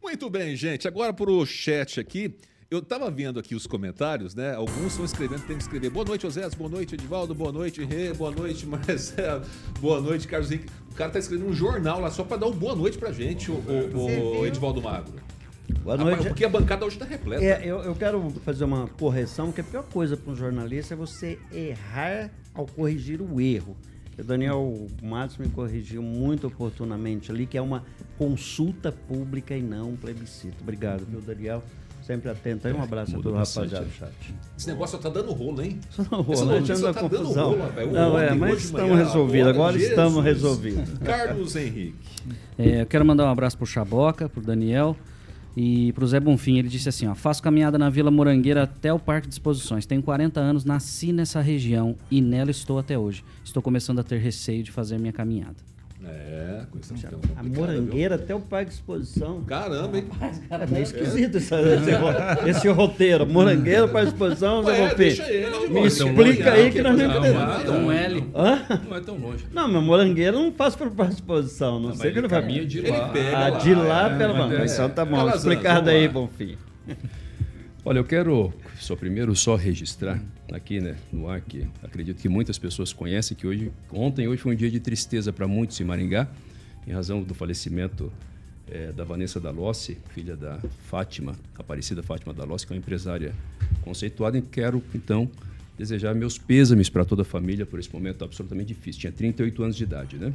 Muito 0.02 0.30
bem, 0.30 0.56
gente. 0.56 0.88
Agora 0.88 1.13
pro 1.13 1.46
chat 1.46 2.00
aqui. 2.00 2.36
Eu 2.69 2.82
tava 2.82 3.10
vendo 3.12 3.39
aqui 3.39 3.54
os 3.54 3.67
comentários, 3.67 4.34
né? 4.34 4.56
Alguns 4.56 4.88
estão 4.93 5.06
escrevendo, 5.06 5.43
tem 5.46 5.56
que 5.56 5.62
escrever. 5.63 5.89
Boa 5.91 6.06
noite, 6.06 6.26
Osés. 6.26 6.56
Boa 6.56 6.69
noite, 6.69 6.96
Edivaldo. 6.96 7.36
Boa 7.36 7.52
noite, 7.52 7.84
Rê. 7.84 8.12
Boa 8.13 8.32
noite, 8.32 8.65
Marcelo. 8.67 9.46
Boa 9.80 10.02
noite, 10.02 10.28
Carlos 10.28 10.52
Henrique. 10.52 10.69
O 10.91 10.96
cara 10.96 11.12
tá 11.12 11.19
escrevendo 11.19 11.50
um 11.50 11.54
jornal 11.54 12.00
lá 12.02 12.10
só 12.10 12.24
pra 12.24 12.36
dar 12.36 12.48
um 12.48 12.52
boa 12.52 12.76
noite 12.76 12.98
pra 12.98 13.12
gente, 13.12 13.52
o, 13.52 13.56
o- 13.56 14.39
o 14.39 14.46
Edivaldo 14.48 14.82
Magro. 14.82 15.13
Boa 15.82 15.95
Rapaz, 15.95 16.15
noite. 16.17 16.28
Porque 16.30 16.45
a 16.45 16.49
bancada 16.49 16.86
hoje 16.86 16.97
tá 16.97 17.06
repleta. 17.06 17.43
É, 17.43 17.62
eu, 17.63 17.80
eu 17.80 17.95
quero 17.95 18.30
fazer 18.43 18.63
uma 18.65 18.88
correção, 18.88 19.52
que 19.52 19.62
a 19.62 19.63
pior 19.63 19.84
coisa 19.84 20.17
para 20.17 20.32
um 20.32 20.36
jornalista 20.36 20.93
é 20.93 20.97
você 20.97 21.39
errar 21.52 22.30
ao 22.54 22.65
corrigir 22.65 23.21
o 23.21 23.39
erro. 23.39 23.76
O 24.17 24.23
Daniel 24.23 24.88
Matos 25.02 25.38
me 25.38 25.47
corrigiu 25.49 26.04
muito 26.04 26.47
oportunamente 26.47 27.32
ali, 27.32 27.47
que 27.47 27.58
é 27.58 27.62
uma 27.62 27.84
consulta 28.17 28.91
pública 28.91 29.56
e 29.56 29.62
não 29.62 29.91
um 29.91 29.95
plebiscito. 29.95 30.58
Obrigado, 30.62 31.06
viu, 31.10 31.19
Daniel? 31.19 31.63
Sempre 32.06 32.30
atento 32.30 32.67
aí. 32.67 32.73
Um 32.73 32.84
abraço 32.84 33.13
a 33.13 33.15
Muda 33.15 33.30
todo 33.30 33.38
rapaziada 33.38 33.86
do 33.86 33.91
chat. 33.91 34.12
Esse 34.58 34.67
negócio 34.67 34.97
só 34.97 35.02
tá 35.02 35.10
dando 35.10 35.32
rolo, 35.32 35.62
hein? 35.62 35.80
Só 35.89 36.04
não 36.12 36.19
Essa 36.19 36.43
rola, 36.43 36.60
notícia 36.60 36.76
anda 36.76 36.93
tá 36.93 37.02
dando 37.02 37.17
confusão. 37.17 37.49
rolo, 37.52 37.62
rapaz. 37.63 37.91
Não, 37.91 38.19
é, 38.19 38.34
mas 38.36 38.63
estamos 38.65 38.97
resolvidos. 38.97 39.47
Agora 39.47 39.73
Jesus. 39.73 39.89
estamos 39.89 40.23
resolvidos. 40.23 40.97
Carlos 40.99 41.56
Henrique. 41.56 41.95
É, 42.60 42.82
eu 42.82 42.86
quero 42.86 43.06
mandar 43.06 43.26
um 43.26 43.30
abraço 43.30 43.58
pro 43.58 43.65
Chaboca, 43.65 44.28
pro 44.28 44.41
Daniel 44.41 44.97
e 45.56 45.92
pro 45.94 46.08
Zé 46.08 46.20
Bonfim. 46.20 46.58
Ele 46.58 46.68
disse 46.68 46.89
assim, 46.89 47.08
ó, 47.08 47.16
faço 47.16 47.42
caminhada 47.42 47.78
na 47.78 47.89
Vila 47.89 48.12
Morangueira 48.12 48.63
até 48.63 48.94
o 48.94 49.00
Parque 49.00 49.28
de 49.28 49.34
Exposições. 49.34 49.86
Tenho 49.86 50.02
40 50.02 50.39
anos, 50.39 50.66
nasci 50.66 51.12
nessa 51.12 51.42
região 51.42 51.96
e 52.10 52.22
nela 52.22 52.52
estou 52.52 52.80
até 52.80 52.98
hoje. 52.98 53.24
Estou 53.44 53.62
começando 53.62 54.00
a 54.00 54.04
ter 54.04 54.20
receio 54.20 54.63
de 54.63 54.72
fazer 54.72 54.98
minha 54.98 55.13
caminhada. 55.13 55.73
É, 56.06 56.63
coisa 56.70 56.94
tão 57.10 57.20
A 57.38 57.44
morangueira 57.44 58.16
até 58.16 58.36
o 58.36 58.39
Parque 58.42 58.70
de 58.70 58.76
Exposição. 58.76 59.38
viu? 59.38 59.46
Caramba, 59.46 59.98
hein? 59.98 60.06
Cara, 60.50 60.63
é 60.66 60.68
meio 60.68 60.84
esquisito 60.84 61.38
esse, 61.38 61.56
esse 61.56 62.50
esse 62.50 62.68
roteiro. 62.68 63.26
Morangueira, 63.26 63.88
Parque 63.88 64.10
de 64.10 64.13
Exposição, 64.13 64.63
Zé 64.63 64.94
de 64.94 65.70
Me 65.70 65.86
explica 65.88 66.52
aí 66.52 66.72
que 66.72 66.82
nós 66.82 66.98
não 66.98 67.08
Não, 67.08 67.18
entendemos. 67.20 67.66
é 67.66 67.72
um 67.72 67.92
L. 67.92 68.26
Hã? 68.36 68.62
Não 68.89 68.98
é 68.98 69.02
tão 69.02 69.18
longe. 69.18 69.46
Não, 69.54 69.68
meu 69.68 69.82
morangueiro 69.82 70.38
não 70.39 70.52
passa 70.52 70.78
pelo 70.78 70.92
Parque 70.92 71.13
de 71.13 71.22
Exposição. 71.22 71.80
Não, 71.80 71.89
Mas 71.89 72.00
sei 72.00 72.12
que 72.12 72.20
ele 72.20 72.28
vai. 72.28 72.42
caminha 72.42 72.66
de 72.66 72.80
Ele 72.80 72.92
lá. 72.92 73.10
pega 73.10 73.38
Ah, 73.38 73.50
lá, 73.50 73.58
de 73.60 73.74
lá, 73.76 74.12
é, 74.13 74.18
pelo 74.18 74.34
mas 74.36 74.50
menos. 74.50 74.72
é. 74.72 74.76
Então 74.76 74.89
tá 74.89 75.06
bom. 75.06 75.30
Explicado 75.30 75.89
aí. 75.89 76.08
Bonfim. 76.08 76.58
Olha, 77.86 78.00
eu 78.00 78.04
quero 78.04 78.54
só 78.80 78.96
primeiro 78.96 79.36
só 79.36 79.56
registrar 79.56 80.20
aqui, 80.54 80.80
né, 80.80 80.96
no 81.12 81.28
ar 81.28 81.42
que 81.42 81.68
acredito 81.82 82.22
que 82.22 82.30
muitas 82.30 82.60
pessoas 82.60 82.94
conhecem 82.94 83.36
que 83.36 83.48
hoje, 83.48 83.72
ontem, 83.92 84.28
hoje 84.28 84.39
foi 84.39 84.54
um 84.54 84.56
dia 84.56 84.70
de 84.70 84.80
tristeza 84.80 85.34
para 85.34 85.48
muitos 85.48 85.82
em 85.82 85.84
Maringá, 85.84 86.30
em 86.88 86.92
razão 86.92 87.24
do 87.24 87.34
falecimento 87.34 88.13
eh, 88.70 88.92
da 88.92 89.04
Vanessa 89.04 89.39
Dalossi, 89.39 89.98
filha 90.13 90.38
da 90.38 90.60
Fátima, 90.86 91.36
Aparecida 91.58 92.04
Fátima 92.04 92.34
Dalossi, 92.34 92.68
que 92.68 92.74
é 92.74 92.76
uma 92.76 92.80
empresária 92.80 93.34
conceituada, 93.82 94.38
e 94.38 94.44
quero 94.44 94.84
então 94.94 95.30
desejar 95.76 96.13
meus 96.13 96.38
pêsames 96.38 96.88
para 96.88 97.04
toda 97.04 97.24
a 97.24 97.26
família 97.26 97.66
por 97.66 97.80
esse 97.80 97.92
momento 97.92 98.24
absolutamente 98.24 98.68
difícil. 98.68 99.02
Tinha 99.02 99.12
38 99.12 99.63
anos 99.63 99.76
de 99.76 99.84
idade, 99.84 100.18
né? 100.18 100.32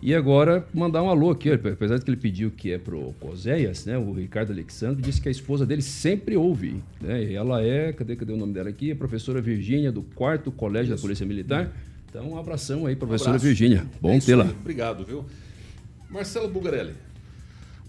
E 0.00 0.14
agora 0.14 0.64
mandar 0.72 1.02
um 1.02 1.10
alô 1.10 1.30
aqui, 1.30 1.50
apesar 1.50 1.98
de 1.98 2.04
que 2.04 2.10
ele 2.10 2.16
pediu 2.16 2.52
que 2.52 2.70
é 2.70 2.78
pro 2.78 3.12
Oséias, 3.20 3.84
né? 3.84 3.98
O 3.98 4.12
Ricardo 4.12 4.52
Alexandre 4.52 5.02
disse 5.02 5.20
que 5.20 5.28
a 5.28 5.30
esposa 5.30 5.66
dele 5.66 5.82
sempre 5.82 6.36
ouve, 6.36 6.80
né? 7.00 7.24
E 7.24 7.34
ela 7.34 7.60
é, 7.62 7.92
cadê, 7.92 8.14
cadê 8.14 8.32
o 8.32 8.36
nome 8.36 8.52
dela 8.52 8.68
aqui? 8.68 8.92
A 8.92 8.96
professora 8.96 9.40
Virgínia 9.40 9.90
do 9.90 10.02
quarto 10.02 10.52
colégio 10.52 10.94
da 10.94 11.00
Polícia 11.00 11.26
Militar. 11.26 11.72
Então, 12.08 12.30
um 12.30 12.38
abração 12.38 12.86
aí, 12.86 12.94
professora 12.94 13.30
abraço. 13.30 13.44
Virgínia. 13.44 13.86
Bom 14.00 14.10
É 14.10 14.16
isso 14.18 14.26
tê-la. 14.26 14.44
Obrigado, 14.44 15.04
viu? 15.04 15.24
Marcelo 16.08 16.48
Bugarelli. 16.48 16.94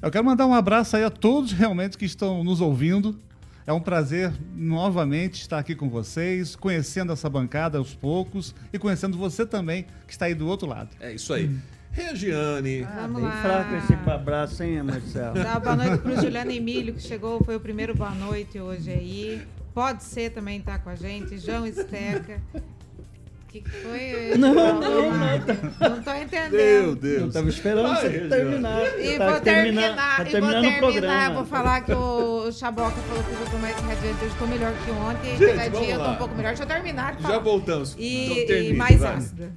Eu 0.01 0.09
quero 0.09 0.25
mandar 0.25 0.47
um 0.47 0.53
abraço 0.53 0.97
aí 0.97 1.03
a 1.03 1.11
todos 1.11 1.51
realmente 1.51 1.95
que 1.95 2.05
estão 2.05 2.43
nos 2.43 2.59
ouvindo. 2.59 3.19
É 3.67 3.71
um 3.71 3.79
prazer 3.79 4.33
novamente 4.55 5.41
estar 5.41 5.59
aqui 5.59 5.75
com 5.75 5.89
vocês, 5.89 6.55
conhecendo 6.55 7.13
essa 7.13 7.29
bancada 7.29 7.77
aos 7.77 7.93
poucos 7.93 8.55
e 8.73 8.79
conhecendo 8.79 9.15
você 9.15 9.45
também 9.45 9.85
que 10.07 10.11
está 10.11 10.25
aí 10.25 10.33
do 10.33 10.47
outro 10.47 10.67
lado. 10.67 10.89
É 10.99 11.13
isso 11.13 11.31
aí. 11.31 11.51
Regiane. 11.91 12.83
Ah, 12.83 13.01
Vamos 13.01 13.21
bem 13.21 13.25
lá. 13.31 13.41
fraco 13.41 13.75
esse 13.75 13.93
abraço, 14.09 14.63
hein, 14.63 14.83
Marcelo? 14.83 15.33
Dá 15.35 15.59
boa 15.59 15.75
noite 15.75 15.97
pro 16.01 16.15
Juliano 16.21 16.51
Emílio, 16.51 16.93
que 16.93 17.01
chegou, 17.01 17.43
foi 17.43 17.55
o 17.55 17.59
primeiro 17.59 17.95
boa 17.95 18.11
noite 18.11 18.59
hoje 18.59 18.91
aí. 18.91 19.41
Pode 19.73 20.03
ser 20.03 20.31
também 20.31 20.61
tá 20.61 20.77
com 20.79 20.89
a 20.89 20.95
gente. 20.95 21.37
João 21.37 21.65
Esteca. 21.65 22.41
O 22.53 23.51
que, 23.51 23.61
que 23.61 23.69
foi? 23.69 24.33
Não, 24.37 24.53
João? 24.53 24.79
não, 24.79 25.89
Não 25.89 26.03
tô 26.03 26.13
entendendo. 26.13 26.51
Meu 26.51 26.95
Deus. 26.95 27.21
Eu 27.23 27.31
tava 27.31 27.49
esperando 27.49 27.95
você 27.95 28.09
terminar. 28.27 28.81
E 28.99 29.17
Tá 29.17 29.31
vou 29.31 29.41
termina- 29.41 29.81
terminar, 29.81 30.17
tá 30.17 30.21
e 30.21 30.23
vou 30.23 30.31
terminando 30.31 30.65
o 30.65 30.91
terminar, 30.91 31.33
vou 31.33 31.45
falar 31.45 31.81
que 31.81 31.91
o, 31.91 32.47
o 32.47 32.51
Chaboca 32.51 32.91
falou 32.91 33.23
que 33.23 33.31
eu 33.31 33.49
tô 33.49 33.57
mais 33.57 33.75
radiante, 33.75 34.23
hoje 34.25 34.35
tô 34.37 34.45
melhor 34.45 34.73
que 34.85 34.91
ontem, 34.91 35.37
Gente, 35.37 35.55
cada 35.57 35.69
dia 35.79 35.93
eu 35.95 35.99
tô 36.03 36.09
um 36.11 36.15
pouco 36.17 36.35
melhor. 36.35 36.49
Deixa 36.49 36.63
eu 36.63 36.67
terminar. 36.67 37.15
de 37.15 37.23
Já 37.23 37.39
voltamos. 37.39 37.95
E, 37.97 38.25
Então 38.25 38.37
e 38.37 38.45
termine, 38.45 38.77
mais 38.77 38.99
vai. 38.99 39.15
ácida. 39.15 39.51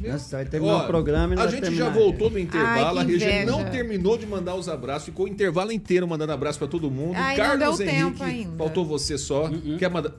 Nossa, 0.00 0.36
vai 0.36 0.44
terminar 0.44 0.74
Ó, 0.74 0.84
o 0.84 0.86
programa 0.86 1.34
e 1.34 1.38
a 1.38 1.46
gente 1.46 1.60
já 1.64 1.86
terminar. 1.86 1.90
voltou 1.90 2.28
do 2.30 2.38
intervalo, 2.38 2.98
Ai, 2.98 3.04
a 3.04 3.08
inveja. 3.08 3.44
não 3.46 3.64
terminou 3.64 4.18
de 4.18 4.26
mandar 4.26 4.54
os 4.54 4.68
abraços, 4.68 5.06
ficou 5.06 5.26
o 5.26 5.28
intervalo 5.28 5.72
inteiro 5.72 6.06
mandando 6.06 6.32
abraço 6.32 6.58
pra 6.58 6.68
todo 6.68 6.90
mundo. 6.90 7.14
Ai, 7.16 7.36
não 7.36 7.44
Carlos 7.44 7.78
deu 7.78 7.86
Henrique, 7.88 8.02
tempo 8.04 8.24
ainda. 8.24 8.56
faltou 8.58 8.84
você 8.84 9.16
só. 9.16 9.44
Uh-uh. 9.46 9.76
Quer 9.78 9.90
mandar. 9.90 10.12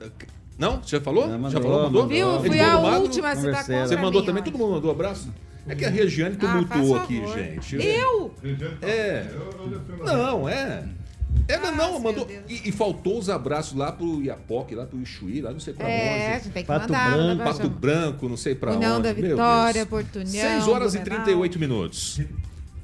Não? 0.58 0.82
Já 0.84 1.00
falou? 1.00 1.24
Já 1.26 1.30
já 1.30 1.38
mandou, 1.38 1.62
falou? 1.62 1.82
Mandou? 1.84 2.02
mandou. 2.02 2.08
Viu? 2.08 2.38
Ele 2.40 2.48
Fui 2.48 2.60
a 2.60 2.76
do 2.76 2.82
Magro? 2.82 3.00
última 3.02 3.28
a 3.30 3.36
se 3.36 3.42
dar 3.52 3.58
contra 3.64 3.86
Você 3.86 3.96
mandou 3.96 4.20
mim 4.20 4.26
também? 4.26 4.42
hoje. 4.42 4.50
Todo 4.52 4.60
mundo 4.60 4.72
mandou 4.74 4.90
abraço? 4.90 5.32
É 5.68 5.74
que 5.74 5.84
a 5.84 5.90
Regiane 5.90 6.36
Ah, 6.40 6.46
tumultuou 6.46 6.94
faz 6.96 7.04
aqui, 7.04 7.20
favor. 7.20 7.38
gente. 7.38 7.76
Eu? 7.76 8.34
É. 8.82 9.26
Não, 10.04 10.48
é. 10.48 10.84
É, 11.48 11.56
não, 11.58 11.68
Ah, 11.68 11.72
não, 11.72 11.98
mandou. 12.00 12.28
E, 12.48 12.68
e 12.68 12.72
faltou 12.72 13.18
os 13.18 13.30
abraços 13.30 13.76
lá 13.76 13.90
pro 13.90 14.22
Iapoque, 14.22 14.74
lá 14.74 14.84
pro 14.84 15.00
Ixuí, 15.00 15.40
lá 15.40 15.50
não 15.50 15.58
sei 15.60 15.72
pra 15.74 15.88
É, 15.88 15.92
a 15.94 16.12
onde. 16.34 16.34
gente 16.44 16.52
tem 16.52 16.62
que 16.62 16.66
Pato 16.68 16.80
mandar. 16.92 17.10
Branco, 17.10 17.22
manda 17.28 17.42
pra 17.42 17.52
Pato. 17.54 17.68
Branco, 17.70 18.28
não 18.28 18.36
sei 18.36 18.54
pra 18.54 18.72
União 18.72 18.94
onde. 18.98 19.02
da 19.04 19.12
Vitória, 19.14 19.88
União. 20.14 20.26
6 20.26 20.68
horas 20.68 20.94
e 20.94 20.98
Blumenau. 20.98 21.24
38 21.24 21.58
minutos. 21.58 22.20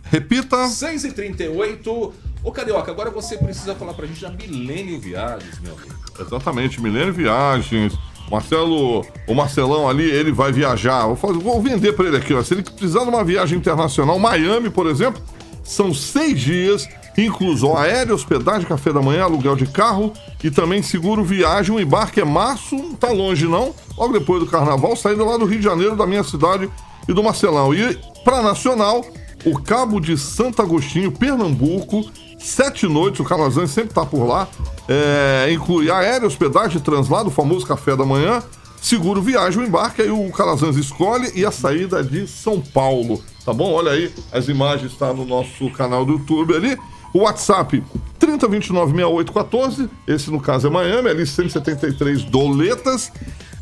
Repita. 0.05 0.67
6 0.69 1.05
e 1.05 1.13
38 1.13 2.13
Ô, 2.43 2.53
Carioca, 2.53 2.91
agora 2.91 3.11
você 3.11 3.39
precisa 3.39 3.75
falar 3.75 3.95
pra 3.95 4.07
gente 4.07 4.21
da 4.21 4.31
Milênio 4.31 5.01
Viagens, 5.01 5.59
meu 5.61 5.73
amigo. 5.75 5.95
Exatamente, 6.21 6.81
Milênio 6.81 7.13
Viagens. 7.15 7.95
Marcelo, 8.31 9.05
o 9.27 9.35
Marcelão 9.35 9.89
ali, 9.89 10.05
ele 10.05 10.31
vai 10.33 10.53
viajar. 10.53 11.07
Vou, 11.07 11.17
fazer- 11.17 11.39
vou 11.39 11.61
vender 11.63 11.93
pra 11.95 12.07
ele 12.07 12.17
aqui, 12.19 12.35
ó. 12.35 12.43
Se 12.43 12.53
ele 12.55 12.63
precisar 12.63 13.01
de 13.05 13.09
uma 13.09 13.25
viagem 13.25 13.59
internacional, 13.59 14.19
Miami, 14.19 14.69
por 14.71 14.87
exemplo, 14.87 15.23
são 15.63 15.93
seis 15.95 16.39
dias, 16.39 16.87
incluso 17.17 17.73
aéreo, 17.75 18.15
hospedagem, 18.15 18.67
café 18.67 18.93
da 18.93 19.01
manhã, 19.01 19.25
aluguel 19.25 19.57
de 19.57 19.67
carro 19.67 20.13
e 20.43 20.51
também 20.51 20.83
seguro 20.83 21.25
viagem. 21.25 21.75
O 21.75 21.81
embarque 21.81 22.21
é 22.21 22.25
março, 22.25 22.77
não 22.77 22.95
tá 22.95 23.11
longe 23.11 23.47
não. 23.47 23.75
Logo 23.97 24.13
depois 24.13 24.41
do 24.41 24.47
carnaval, 24.47 24.97
saindo 24.97 25.25
lá 25.25 25.37
do 25.37 25.45
Rio 25.45 25.59
de 25.59 25.65
Janeiro, 25.65 25.97
da 25.97 26.07
minha 26.07 26.25
cidade 26.25 26.69
e 27.09 27.13
do 27.13 27.23
Marcelão. 27.23 27.75
E 27.75 27.99
pra 28.25 28.43
Nacional, 28.43 29.05
o 29.45 29.61
Cabo 29.61 30.01
de 30.01 30.17
Santo 30.17 30.63
Agostinho, 30.63 31.13
Pernambuco, 31.13 32.05
sete 32.39 32.87
noites, 32.87 33.21
o 33.21 33.25
Calazans 33.25 33.71
sempre 33.71 33.95
tá 33.95 34.05
por 34.05 34.25
lá. 34.27 34.49
É, 34.89 35.51
inclui 35.53 35.91
aéreo, 35.91 36.27
hospedagem, 36.27 36.81
translado, 36.81 37.29
o 37.29 37.33
famoso 37.33 37.67
café 37.67 37.97
da 37.97 38.05
manhã, 38.05 38.43
seguro 38.81 39.23
viagem, 39.23 39.63
o 39.63 39.67
embarque, 39.67 40.03
aí 40.03 40.11
o 40.11 40.31
Calazans 40.33 40.77
escolhe 40.77 41.31
e 41.35 41.45
a 41.45 41.51
saída 41.51 42.03
de 42.03 42.27
São 42.27 42.61
Paulo. 42.61 43.23
Tá 43.45 43.53
bom? 43.53 43.73
Olha 43.73 43.93
aí, 43.93 44.13
as 44.33 44.49
imagens 44.49 44.93
estão 44.93 45.15
no 45.15 45.25
nosso 45.25 45.71
canal 45.71 46.05
do 46.05 46.13
YouTube 46.13 46.55
ali. 46.55 46.79
O 47.15 47.21
WhatsApp 47.21 47.81
30296814, 48.21 49.89
esse 50.09 50.33
no 50.33 50.41
caso 50.41 50.67
é 50.67 50.71
Miami, 50.71 51.09
ali 51.09 51.25
173 51.25 52.25
doletas. 52.25 53.13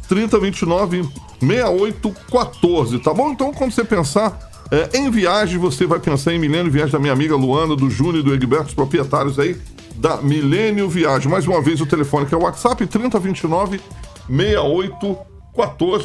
3029 0.09 1.03
6814, 1.41 2.99
tá 2.99 3.13
bom? 3.13 3.31
Então, 3.31 3.53
quando 3.53 3.73
você 3.73 3.85
pensar 3.85 4.51
é, 4.71 4.99
em 4.99 5.11
viagem, 5.11 5.59
você 5.59 5.87
vai 5.87 6.01
pensar 6.01 6.33
em 6.33 6.39
Milênio 6.39 6.73
Viagem 6.73 6.93
da 6.93 6.99
minha 6.99 7.13
amiga 7.13 7.37
Luana, 7.37 7.77
do 7.77 7.91
Júnior 7.91 8.21
e 8.21 8.23
do 8.23 8.35
Egberto, 8.35 8.69
os 8.69 8.75
proprietários 8.75 9.39
aí 9.39 9.57
da 9.97 10.17
Milênio 10.17 10.89
Viagem. 10.89 11.31
Mais 11.31 11.47
uma 11.47 11.61
vez 11.61 11.81
o 11.81 11.87
telefone 11.87 12.25
que 12.25 12.35
é 12.35 12.39
o 12.39 12.43
WhatsApp, 12.43 12.87
3029 12.87 13.81
6814, 14.29 15.32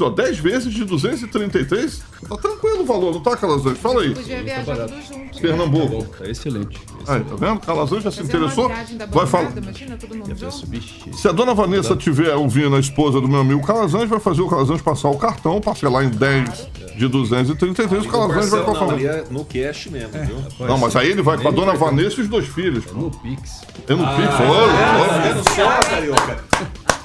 ó, 0.04 0.10
10 0.10 0.40
vezes 0.40 0.74
de 0.74 0.84
233. 0.84 2.02
Tá 2.28 2.36
tranquilo 2.36 2.82
o 2.82 2.86
valor, 2.86 3.14
não 3.14 3.22
tá, 3.22 3.38
Calazans? 3.38 3.78
Fala 3.78 4.02
aí. 4.02 4.14
Podia 4.14 4.44
viajar 4.44 4.76
tudo 4.76 5.02
junto. 5.02 5.20
né? 5.20 5.30
Pernambuco. 5.42 6.04
Tá 6.18 6.30
excelente. 6.30 6.78
Aí, 7.08 7.22
tá 7.22 7.36
vendo? 7.36 7.60
Calazans 7.62 8.04
já 8.04 8.12
se 8.12 8.18
Fazer 8.18 8.38
uma 8.38 8.48
interessou? 8.48 8.70
Vai 9.10 9.26
falar. 9.26 9.54
imagina 9.56 9.96
todo 9.98 10.16
mundo. 10.16 11.18
Se 11.18 11.28
a 11.30 11.32
dona 11.32 11.54
Vanessa 11.54 11.94
estiver 11.94 12.36
ouvindo 12.36 12.76
a 12.76 12.80
esposa 12.80 13.22
do 13.22 13.28
meu 13.30 13.40
amigo 13.40 13.66
Calazans, 13.66 14.10
vai 14.10 14.20
fazer 14.20 14.42
o 14.42 14.50
Calazans 14.50 14.82
passar 14.82 15.10
o 15.10 15.18
cartão, 15.18 15.62
parcelar 15.62 16.04
em 16.04 16.10
10 16.10 16.68
de 16.98 17.08
233, 17.08 18.06
o 18.06 18.10
Calazans 18.10 18.50
vai 18.50 18.64
com 18.66 18.72
a 18.72 18.76
família. 18.76 19.10
é 19.10 19.24
no 19.32 19.46
cash 19.46 19.88
mesmo, 19.88 20.10
viu? 20.26 20.68
Não, 20.68 20.78
mas 20.78 20.94
aí 20.96 21.10
ele 21.10 21.22
vai 21.22 21.38
com 21.38 21.48
a 21.48 21.52
dona 21.52 21.74
Vanessa 21.74 22.20
e 22.20 22.24
os 22.24 22.28
dois 22.30 22.48
filhos. 22.48 22.84
No 22.92 23.10
Pix. 23.12 23.62
É 23.88 23.94
no 23.96 24.06
Pix, 24.16 24.28
Tá 24.28 24.44
olha, 24.44 25.14
olha. 25.14 25.34
vendo 25.34 25.50
só, 25.56 25.90
Carioca? 25.90 26.44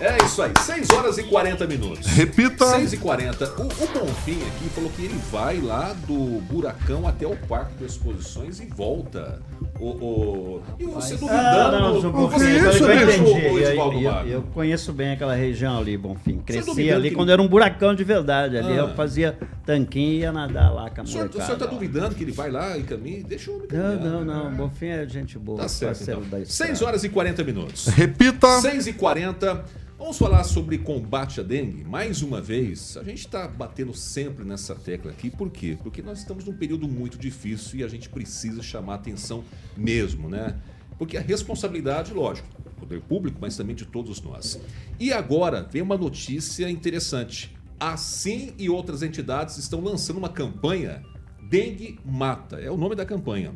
É 0.05 0.25
isso 0.25 0.43
aí, 0.43 0.53
6 0.61 0.91
horas 0.91 1.17
e 1.19 1.23
40 1.23 1.65
minutos. 1.67 2.07
Repita. 2.09 2.67
6 2.67 2.93
e 2.95 2.97
40 2.97 3.45
O, 3.53 3.63
o 3.63 3.67
Bonfim 3.67 4.39
aqui 4.49 4.69
falou 4.75 4.91
que 4.91 5.05
ele 5.05 5.15
vai 5.31 5.61
lá 5.61 5.95
do 6.09 6.41
Buracão 6.51 7.07
até 7.07 7.25
o 7.27 7.37
Parque 7.37 7.75
das 7.81 7.93
Exposições 7.93 8.59
e 8.59 8.67
volta. 8.67 9.41
O, 9.79 9.87
o... 9.87 10.63
E 10.79 10.85
você 10.87 11.15
duvidando 11.17 11.41
Ah, 11.41 11.71
não, 11.81 12.01
do- 12.01 12.11
Bonfim, 12.11 12.37
agora 12.59 12.77
que 12.79 12.83
eu 12.83 13.03
entendi. 13.03 13.31
o- 13.31 13.53
o 13.55 13.59
Eu, 13.61 13.93
eu- 14.03 14.27
eu 14.29 14.43
conheço 14.53 14.93
bem 14.93 15.13
aquela 15.13 15.35
região 15.35 15.79
ali, 15.79 15.97
Bonfim. 15.97 16.39
Cresci 16.39 16.91
ali 16.91 17.11
que- 17.11 17.15
quando 17.17 17.31
era 17.31 17.41
um 17.41 17.47
buracão 17.47 17.95
de 17.95 18.03
verdade. 18.03 18.59
Ali 18.59 18.73
Ah. 18.73 18.77
eu 18.77 18.95
fazia 18.95 19.39
tanquinho 19.65 20.13
e 20.15 20.19
ia 20.19 20.33
nadar 20.33 20.73
lá 20.75 20.91
com 20.91 21.01
a 21.01 21.05
O 21.05 21.07
senhor, 21.07 21.29
o 21.29 21.33
senhor 21.33 21.43
molecada. 21.47 21.59
tá 21.65 21.67
duvidando 21.67 22.15
que 22.17 22.25
ele 22.25 22.33
vai 22.33 22.51
lá 22.51 22.77
e 22.77 22.83
caminha? 22.83 23.23
Deixa 23.23 23.51
o 23.53 23.55
homem 23.57 23.69
Não, 23.73 23.83
caminhar. 23.99 24.13
não, 24.13 24.25
não. 24.25 24.51
Bonfim 24.55 24.87
é 24.87 25.07
gente 25.07 25.39
boa. 25.39 25.59
Tá 25.59 25.69
certo, 25.69 26.03
então. 26.03 26.21
da 26.23 26.39
6 26.45 26.49
estrada. 26.71 26.87
horas 26.87 27.05
e 27.05 27.09
40 27.09 27.45
minutos. 27.45 27.87
Repita. 27.87 28.61
6 28.61 28.87
e 28.89 28.93
40 28.93 29.65
Vamos 30.03 30.19
falar 30.19 30.43
sobre 30.43 30.79
combate 30.79 31.39
à 31.39 31.45
dengue. 31.45 31.85
Mais 31.85 32.23
uma 32.23 32.41
vez, 32.41 32.97
a 32.97 33.05
gente 33.05 33.21
está 33.21 33.47
batendo 33.47 33.95
sempre 33.95 34.45
nessa 34.45 34.75
tecla 34.75 35.13
aqui. 35.13 35.31
Por 35.31 35.49
quê? 35.49 35.79
Porque 35.81 36.03
nós 36.03 36.19
estamos 36.19 36.45
num 36.45 36.53
período 36.53 36.89
muito 36.89 37.17
difícil 37.17 37.79
e 37.79 37.85
a 37.85 37.89
gente 37.89 38.09
precisa 38.09 38.61
chamar 38.65 38.97
atenção 38.97 39.45
mesmo, 39.77 40.29
né? 40.29 40.61
Porque 40.99 41.17
a 41.17 41.21
responsabilidade, 41.21 42.13
lógico, 42.13 42.49
do 42.65 42.71
poder 42.71 43.01
público, 43.03 43.39
mas 43.41 43.57
também 43.57 43.77
de 43.77 43.87
todos 43.87 44.21
nós. 44.21 44.61
E 44.99 45.13
agora 45.13 45.63
vem 45.71 45.83
uma 45.83 45.97
notícia 45.97 46.69
interessante. 46.69 47.57
A 47.79 47.97
SIM 47.97 48.55
e 48.59 48.69
outras 48.69 49.05
entidades 49.05 49.57
estão 49.57 49.81
lançando 49.81 50.17
uma 50.17 50.29
campanha 50.29 51.01
Dengue 51.49 52.01
Mata. 52.05 52.57
É 52.57 52.73
o 52.73 52.77
nome 52.77 52.97
da 52.97 53.07
campanha. 53.07 53.55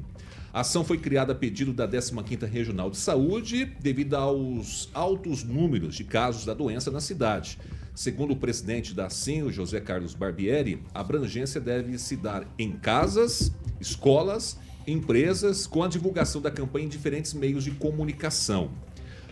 A 0.56 0.60
ação 0.60 0.82
foi 0.82 0.96
criada 0.96 1.34
a 1.34 1.36
pedido 1.36 1.70
da 1.70 1.86
15ª 1.86 2.48
Regional 2.48 2.88
de 2.88 2.96
Saúde 2.96 3.66
devido 3.78 4.14
aos 4.14 4.88
altos 4.94 5.44
números 5.44 5.94
de 5.94 6.02
casos 6.02 6.46
da 6.46 6.54
doença 6.54 6.90
na 6.90 6.98
cidade. 6.98 7.58
Segundo 7.94 8.30
o 8.30 8.36
presidente 8.36 8.94
da 8.94 9.04
ASIM, 9.04 9.42
o 9.42 9.52
José 9.52 9.82
Carlos 9.82 10.14
Barbieri, 10.14 10.82
a 10.94 11.00
abrangência 11.00 11.60
deve 11.60 11.98
se 11.98 12.16
dar 12.16 12.46
em 12.58 12.72
casas, 12.72 13.52
escolas, 13.78 14.58
empresas, 14.86 15.66
com 15.66 15.82
a 15.82 15.88
divulgação 15.88 16.40
da 16.40 16.50
campanha 16.50 16.86
em 16.86 16.88
diferentes 16.88 17.34
meios 17.34 17.62
de 17.62 17.72
comunicação. 17.72 18.70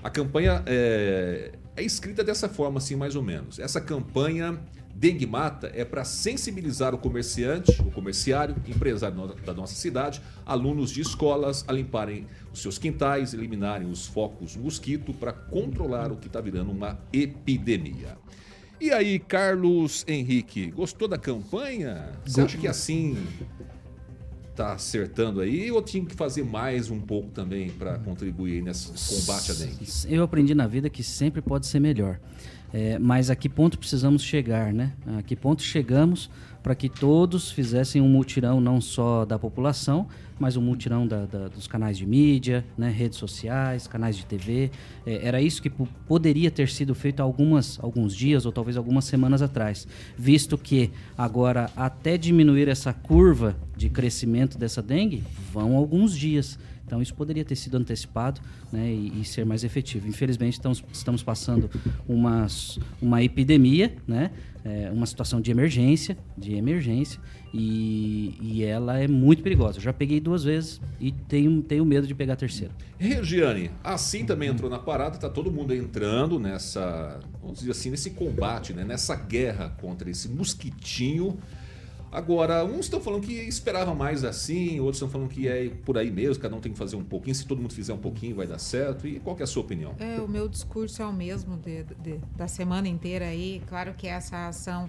A 0.03 0.11
campanha 0.11 0.63
é, 0.67 1.53
é 1.75 1.83
escrita 1.83 2.23
dessa 2.23 2.51
forma, 2.51 2.77
assim, 2.77 2.97
mais 2.97 3.17
ou 3.17 3.23
menos. 3.23 3.59
Essa 3.59 3.81
campanha 3.81 4.61
Dengue 4.95 5.27
Mata 5.27 5.71
é 5.75 5.85
para 5.85 6.05
sensibilizar 6.05 6.95
o 6.95 6.99
comerciante, 6.99 7.73
o 7.83 7.91
comerciário, 7.91 8.55
empresário 8.67 9.35
da 9.45 9.53
nossa 9.53 9.75
cidade, 9.75 10.23
alunos 10.47 10.91
de 10.91 11.01
escolas 11.01 11.65
a 11.67 11.73
limparem 11.73 12.27
os 12.53 12.61
seus 12.61 12.79
quintais, 12.79 13.35
eliminarem 13.35 13.91
os 13.91 14.07
focos 14.07 14.57
mosquito 14.57 15.13
para 15.13 15.33
controlar 15.33 16.13
o 16.13 16.17
que 16.17 16.29
está 16.29 16.41
virando 16.41 16.71
uma 16.71 16.99
epidemia. 17.13 18.17
E 18.81 18.91
aí, 18.93 19.19
Carlos 19.19 20.05
Henrique, 20.07 20.71
gostou 20.71 21.09
da 21.09 21.19
campanha? 21.19 22.13
Você 22.25 22.41
acha 22.41 22.59
que 22.59 22.69
assim 22.69 23.17
tá 24.55 24.75
acertando 24.75 25.41
aí 25.41 25.71
ou 25.73 25.83
tinha 25.83 26.05
que 26.05 26.15
fazer 26.15 26.45
mais 26.45 26.89
um 26.89 27.01
pouco 27.01 27.31
também 27.31 27.71
para 27.71 27.99
contribuir 27.99 28.63
nesse 28.63 28.89
combate 29.15 29.51
à 29.51 29.55
dengue? 29.55 29.87
Eu 30.09 30.23
aprendi 30.23 30.55
na 30.55 30.67
vida 30.67 30.89
que 30.89 31.03
sempre 31.03 31.43
pode 31.43 31.67
ser 31.67 31.81
melhor. 31.81 32.21
É, 32.77 32.99
mas 32.99 33.31
a 33.31 33.37
que 33.37 33.49
ponto 33.49 33.79
precisamos 33.79 34.21
chegar, 34.21 34.73
né? 34.73 34.95
A 35.17 35.23
que 35.23 35.37
ponto 35.37 35.63
chegamos 35.63 36.29
para 36.61 36.75
que 36.75 36.89
todos 36.89 37.53
fizessem 37.53 38.03
um 38.03 38.09
mutirão 38.09 38.61
não 38.61 38.81
só 38.81 39.25
da 39.25 39.39
população, 39.39 40.09
mas 40.41 40.57
um 40.57 40.61
mutirão 40.63 41.07
da- 41.07 41.25
da- 41.25 41.47
dos 41.47 41.69
canais 41.69 41.97
de 41.97 42.05
mídia, 42.05 42.65
né? 42.77 42.91
redes 42.91 43.17
sociais, 43.17 43.87
canais 43.87 44.17
de 44.17 44.27
TV. 44.27 44.73
É, 45.07 45.25
era 45.25 45.41
isso 45.41 45.63
que 45.63 45.71
po- 45.71 45.87
poderia 46.09 46.51
ter 46.51 46.69
sido 46.69 46.97
feito 46.97 47.21
algumas, 47.21 47.79
alguns 47.81 48.13
dias 48.17 48.45
ou 48.45 48.51
talvez 48.51 48.77
algumas 48.77 49.05
semanas 49.05 49.41
atrás, 49.41 49.87
visto 50.19 50.59
que 50.59 50.91
agora 51.17 51.71
até 51.77 52.19
diminuir 52.19 52.67
essa 52.67 52.93
curva 52.93 53.55
de 53.77 53.89
crescimento 53.89 54.59
dessa 54.59 54.83
dengue 54.83 55.23
vão 55.53 55.77
alguns 55.77 56.17
dias. 56.19 56.59
Então 56.87 57.01
isso 57.01 57.15
poderia 57.15 57.45
ter 57.45 57.57
sido 57.57 57.77
antecipado 57.77 58.41
né, 58.73 58.91
e, 58.93 59.21
e 59.21 59.25
ser 59.25 59.45
mais 59.45 59.65
efetivo. 59.65 60.07
Infelizmente 60.07 60.55
estamos, 60.55 60.85
estamos 60.93 61.23
passando 61.23 61.71
umas, 62.09 62.79
uma 63.01 63.23
epidemia, 63.23 63.97
né, 64.07 64.31
é, 64.65 64.91
uma 64.91 65.07
situação 65.07 65.41
de 65.41 65.51
emergência, 65.51 66.17
de 66.37 66.55
emergência, 66.55 67.21
e, 67.53 68.37
e 68.41 68.65
ela 68.65 68.99
é 68.99 69.07
muito 69.07 69.43
perigosa. 69.43 69.79
Eu 69.79 69.83
já 69.83 69.93
peguei 69.93 70.21
duas 70.21 70.45
vezes 70.45 70.81
e 71.01 71.13
tenho, 71.13 71.63
tenho 71.63 71.85
medo 71.85 72.07
de 72.07 72.15
pegar 72.15 72.35
a 72.35 72.37
terceira. 72.37 72.73
Regiane, 72.99 73.71
assim 73.83 74.25
também 74.25 74.49
entrou 74.49 74.71
na 74.71 74.79
parada, 74.79 75.19
tá 75.19 75.29
todo 75.29 75.51
mundo 75.51 75.75
entrando 75.75 76.39
nessa, 76.39 77.21
vamos 77.41 77.59
dizer 77.59 77.71
assim, 77.71 77.91
nesse 77.91 78.11
combate, 78.11 78.73
né? 78.73 78.85
nessa 78.85 79.15
guerra 79.15 79.71
contra 79.81 80.11
esse 80.11 80.29
mosquitinho. 80.29 81.39
Agora, 82.15 82.65
uns 82.65 82.87
estão 82.87 83.01
falando 83.01 83.23
que 83.23 83.33
esperava 83.33 83.93
mais 83.93 84.23
assim, 84.23 84.79
outros 84.79 84.99
estão 84.99 85.09
falando 85.09 85.29
que 85.29 85.49
é 85.49 85.69
por 85.85 85.99
aí 85.99 86.13
mesmo, 86.13 86.41
cada 86.41 86.55
um 86.55 86.61
tem 86.61 86.71
que 86.71 86.79
fazer 86.79 86.95
um 86.95 87.03
pouquinho, 87.03 87.35
se 87.35 87.45
todo 87.45 87.61
mundo 87.61 87.75
fizer 87.75 87.93
um 87.93 87.99
pouquinho 87.99 88.37
vai 88.37 88.47
dar 88.47 88.61
certo. 88.61 89.09
E 89.09 89.19
qual 89.19 89.37
é 89.37 89.43
a 89.43 89.47
sua 89.47 89.63
opinião? 89.63 89.97
É, 89.99 90.21
o 90.21 90.29
meu 90.29 90.49
discurso 90.49 91.03
é 91.03 91.07
o 91.07 91.13
mesmo 91.13 91.57
de, 91.57 91.83
de, 91.83 92.21
da 92.37 92.47
semana 92.47 92.87
inteira 92.87 93.27
aí. 93.27 93.61
Claro 93.67 93.95
que 93.95 94.07
essa 94.07 94.47
ação 94.47 94.89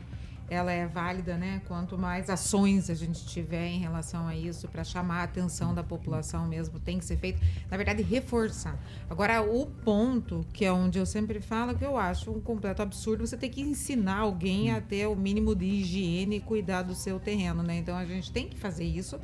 ela 0.49 0.71
é 0.71 0.85
válida, 0.85 1.37
né? 1.37 1.61
Quanto 1.67 1.97
mais 1.97 2.29
ações 2.29 2.89
a 2.89 2.93
gente 2.93 3.25
tiver 3.25 3.67
em 3.67 3.79
relação 3.79 4.27
a 4.27 4.35
isso 4.35 4.67
para 4.67 4.83
chamar 4.83 5.21
a 5.21 5.23
atenção 5.23 5.73
da 5.73 5.83
população 5.83 6.47
mesmo, 6.47 6.79
tem 6.79 6.99
que 6.99 7.05
ser 7.05 7.17
feito. 7.17 7.41
Na 7.69 7.77
verdade, 7.77 8.03
reforçar. 8.03 8.77
Agora, 9.09 9.41
o 9.41 9.65
ponto 9.65 10.45
que 10.53 10.63
é 10.65 10.71
onde 10.71 10.99
eu 10.99 11.05
sempre 11.05 11.39
falo 11.39 11.75
que 11.75 11.83
eu 11.83 11.97
acho 11.97 12.31
um 12.31 12.39
completo 12.39 12.81
absurdo 12.81 13.25
você 13.25 13.37
ter 13.37 13.49
que 13.49 13.61
ensinar 13.61 14.19
alguém 14.19 14.71
a 14.71 14.79
ter 14.79 15.07
o 15.07 15.15
mínimo 15.15 15.55
de 15.55 15.65
higiene 15.65 16.37
e 16.37 16.39
cuidar 16.39 16.83
do 16.83 16.93
seu 16.93 17.19
terreno, 17.19 17.63
né? 17.63 17.77
Então 17.77 17.97
a 17.97 18.05
gente 18.05 18.31
tem 18.31 18.47
que 18.47 18.57
fazer 18.57 18.85
isso 18.85 19.19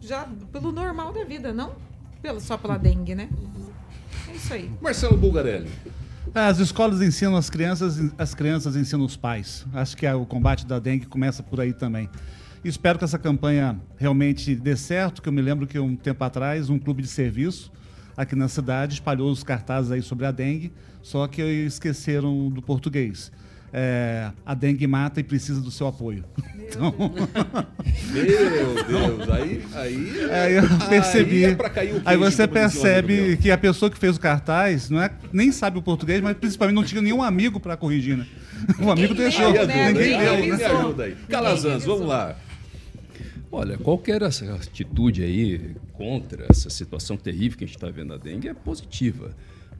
já 0.00 0.28
pelo 0.52 0.72
normal 0.72 1.12
da 1.12 1.24
vida, 1.24 1.52
não 1.52 1.74
pelo, 2.20 2.40
só 2.40 2.56
pela 2.56 2.78
dengue, 2.78 3.14
né? 3.14 3.28
É 4.28 4.32
isso 4.32 4.54
aí. 4.54 4.70
Marcelo 4.80 5.16
Bulgarelli. 5.16 5.70
As 6.34 6.58
escolas 6.58 7.00
ensinam 7.00 7.36
as 7.36 7.48
crianças, 7.48 8.12
as 8.18 8.34
crianças 8.34 8.74
ensinam 8.74 9.04
os 9.04 9.16
pais. 9.16 9.64
Acho 9.72 9.96
que 9.96 10.04
o 10.04 10.26
combate 10.26 10.66
da 10.66 10.80
dengue 10.80 11.06
começa 11.06 11.44
por 11.44 11.60
aí 11.60 11.72
também. 11.72 12.10
Espero 12.64 12.98
que 12.98 13.04
essa 13.04 13.20
campanha 13.20 13.80
realmente 13.96 14.56
dê 14.56 14.74
certo, 14.74 15.22
que 15.22 15.28
eu 15.28 15.32
me 15.32 15.40
lembro 15.40 15.64
que 15.64 15.78
um 15.78 15.94
tempo 15.94 16.24
atrás 16.24 16.68
um 16.68 16.76
clube 16.76 17.02
de 17.02 17.08
serviço 17.08 17.70
aqui 18.16 18.34
na 18.34 18.48
cidade 18.48 18.94
espalhou 18.94 19.30
os 19.30 19.44
cartazes 19.44 19.92
aí 19.92 20.02
sobre 20.02 20.26
a 20.26 20.32
dengue, 20.32 20.72
só 21.02 21.28
que 21.28 21.40
esqueceram 21.40 22.50
do 22.50 22.60
português. 22.60 23.30
É, 23.76 24.30
a 24.46 24.54
dengue 24.54 24.86
mata 24.86 25.18
e 25.18 25.24
precisa 25.24 25.60
do 25.60 25.70
seu 25.70 25.88
apoio. 25.88 26.24
Então... 26.64 26.94
Meu 28.10 28.84
Deus, 28.84 29.30
aí, 29.30 29.62
aí, 29.74 30.30
aí 30.30 30.54
eu 30.54 30.62
percebi. 30.88 31.44
Aí, 31.44 31.52
é 31.52 31.54
pra 31.54 31.68
cair 31.68 31.94
o 31.94 32.02
aí 32.04 32.16
você 32.16 32.48
percebe 32.48 33.20
meu. 33.20 33.36
que 33.36 33.50
a 33.50 33.58
pessoa 33.58 33.90
que 33.90 33.98
fez 33.98 34.16
o 34.16 34.20
cartaz 34.20 34.88
não 34.88 35.00
é, 35.00 35.10
nem 35.30 35.52
sabe 35.52 35.78
o 35.78 35.82
português, 35.82 36.22
mas 36.22 36.36
principalmente 36.36 36.74
não 36.74 36.82
tinha 36.82 37.02
nenhum 37.02 37.22
amigo 37.22 37.60
para 37.60 37.76
corrigir, 37.76 38.16
né? 38.16 38.26
O 38.80 38.90
amigo 38.90 39.14
deixou. 39.14 39.46
Aí 39.46 39.58
ajuda, 39.58 39.74
Ninguém 39.74 40.18
deu, 40.18 40.56
né? 40.56 40.64
ajuda 40.64 41.04
aí. 41.04 41.16
Calazans, 41.28 41.84
vamos 41.84 42.06
lá. 42.06 42.34
Olha, 43.52 43.76
qualquer 43.78 44.22
essa 44.22 44.52
atitude 44.54 45.22
aí 45.22 45.76
contra 45.92 46.46
essa 46.50 46.70
situação 46.70 47.16
terrível 47.16 47.58
que 47.58 47.64
a 47.64 47.66
gente 47.66 47.76
está 47.76 47.90
vendo 47.90 48.08
na 48.08 48.16
dengue 48.16 48.48
é 48.48 48.54
positiva. 48.54 49.30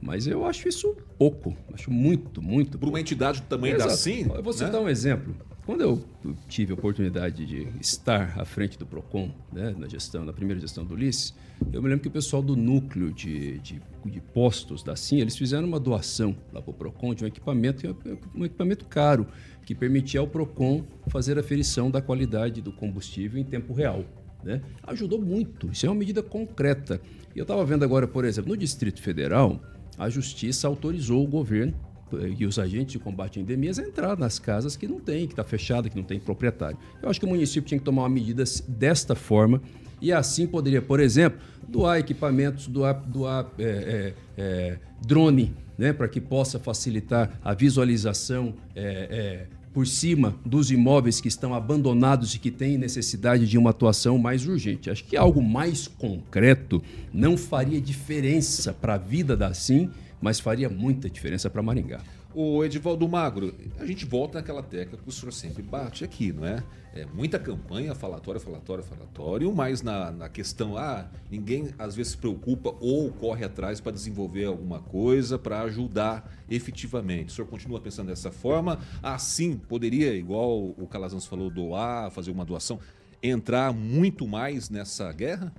Mas 0.01 0.27
eu 0.27 0.45
acho 0.45 0.67
isso 0.67 0.95
pouco. 1.17 1.55
Acho 1.73 1.91
muito, 1.91 2.41
muito. 2.41 2.77
Para 2.77 2.89
uma 2.89 2.99
entidade 2.99 3.41
do 3.41 3.47
tamanho 3.47 3.77
da 3.77 3.85
Exato. 3.85 4.01
CIM, 4.01 4.29
Eu 4.33 4.43
vou 4.43 4.53
citar 4.53 4.73
né? 4.73 4.79
um 4.79 4.89
exemplo. 4.89 5.35
Quando 5.65 5.81
eu 5.81 6.03
tive 6.47 6.73
a 6.73 6.75
oportunidade 6.75 7.43
de 7.43 7.67
estar 7.81 8.39
à 8.39 8.45
frente 8.45 8.77
do 8.77 8.85
PROCON, 8.85 9.31
né, 9.51 9.73
na 9.75 9.87
gestão, 9.87 10.23
na 10.23 10.31
primeira 10.31 10.61
gestão 10.61 10.85
do 10.85 10.93
Ulisses, 10.93 11.33
eu 11.73 11.81
me 11.81 11.89
lembro 11.89 12.03
que 12.03 12.07
o 12.07 12.11
pessoal 12.11 12.43
do 12.43 12.55
núcleo 12.55 13.11
de, 13.11 13.57
de, 13.59 13.81
de 14.05 14.21
postos 14.21 14.83
da 14.83 14.95
CIM, 14.95 15.17
eles 15.17 15.35
fizeram 15.35 15.67
uma 15.67 15.79
doação 15.79 16.37
lá 16.53 16.61
para 16.61 16.69
o 16.69 16.73
PROCON 16.73 17.15
de 17.15 17.23
um 17.23 17.27
equipamento, 17.27 17.97
um 18.35 18.45
equipamento 18.45 18.85
caro, 18.85 19.25
que 19.65 19.73
permitia 19.73 20.19
ao 20.19 20.27
PROCON 20.27 20.83
fazer 21.07 21.39
a 21.39 21.43
ferição 21.43 21.89
da 21.89 21.99
qualidade 21.99 22.61
do 22.61 22.71
combustível 22.71 23.39
em 23.39 23.43
tempo 23.43 23.73
real. 23.73 24.05
Né? 24.43 24.61
Ajudou 24.83 25.19
muito, 25.19 25.71
isso 25.71 25.87
é 25.87 25.89
uma 25.89 25.95
medida 25.95 26.21
concreta. 26.21 27.01
E 27.35 27.39
eu 27.39 27.43
estava 27.43 27.65
vendo 27.65 27.83
agora, 27.83 28.07
por 28.07 28.23
exemplo, 28.23 28.51
no 28.51 28.57
Distrito 28.57 29.01
Federal, 29.01 29.59
a 29.97 30.09
Justiça 30.09 30.67
autorizou 30.67 31.23
o 31.23 31.27
governo 31.27 31.73
eh, 32.13 32.35
e 32.39 32.45
os 32.45 32.59
agentes 32.59 32.93
de 32.93 32.99
combate 32.99 33.39
a 33.39 33.41
endemias 33.41 33.79
a 33.79 33.83
entrar 33.83 34.17
nas 34.17 34.39
casas 34.39 34.75
que 34.75 34.87
não 34.87 34.99
tem, 34.99 35.27
que 35.27 35.33
está 35.33 35.43
fechada, 35.43 35.89
que 35.89 35.95
não 35.95 36.03
tem 36.03 36.19
proprietário. 36.19 36.77
Eu 37.01 37.09
acho 37.09 37.19
que 37.19 37.25
o 37.25 37.29
município 37.29 37.67
tinha 37.67 37.79
que 37.79 37.85
tomar 37.85 38.03
uma 38.03 38.09
medida 38.09 38.43
desta 38.67 39.15
forma 39.15 39.61
e 40.01 40.11
assim 40.11 40.45
poderia, 40.45 40.81
por 40.81 40.99
exemplo, 40.99 41.39
doar 41.67 41.97
equipamentos, 41.99 42.67
doar, 42.67 42.93
doar 42.93 43.47
é, 43.57 43.63
é, 43.63 44.13
é, 44.37 44.79
drone, 45.05 45.53
né, 45.77 45.93
para 45.93 46.07
que 46.07 46.21
possa 46.21 46.59
facilitar 46.59 47.39
a 47.43 47.53
visualização 47.53 48.53
é, 48.75 48.83
é, 49.09 49.47
por 49.75 49.85
cima 49.85 50.33
dos 50.45 50.71
imóveis 50.71 51.19
que 51.19 51.27
estão 51.27 51.53
abandonados 51.53 52.33
e 52.33 52.39
que 52.39 52.49
têm 52.49 52.77
necessidade 52.77 53.45
de 53.45 53.57
uma 53.57 53.71
atuação 53.71 54.17
mais 54.17 54.47
urgente. 54.47 54.89
Acho 54.89 55.03
que 55.03 55.17
algo 55.17 55.43
mais 55.43 55.85
concreto 55.85 56.81
não 57.13 57.35
faria 57.35 57.81
diferença 57.81 58.71
para 58.71 58.93
a 58.93 58.97
vida 58.97 59.35
da 59.35 59.53
SIM, 59.53 59.89
mas 60.21 60.39
faria 60.39 60.69
muita 60.69 61.09
diferença 61.09 61.49
para 61.49 61.61
Maringá. 61.61 61.99
O 62.37 62.65
Edivaldo 62.65 63.07
Magro, 63.07 63.55
a 63.79 63.85
gente 63.85 64.05
volta 64.05 64.39
naquela 64.39 64.61
tecla 64.61 64.97
que 64.97 65.07
o 65.07 65.11
senhor 65.11 65.31
sempre 65.31 65.63
bate 65.63 66.03
aqui, 66.03 66.33
não 66.33 66.45
é? 66.45 66.61
É 66.93 67.05
muita 67.05 67.39
campanha, 67.39 67.95
falatório, 67.95 68.41
falatório, 68.41 68.83
falatório, 68.83 69.55
mas 69.55 69.81
na, 69.81 70.11
na 70.11 70.27
questão, 70.27 70.77
ah, 70.77 71.07
ninguém 71.31 71.69
às 71.79 71.95
vezes 71.95 72.11
se 72.11 72.17
preocupa 72.17 72.75
ou 72.81 73.09
corre 73.09 73.45
atrás 73.45 73.79
para 73.79 73.93
desenvolver 73.93 74.43
alguma 74.43 74.81
coisa, 74.81 75.39
para 75.39 75.61
ajudar 75.61 76.29
efetivamente. 76.49 77.29
O 77.29 77.31
senhor 77.31 77.47
continua 77.47 77.79
pensando 77.79 78.07
dessa 78.07 78.33
forma? 78.33 78.79
Assim, 79.01 79.55
poderia, 79.55 80.13
igual 80.13 80.59
o 80.77 80.87
Calazans 80.91 81.25
falou, 81.25 81.49
doar, 81.49 82.11
fazer 82.11 82.31
uma 82.31 82.43
doação, 82.43 82.81
entrar 83.23 83.71
muito 83.71 84.27
mais 84.27 84.69
nessa 84.69 85.09
guerra? 85.13 85.53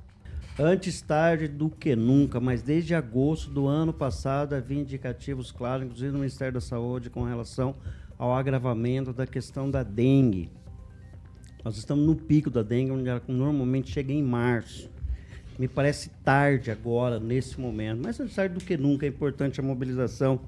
Antes 0.59 1.03
tarde 1.03 1.49
do 1.49 1.69
que 1.69 1.95
nunca, 1.95 2.41
mas 2.41 2.63
desde 2.63 2.95
agosto 2.95 3.51
do 3.51 3.67
ano 3.67 3.93
passado 3.93 4.55
havia 4.55 4.81
indicativos 4.81 5.53
claros, 5.53 5.85
inclusive 5.85 6.13
no 6.13 6.21
Ministério 6.21 6.55
da 6.55 6.63
Saúde, 6.63 7.11
com 7.11 7.25
relação 7.25 7.75
ao 8.17 8.35
agravamento 8.35 9.13
da 9.13 9.27
questão 9.27 9.71
da 9.71 9.83
dengue. 9.83 10.51
Nós 11.63 11.77
estamos 11.77 12.07
no 12.07 12.17
pico 12.17 12.49
da 12.49 12.63
dengue, 12.63 12.91
onde 12.91 13.07
ela 13.07 13.21
normalmente 13.29 13.91
chega 13.91 14.15
em 14.15 14.23
março. 14.23 14.91
Me 15.59 15.69
parece 15.69 16.09
tarde 16.25 16.71
agora, 16.71 17.21
nesse 17.21 17.61
momento, 17.61 18.01
mas 18.03 18.19
antes 18.19 18.35
tarde 18.35 18.55
do 18.55 18.65
que 18.65 18.79
nunca 18.79 19.05
é 19.05 19.11
importante 19.11 19.61
a 19.61 19.63
mobilização. 19.63 20.41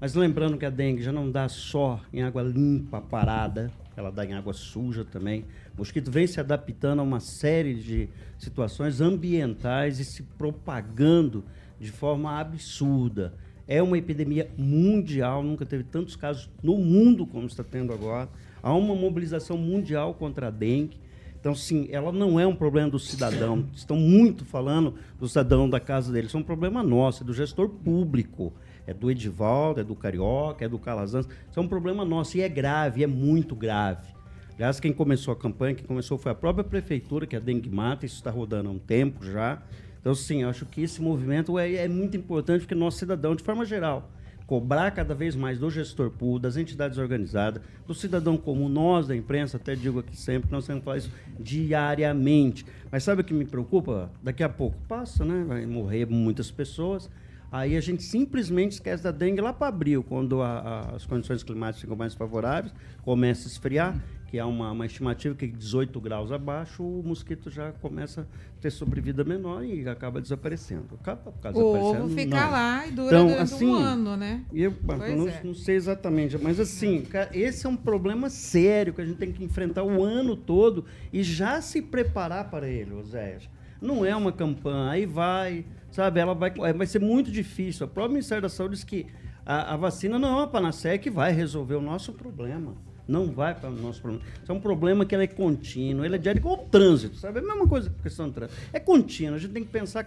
Mas 0.00 0.14
lembrando 0.14 0.58
que 0.58 0.64
a 0.64 0.70
dengue 0.70 1.02
já 1.02 1.10
não 1.10 1.28
dá 1.28 1.48
só 1.48 2.00
em 2.12 2.22
água 2.22 2.42
limpa, 2.42 3.00
parada, 3.00 3.68
ela 4.00 4.10
dá 4.10 4.24
em 4.24 4.34
água 4.34 4.52
suja 4.52 5.04
também. 5.04 5.44
O 5.74 5.78
mosquito 5.78 6.10
vem 6.10 6.26
se 6.26 6.40
adaptando 6.40 7.00
a 7.00 7.02
uma 7.02 7.20
série 7.20 7.74
de 7.74 8.08
situações 8.38 9.00
ambientais 9.00 10.00
e 10.00 10.04
se 10.04 10.22
propagando 10.22 11.44
de 11.78 11.90
forma 11.90 12.38
absurda. 12.38 13.34
É 13.68 13.80
uma 13.82 13.96
epidemia 13.96 14.50
mundial, 14.58 15.42
nunca 15.42 15.64
teve 15.64 15.84
tantos 15.84 16.16
casos 16.16 16.50
no 16.62 16.76
mundo 16.76 17.24
como 17.24 17.46
está 17.46 17.62
tendo 17.62 17.92
agora. 17.92 18.28
Há 18.62 18.74
uma 18.74 18.94
mobilização 18.94 19.56
mundial 19.56 20.14
contra 20.14 20.48
a 20.48 20.50
dengue. 20.50 20.98
Então, 21.38 21.54
sim, 21.54 21.88
ela 21.90 22.12
não 22.12 22.38
é 22.38 22.46
um 22.46 22.54
problema 22.54 22.90
do 22.90 22.98
cidadão. 22.98 23.66
Estão 23.72 23.96
muito 23.96 24.44
falando 24.44 24.94
do 25.18 25.28
cidadão 25.28 25.70
da 25.70 25.80
casa 25.80 26.12
dele. 26.12 26.26
Isso 26.26 26.36
é 26.36 26.40
um 26.40 26.44
problema 26.44 26.82
nosso, 26.82 27.22
é 27.22 27.26
do 27.26 27.32
gestor 27.32 27.68
público. 27.68 28.52
É 28.90 28.94
do 28.94 29.08
Edivaldo, 29.08 29.80
é 29.80 29.84
do 29.84 29.94
Carioca, 29.94 30.64
é 30.64 30.68
do 30.68 30.78
Calazans. 30.78 31.26
Isso 31.48 31.60
é 31.60 31.62
um 31.62 31.68
problema 31.68 32.04
nosso 32.04 32.36
e 32.36 32.40
é 32.40 32.48
grave, 32.48 33.04
é 33.04 33.06
muito 33.06 33.54
grave. 33.54 34.08
Aliás, 34.56 34.80
quem 34.80 34.92
começou 34.92 35.32
a 35.32 35.36
campanha, 35.36 35.76
quem 35.76 35.86
começou 35.86 36.18
foi 36.18 36.32
a 36.32 36.34
própria 36.34 36.64
prefeitura, 36.64 37.24
que 37.24 37.36
é 37.36 37.38
a 37.38 37.40
Dengue 37.40 37.70
Mata, 37.70 38.04
isso 38.04 38.16
está 38.16 38.30
rodando 38.30 38.68
há 38.68 38.72
um 38.72 38.78
tempo 38.78 39.24
já. 39.24 39.62
Então, 40.00 40.12
sim, 40.14 40.42
acho 40.42 40.66
que 40.66 40.82
esse 40.82 41.00
movimento 41.00 41.56
é, 41.56 41.72
é 41.74 41.88
muito 41.88 42.16
importante 42.16 42.62
porque 42.62 42.74
nosso 42.74 42.98
cidadão, 42.98 43.36
de 43.36 43.44
forma 43.44 43.64
geral, 43.64 44.10
cobrar 44.50 44.90
cada 44.90 45.14
vez 45.14 45.36
mais 45.36 45.60
do 45.60 45.70
gestor 45.70 46.10
público, 46.10 46.40
das 46.40 46.56
entidades 46.56 46.98
organizadas, 46.98 47.62
do 47.86 47.94
cidadão 47.94 48.36
comum, 48.36 48.68
nós 48.68 49.06
da 49.06 49.14
imprensa, 49.14 49.56
até 49.56 49.76
digo 49.76 50.00
aqui 50.00 50.16
sempre, 50.16 50.50
nós 50.50 50.66
temos 50.66 50.80
que 50.80 50.84
falar 50.84 50.96
isso 50.96 51.12
diariamente. 51.38 52.66
Mas 52.90 53.04
sabe 53.04 53.20
o 53.20 53.24
que 53.24 53.32
me 53.32 53.44
preocupa? 53.44 54.10
Daqui 54.20 54.42
a 54.42 54.48
pouco 54.48 54.76
passa, 54.88 55.24
né? 55.24 55.44
Vai 55.46 55.64
morrer 55.64 56.04
muitas 56.06 56.50
pessoas. 56.50 57.08
Aí 57.52 57.76
a 57.76 57.80
gente 57.80 58.02
simplesmente 58.02 58.72
esquece 58.72 59.02
da 59.02 59.10
dengue 59.10 59.40
lá 59.40 59.52
para 59.52 59.66
abril, 59.68 60.04
quando 60.04 60.40
a, 60.40 60.58
a, 60.58 60.80
as 60.96 61.04
condições 61.04 61.42
climáticas 61.42 61.80
ficam 61.80 61.96
mais 61.96 62.14
favoráveis, 62.14 62.72
começa 63.02 63.48
a 63.48 63.50
esfriar, 63.50 64.00
que 64.28 64.38
há 64.38 64.46
uma, 64.46 64.70
uma 64.70 64.86
estimativa 64.86 65.34
que 65.34 65.48
18 65.48 66.00
graus 66.00 66.30
abaixo, 66.30 66.84
o 66.84 67.02
mosquito 67.04 67.50
já 67.50 67.72
começa 67.72 68.20
a 68.20 68.62
ter 68.62 68.70
sobrevida 68.70 69.24
menor 69.24 69.64
e 69.64 69.88
acaba 69.88 70.20
desaparecendo. 70.20 70.86
Acaba, 71.00 71.30
acaba 71.30 71.58
O 71.58 71.72
desaparecendo, 71.72 72.04
ovo 72.04 72.14
fica 72.14 72.40
não. 72.40 72.50
lá 72.52 72.86
e 72.86 72.90
dura 72.92 73.06
Então, 73.08 73.26
durante 73.26 73.42
assim, 73.42 73.66
um 73.68 73.74
ano, 73.74 74.16
né? 74.16 74.44
Eu, 74.52 74.72
eu 74.88 75.16
não, 75.16 75.28
é. 75.28 75.40
não 75.42 75.52
sei 75.54 75.74
exatamente, 75.74 76.38
mas 76.38 76.60
assim, 76.60 77.04
esse 77.32 77.66
é 77.66 77.68
um 77.68 77.76
problema 77.76 78.30
sério 78.30 78.94
que 78.94 79.00
a 79.00 79.04
gente 79.04 79.16
tem 79.16 79.32
que 79.32 79.42
enfrentar 79.42 79.82
o 79.82 80.04
ano 80.04 80.36
todo 80.36 80.84
e 81.12 81.24
já 81.24 81.60
se 81.60 81.82
preparar 81.82 82.48
para 82.48 82.68
ele, 82.68 82.94
Oséias. 82.94 83.48
Não 83.82 84.04
é 84.04 84.14
uma 84.14 84.30
campanha, 84.30 84.90
aí 84.90 85.06
vai, 85.06 85.64
sabe? 85.90 86.20
Ela 86.20 86.34
vai, 86.34 86.50
vai 86.50 86.86
ser 86.86 87.00
muito 87.00 87.30
difícil. 87.30 87.86
O 87.86 87.88
próprio 87.88 88.12
Ministério 88.14 88.42
da 88.42 88.48
Saúde 88.48 88.74
diz 88.76 88.84
que 88.84 89.06
a, 89.44 89.74
a 89.74 89.76
vacina 89.76 90.18
não 90.18 90.28
é 90.28 90.32
uma 90.32 90.46
panaceia 90.46 90.98
que 90.98 91.10
vai 91.10 91.32
resolver 91.32 91.74
o 91.74 91.80
nosso 91.82 92.12
problema. 92.12 92.74
Não 93.08 93.26
vai 93.26 93.52
para 93.54 93.68
o 93.70 93.72
nosso 93.72 94.00
problema. 94.00 94.24
Isso 94.40 94.52
é 94.52 94.54
um 94.54 94.60
problema 94.60 95.04
que 95.04 95.12
ele 95.12 95.24
é 95.24 95.26
contínuo, 95.26 96.04
ele 96.04 96.14
é 96.14 96.18
diário 96.18 96.38
igual 96.38 96.54
o 96.54 96.68
trânsito, 96.68 97.16
sabe? 97.16 97.40
É 97.40 97.42
a 97.42 97.44
mesma 97.44 97.66
coisa 97.66 97.90
com 97.90 97.98
a 97.98 98.02
questão 98.04 98.28
do 98.28 98.34
trânsito. 98.34 98.60
É 98.72 98.78
contínuo, 98.78 99.34
a 99.34 99.38
gente 99.38 99.52
tem 99.52 99.64
que 99.64 99.70
pensar 99.70 100.04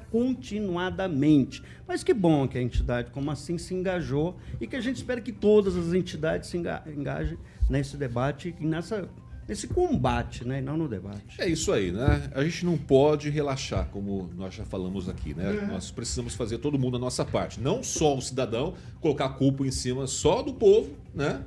continuadamente. 0.67 1.61
Mas 1.86 2.01
que 2.01 2.13
bom 2.13 2.47
que 2.47 2.57
a 2.57 2.61
entidade, 2.61 3.11
como 3.11 3.29
assim, 3.29 3.57
se 3.57 3.73
engajou 3.73 4.38
e 4.61 4.67
que 4.67 4.75
a 4.77 4.79
gente 4.81 4.97
espera 4.97 5.19
que 5.19 5.34
todas 5.34 5.75
as 5.75 5.93
entidades 5.93 6.47
se 6.49 6.57
enga- 6.57 6.81
engajem 6.88 7.38
nesse 7.69 7.97
debate 7.97 8.55
e 8.57 8.65
nessa, 8.65 9.09
nesse 9.48 9.68
combate, 9.68 10.46
né? 10.48 10.60
E 10.60 10.62
não 10.62 10.78
no 10.78 10.88
debate. 10.88 11.39
É 11.39 11.48
isso 11.48 11.72
aí, 11.72 11.91
né? 11.91 12.30
A 12.34 12.44
gente 12.44 12.66
não 12.66 12.78
pode 12.78 13.30
relaxar, 13.30 13.88
como 13.89 14.30
nós 14.38 14.54
já 14.54 14.64
falamos 14.66 15.10
aqui, 15.10 15.34
né? 15.34 15.58
É. 15.64 15.66
Nós 15.68 15.91
precisamos 15.91 16.34
fazer 16.36 16.58
todo 16.60 16.78
mundo 16.80 16.98
a 16.98 17.00
nossa 17.00 17.24
parte. 17.26 17.60
Não 17.60 17.84
só 17.84 18.18
o 18.18 18.22
cidadão 18.22 18.74
colocar 19.02 19.26
a 19.26 19.30
culpa 19.30 19.66
em 19.66 19.72
cima 19.72 20.08
só 20.08 20.41
do 20.41 20.54
povo, 20.54 20.91
né? 21.14 21.41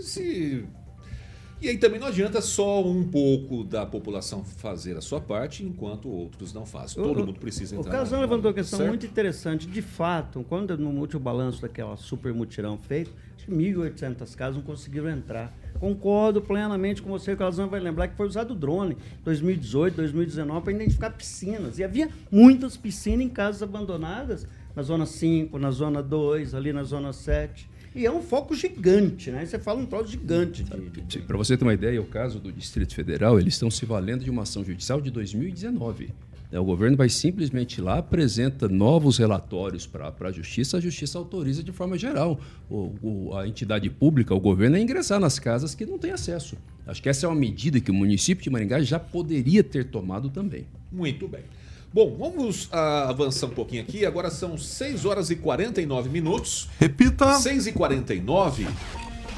Se... 0.00 0.64
E 1.60 1.68
aí 1.68 1.76
também 1.76 1.98
não 1.98 2.06
adianta 2.06 2.40
só 2.40 2.84
um 2.86 3.02
pouco 3.02 3.64
da 3.64 3.84
população 3.84 4.44
fazer 4.44 4.96
a 4.96 5.00
sua 5.00 5.20
parte, 5.20 5.64
enquanto 5.64 6.08
outros 6.08 6.52
não 6.52 6.64
fazem. 6.64 7.02
Todo 7.02 7.20
O- 7.20 7.26
mundo 7.26 7.40
precisa 7.40 7.74
O 7.74 7.80
entrar. 7.80 7.90
Casão 7.90 8.18
na- 8.20 8.24
levantou 8.26 8.48
uma 8.50 8.54
questão 8.54 8.76
certo? 8.78 8.88
muito 8.90 9.04
interessante. 9.04 9.66
De 9.66 9.82
fato, 9.82 10.44
quando 10.48 10.78
no 10.78 10.90
último 11.00 11.18
balanço 11.20 11.60
daquela 11.60 11.96
super 11.96 12.32
mutirão 12.32 12.78
feito, 12.78 13.10
acho 13.36 13.46
que 13.46 13.50
1.800 13.52 14.36
casas 14.36 14.54
não 14.54 14.62
conseguiram 14.62 15.10
entrar. 15.10 15.52
Concordo 15.78 16.42
plenamente 16.42 17.00
com 17.00 17.10
você, 17.10 17.32
o 17.32 17.36
Casão 17.36 17.68
vai 17.68 17.80
lembrar 17.80 18.08
que 18.08 18.16
foi 18.16 18.26
usado 18.26 18.54
drone 18.54 18.94
em 18.94 19.24
2018, 19.24 19.96
2019 19.96 20.64
para 20.64 20.72
identificar 20.72 21.10
piscinas. 21.10 21.78
E 21.78 21.84
havia 21.84 22.08
muitas 22.30 22.76
piscinas 22.76 23.24
em 23.24 23.28
casas 23.28 23.62
abandonadas, 23.62 24.46
na 24.74 24.82
zona 24.82 25.06
5, 25.06 25.58
na 25.58 25.70
zona 25.70 26.02
2, 26.02 26.54
ali 26.54 26.72
na 26.72 26.82
zona 26.82 27.12
7. 27.12 27.68
E 27.94 28.06
é 28.06 28.12
um 28.12 28.22
foco 28.22 28.54
gigante, 28.54 29.30
né? 29.30 29.44
Você 29.44 29.58
fala 29.58 29.80
um 29.80 29.86
troço 29.86 30.12
gigante. 30.12 30.62
De, 30.62 31.18
Para 31.20 31.36
você 31.36 31.56
ter 31.56 31.64
uma 31.64 31.74
ideia, 31.74 32.00
o 32.00 32.06
caso 32.06 32.38
do 32.38 32.52
Distrito 32.52 32.94
Federal, 32.94 33.40
eles 33.40 33.54
estão 33.54 33.70
se 33.70 33.84
valendo 33.86 34.24
de 34.24 34.30
uma 34.30 34.42
ação 34.42 34.64
judicial 34.64 35.00
de 35.00 35.10
2019. 35.10 36.12
Né? 36.50 36.58
O 36.58 36.64
governo 36.64 36.96
vai 36.96 37.08
simplesmente 37.08 37.80
lá, 37.80 37.98
apresenta 37.98 38.68
novos 38.68 39.18
relatórios 39.18 39.86
para 39.86 40.12
a 40.20 40.32
Justiça, 40.32 40.76
a 40.76 40.80
Justiça 40.80 41.18
autoriza 41.18 41.62
de 41.62 41.72
forma 41.72 41.96
geral 41.98 42.40
o, 42.70 42.92
o- 43.02 43.36
a 43.36 43.46
entidade 43.46 43.88
pública, 43.90 44.34
o 44.34 44.40
governo, 44.40 44.76
a 44.76 44.80
ingressar 44.80 45.20
nas 45.20 45.38
casas 45.38 45.74
que 45.74 45.84
não 45.86 45.98
têm 45.98 46.10
acesso. 46.12 46.56
Acho 46.86 47.02
que 47.02 47.08
essa 47.08 47.26
é 47.26 47.28
uma 47.28 47.34
medida 47.36 47.80
que 47.80 47.90
o 47.90 47.94
município 47.94 48.42
de 48.42 48.50
Maringá 48.50 48.80
já 48.80 48.98
poderia 48.98 49.62
ter 49.62 49.84
tomado 49.84 50.30
também. 50.30 50.64
Muito 50.90 51.28
bem. 51.28 51.42
Bom, 51.92 52.14
vamos 52.18 52.68
ah, 52.70 53.08
avançar 53.08 53.46
um 53.46 53.50
pouquinho 53.50 53.82
aqui. 53.82 54.04
Agora 54.04 54.30
são 54.30 54.56
6 54.58 55.04
horas 55.06 55.30
e 55.30 55.36
49 55.36 56.08
minutos. 56.10 56.68
Repita. 56.78 57.34
6 57.34 57.66
e 57.68 57.72
49. 57.72 58.66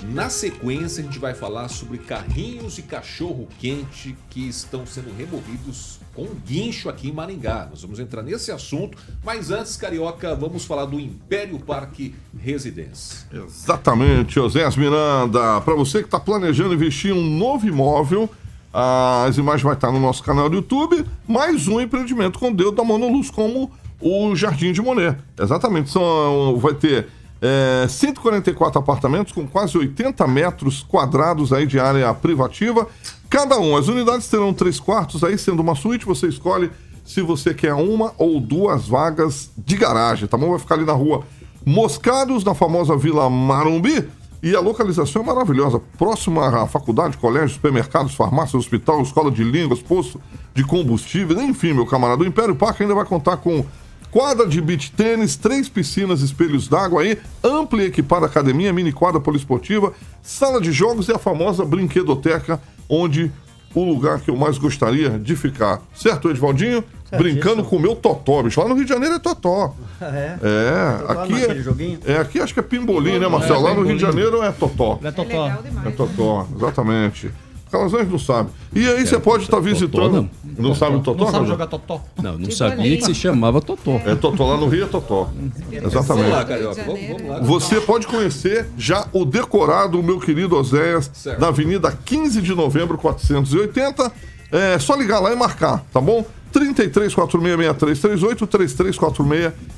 Na 0.02 0.30
sequência, 0.30 1.02
a 1.02 1.06
gente 1.06 1.18
vai 1.18 1.34
falar 1.34 1.68
sobre 1.68 1.98
carrinhos 1.98 2.78
e 2.78 2.82
cachorro-quente 2.82 4.16
que 4.30 4.48
estão 4.48 4.86
sendo 4.86 5.14
removidos 5.14 6.00
com 6.14 6.26
guincho 6.46 6.88
aqui 6.88 7.08
em 7.08 7.12
Maringá. 7.12 7.68
Nós 7.70 7.82
vamos 7.82 8.00
entrar 8.00 8.22
nesse 8.22 8.50
assunto. 8.50 8.96
Mas 9.22 9.50
antes, 9.50 9.76
Carioca, 9.76 10.34
vamos 10.34 10.64
falar 10.64 10.86
do 10.86 10.98
Império 10.98 11.58
Parque 11.58 12.14
Residência. 12.38 13.26
Exatamente, 13.30 14.40
Oséias 14.40 14.76
Miranda. 14.76 15.60
Para 15.60 15.74
você 15.74 15.98
que 15.98 16.06
está 16.06 16.18
planejando 16.18 16.74
investir 16.74 17.10
em 17.10 17.18
um 17.18 17.38
novo 17.38 17.66
imóvel, 17.66 18.28
as 18.72 19.36
imagens 19.36 19.62
vai 19.62 19.74
estar 19.74 19.92
no 19.92 20.00
nosso 20.00 20.22
canal 20.22 20.48
do 20.48 20.56
YouTube. 20.56 21.04
Mais 21.28 21.68
um 21.68 21.78
empreendimento 21.78 22.38
com 22.38 22.52
Deus 22.52 22.74
da 22.74 22.82
Monoluz, 22.82 23.30
como 23.30 23.70
o 24.00 24.34
Jardim 24.34 24.72
de 24.72 24.80
Monet. 24.80 25.18
Exatamente, 25.38 25.90
são, 25.90 26.56
vai 26.58 26.72
ter 26.72 27.08
é, 27.42 27.86
144 27.88 28.78
apartamentos 28.78 29.32
com 29.32 29.46
quase 29.46 29.76
80 29.76 30.26
metros 30.26 30.82
quadrados 30.82 31.52
aí 31.52 31.66
de 31.66 31.78
área 31.78 32.12
privativa. 32.12 32.86
Cada 33.28 33.58
um, 33.58 33.76
as 33.76 33.88
unidades 33.88 34.28
terão 34.28 34.52
três 34.52 34.78
quartos 34.78 35.24
aí, 35.24 35.38
sendo 35.38 35.60
uma 35.60 35.74
suíte, 35.74 36.04
você 36.04 36.26
escolhe 36.26 36.70
se 37.04 37.22
você 37.22 37.54
quer 37.54 37.74
uma 37.74 38.12
ou 38.18 38.40
duas 38.40 38.86
vagas 38.86 39.50
de 39.56 39.76
garagem, 39.76 40.28
tá 40.28 40.36
bom? 40.36 40.50
Vai 40.50 40.58
ficar 40.58 40.74
ali 40.74 40.84
na 40.84 40.92
rua 40.92 41.24
Moscados, 41.64 42.44
na 42.44 42.54
famosa 42.54 42.96
Vila 42.96 43.28
Marumbi. 43.28 44.08
E 44.42 44.56
a 44.56 44.60
localização 44.60 45.20
é 45.20 45.24
maravilhosa, 45.26 45.82
próxima 45.98 46.62
à 46.62 46.66
faculdade, 46.66 47.18
colégio, 47.18 47.50
supermercados, 47.50 48.14
farmácia, 48.14 48.58
hospital, 48.58 49.02
escola 49.02 49.30
de 49.30 49.44
línguas, 49.44 49.82
posto 49.82 50.18
de 50.54 50.64
combustível, 50.64 51.38
enfim, 51.42 51.74
meu 51.74 51.84
camarada. 51.84 52.22
O 52.22 52.26
Império 52.26 52.56
Parque 52.56 52.82
ainda 52.82 52.94
vai 52.94 53.04
contar 53.04 53.36
com 53.36 53.62
quadra 54.10 54.46
de 54.46 54.60
beach 54.60 54.92
tênis, 54.92 55.36
três 55.36 55.68
piscinas, 55.68 56.20
espelhos 56.20 56.68
d'água 56.68 57.02
aí, 57.02 57.18
ampla 57.42 57.82
e 57.82 57.86
equipada 57.86 58.26
academia, 58.26 58.72
mini 58.72 58.92
quadra 58.92 59.20
poliesportiva, 59.20 59.92
sala 60.22 60.60
de 60.60 60.72
jogos 60.72 61.08
e 61.08 61.12
a 61.12 61.18
famosa 61.18 61.64
brinquedoteca, 61.64 62.60
onde 62.88 63.30
o 63.74 63.84
lugar 63.84 64.20
que 64.20 64.30
eu 64.30 64.36
mais 64.36 64.58
gostaria 64.58 65.10
de 65.10 65.36
ficar. 65.36 65.80
Certo, 65.94 66.28
Edvaldinho? 66.28 66.82
Brincando 67.16 67.64
com 67.64 67.76
o 67.76 67.80
meu 67.80 67.96
totó, 67.96 68.42
bicho. 68.42 68.60
Lá 68.60 68.68
no 68.68 68.74
Rio 68.74 68.84
de 68.84 68.90
Janeiro 68.90 69.16
é 69.16 69.18
totó. 69.18 69.74
É? 70.00 70.38
É, 70.42 70.98
Totó 70.98 71.20
aqui 71.20 71.34
é, 71.34 72.12
é, 72.12 72.18
aqui 72.18 72.40
acho 72.40 72.54
que 72.54 72.60
é 72.60 72.62
pimbolim, 72.62 73.18
né, 73.18 73.26
Marcelo? 73.26 73.66
É, 73.66 73.70
Lá 73.70 73.74
no 73.74 73.82
Rio 73.82 73.96
de. 73.96 74.02
Janeiro 74.02 74.42
é 74.42 74.52
totó. 74.52 74.98
É 75.02 75.10
totó. 75.10 75.46
É 75.84 75.90
totó, 75.90 76.46
exatamente. 76.56 77.32
Calazans 77.70 78.10
não 78.10 78.18
sabe. 78.18 78.50
E 78.74 78.86
aí 78.86 79.06
você 79.06 79.18
pode 79.18 79.44
estar 79.44 79.60
visitando. 79.60 80.28
Não, 80.58 80.74
sabe 80.74 80.96
o 80.96 81.00
totó? 81.00 81.24
Não 81.24 81.30
sabe 81.30 81.46
jogar 81.46 81.66
totó? 81.66 82.02
Não, 82.20 82.36
não 82.36 82.50
sabia 82.50 82.96
que 82.96 83.04
se 83.04 83.14
chamava 83.14 83.60
Totó. 83.60 84.00
É 84.04 84.14
totó, 84.14 84.46
lá 84.50 84.56
no 84.56 84.68
Rio 84.68 84.84
é 84.84 84.88
totó. 84.88 85.30
Exatamente. 85.70 86.06
Vamos 86.06 86.30
lá, 86.30 86.44
Carioca. 86.44 86.82
Vamos, 86.84 87.00
vamos 87.00 87.28
lá. 87.28 87.40
Você 87.40 87.80
pode 87.80 88.06
conhecer 88.06 88.66
já 88.76 89.06
o 89.12 89.24
decorado, 89.24 89.98
o 89.98 90.02
meu 90.02 90.18
querido 90.18 90.56
Oséias, 90.56 91.10
na 91.38 91.48
Avenida 91.48 91.90
15 92.04 92.42
de 92.42 92.54
Novembro, 92.54 92.98
480. 92.98 94.12
É 94.52 94.78
só 94.78 94.96
ligar 94.96 95.20
lá 95.20 95.32
e 95.32 95.36
marcar, 95.36 95.84
tá 95.92 96.00
bom? 96.00 96.24
33466338, 96.52 98.46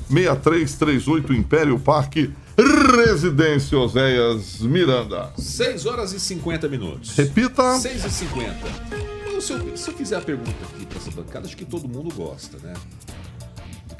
33466338, 0.09 1.37
Império 1.37 1.77
Parque, 1.77 2.31
Residência 2.57 3.77
Oséias 3.77 4.59
Miranda. 4.59 5.31
6 5.37 5.85
horas 5.85 6.13
e 6.13 6.19
50 6.19 6.67
minutos. 6.69 7.15
Repita. 7.15 7.79
6 7.79 8.05
e 8.05 8.09
50. 8.09 8.55
Eu, 9.25 9.41
se, 9.41 9.53
eu, 9.53 9.77
se 9.77 9.89
eu 9.89 9.93
fizer 9.95 10.17
a 10.17 10.21
pergunta 10.21 10.51
aqui 10.73 10.85
para 10.85 10.97
essa 10.99 11.11
bancada, 11.11 11.47
acho 11.47 11.57
que 11.57 11.65
todo 11.65 11.87
mundo 11.87 12.13
gosta, 12.13 12.57
né? 12.59 12.73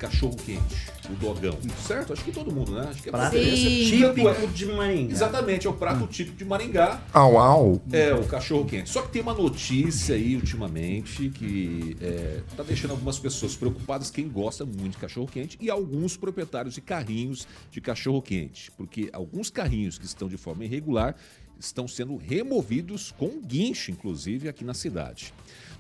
Cachorro 0.03 0.35
quente, 0.35 0.91
o 1.09 1.13
dogão. 1.13 1.57
Certo? 1.87 2.11
Acho 2.11 2.25
que 2.25 2.31
todo 2.33 2.51
mundo, 2.51 2.73
né? 2.73 2.87
Acho 2.89 3.01
que 3.01 3.07
é 3.07 3.11
Prato 3.11 3.37
típico 3.39 4.27
é- 4.27 4.45
de 4.47 4.65
Maringá. 4.65 5.13
Exatamente, 5.13 5.65
é 5.65 5.69
o 5.69 5.73
prato 5.73 6.05
típico 6.07 6.35
de 6.35 6.43
Maringá. 6.43 7.01
Au, 7.13 7.37
au. 7.37 7.81
É, 7.89 8.13
o 8.13 8.25
cachorro 8.25 8.65
quente. 8.65 8.89
Só 8.89 9.01
que 9.03 9.13
tem 9.13 9.21
uma 9.21 9.33
notícia 9.33 10.15
aí 10.15 10.35
ultimamente 10.35 11.29
que 11.29 11.95
é, 12.01 12.41
tá 12.57 12.63
deixando 12.63 12.91
algumas 12.91 13.17
pessoas 13.17 13.55
preocupadas, 13.55 14.11
quem 14.11 14.27
gosta 14.27 14.65
muito 14.65 14.91
de 14.91 14.97
cachorro 14.97 15.27
quente, 15.27 15.57
e 15.61 15.69
alguns 15.69 16.17
proprietários 16.17 16.75
de 16.75 16.81
carrinhos 16.81 17.47
de 17.71 17.79
cachorro 17.79 18.21
quente. 18.21 18.69
Porque 18.71 19.09
alguns 19.13 19.49
carrinhos 19.49 19.97
que 19.97 20.05
estão 20.05 20.27
de 20.27 20.35
forma 20.35 20.65
irregular 20.65 21.15
estão 21.57 21.87
sendo 21.87 22.17
removidos 22.17 23.13
com 23.17 23.39
guincho, 23.39 23.89
inclusive, 23.89 24.49
aqui 24.49 24.65
na 24.65 24.73
cidade. 24.73 25.33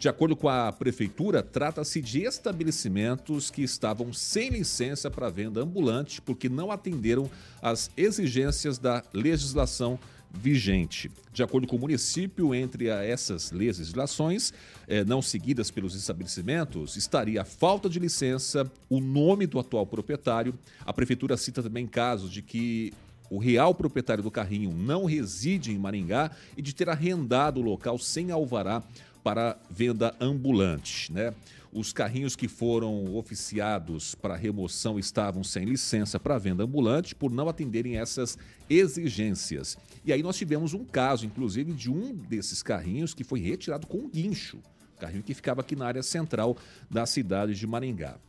De 0.03 0.09
acordo 0.09 0.35
com 0.35 0.49
a 0.49 0.69
prefeitura, 0.69 1.41
trata-se 1.41 2.01
de 2.01 2.23
estabelecimentos 2.23 3.49
que 3.49 3.63
estavam 3.63 4.11
sem 4.11 4.49
licença 4.49 5.09
para 5.09 5.29
venda 5.29 5.61
ambulante 5.61 6.21
porque 6.21 6.49
não 6.49 6.73
atenderam 6.73 7.31
às 7.61 7.89
exigências 7.95 8.77
da 8.77 9.01
legislação 9.13 9.97
vigente. 10.29 11.09
De 11.31 11.41
acordo 11.41 11.65
com 11.67 11.77
o 11.77 11.79
município, 11.79 12.53
entre 12.53 12.87
essas 12.87 13.53
legislações 13.53 14.51
eh, 14.89 15.05
não 15.05 15.21
seguidas 15.21 15.71
pelos 15.71 15.95
estabelecimentos, 15.95 16.97
estaria 16.97 17.41
a 17.41 17.45
falta 17.45 17.87
de 17.89 17.97
licença, 17.97 18.69
o 18.89 18.99
nome 18.99 19.47
do 19.47 19.57
atual 19.57 19.87
proprietário. 19.87 20.53
A 20.85 20.91
prefeitura 20.91 21.37
cita 21.37 21.63
também 21.63 21.87
casos 21.87 22.29
de 22.29 22.41
que 22.41 22.91
o 23.29 23.37
real 23.37 23.73
proprietário 23.73 24.21
do 24.21 24.29
carrinho 24.29 24.73
não 24.73 25.05
reside 25.05 25.71
em 25.71 25.77
Maringá 25.77 26.29
e 26.57 26.61
de 26.61 26.75
ter 26.75 26.89
arrendado 26.89 27.61
o 27.61 27.63
local 27.63 27.97
sem 27.97 28.31
alvará 28.31 28.83
para 29.23 29.57
venda 29.69 30.13
ambulante, 30.19 31.11
né? 31.11 31.33
Os 31.71 31.91
carrinhos 31.91 32.35
que 32.35 32.47
foram 32.47 33.15
oficiados 33.15 34.13
para 34.13 34.35
remoção 34.35 34.99
estavam 34.99 35.43
sem 35.43 35.65
licença 35.65 36.19
para 36.19 36.37
venda 36.37 36.63
ambulante 36.63 37.15
por 37.15 37.31
não 37.31 37.49
atenderem 37.49 37.97
essas 37.97 38.37
exigências. 38.69 39.75
E 40.05 40.13
aí 40.13 40.21
nós 40.21 40.37
tivemos 40.37 40.75
um 40.75 40.85
caso, 40.85 41.25
inclusive, 41.25 41.73
de 41.73 41.89
um 41.89 42.13
desses 42.13 42.61
carrinhos 42.61 43.15
que 43.15 43.23
foi 43.23 43.39
retirado 43.39 43.87
com 43.87 43.97
um 43.97 44.09
guincho. 44.09 44.59
Carrinho 44.99 45.23
que 45.23 45.33
ficava 45.33 45.61
aqui 45.61 45.75
na 45.75 45.87
área 45.87 46.03
central 46.03 46.55
da 46.91 47.07
cidade 47.07 47.55
de 47.55 47.65
Maringá. 47.65 48.19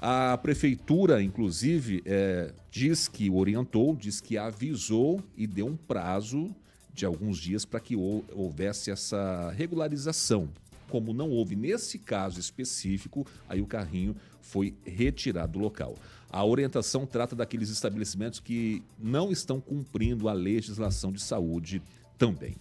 A 0.00 0.36
prefeitura, 0.36 1.22
inclusive, 1.22 2.02
eh, 2.04 2.52
diz 2.70 3.06
que 3.06 3.30
orientou, 3.30 3.96
diz 3.96 4.20
que 4.20 4.36
avisou 4.36 5.22
e 5.36 5.46
deu 5.46 5.66
um 5.66 5.76
prazo 5.76 6.54
de 6.98 7.06
alguns 7.06 7.38
dias 7.38 7.64
para 7.64 7.78
que 7.78 7.94
hou- 7.94 8.24
houvesse 8.34 8.90
essa 8.90 9.50
regularização. 9.56 10.48
Como 10.90 11.12
não 11.12 11.30
houve 11.30 11.54
nesse 11.54 11.96
caso 11.98 12.40
específico, 12.40 13.24
aí 13.48 13.60
o 13.60 13.66
carrinho 13.66 14.16
foi 14.40 14.74
retirado 14.84 15.52
do 15.52 15.58
local. 15.60 15.94
A 16.28 16.44
orientação 16.44 17.06
trata 17.06 17.36
daqueles 17.36 17.68
estabelecimentos 17.70 18.40
que 18.40 18.82
não 18.98 19.30
estão 19.30 19.60
cumprindo 19.60 20.28
a 20.28 20.32
legislação 20.32 21.12
de 21.12 21.20
saúde 21.22 21.80
também. 22.18 22.56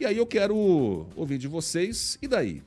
E 0.00 0.04
aí 0.04 0.16
eu 0.16 0.26
quero 0.26 1.06
ouvir 1.14 1.38
de 1.38 1.46
vocês, 1.46 2.18
e 2.20 2.26
daí? 2.26 2.62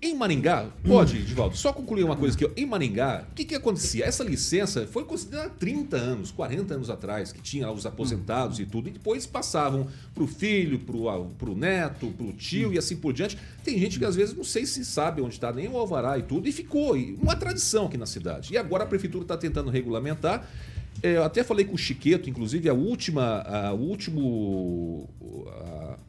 Em 0.00 0.14
Maringá, 0.14 0.68
pode, 0.86 1.24
Divaldo, 1.24 1.56
só 1.56 1.72
concluir 1.72 2.04
uma 2.04 2.14
coisa 2.14 2.36
aqui. 2.36 2.48
Em 2.56 2.64
Maringá, 2.64 3.24
o 3.32 3.34
que, 3.34 3.44
que 3.44 3.56
acontecia? 3.56 4.04
Essa 4.04 4.22
licença 4.22 4.86
foi 4.86 5.04
considerada 5.04 5.50
30 5.50 5.96
anos, 5.96 6.30
40 6.30 6.72
anos 6.72 6.88
atrás, 6.88 7.32
que 7.32 7.42
tinha 7.42 7.68
os 7.68 7.84
aposentados 7.84 8.60
e 8.60 8.64
tudo, 8.64 8.88
e 8.88 8.92
depois 8.92 9.26
passavam 9.26 9.88
para 10.14 10.22
o 10.22 10.28
filho, 10.28 10.78
para 10.78 11.50
o 11.50 11.54
neto, 11.56 12.14
para 12.16 12.26
o 12.26 12.32
tio 12.32 12.72
e 12.72 12.78
assim 12.78 12.96
por 12.96 13.12
diante. 13.12 13.36
Tem 13.64 13.76
gente 13.76 13.98
que 13.98 14.04
às 14.04 14.14
vezes 14.14 14.36
não 14.36 14.44
sei 14.44 14.66
se 14.66 14.84
sabe 14.84 15.20
onde 15.20 15.34
está 15.34 15.52
nem 15.52 15.66
o 15.66 15.76
alvará 15.76 16.16
e 16.16 16.22
tudo, 16.22 16.48
e 16.48 16.52
ficou 16.52 16.94
uma 17.20 17.34
tradição 17.34 17.86
aqui 17.86 17.98
na 17.98 18.06
cidade. 18.06 18.54
E 18.54 18.56
agora 18.56 18.84
a 18.84 18.86
prefeitura 18.86 19.24
está 19.24 19.36
tentando 19.36 19.68
regulamentar. 19.68 20.48
É, 21.02 21.16
eu 21.16 21.24
até 21.24 21.42
falei 21.42 21.64
com 21.64 21.74
o 21.74 21.78
Chiqueto, 21.78 22.30
inclusive, 22.30 22.68
a 22.68 22.74
última. 22.74 23.40
A, 23.42 23.72
último. 23.72 25.08
a 25.48 26.07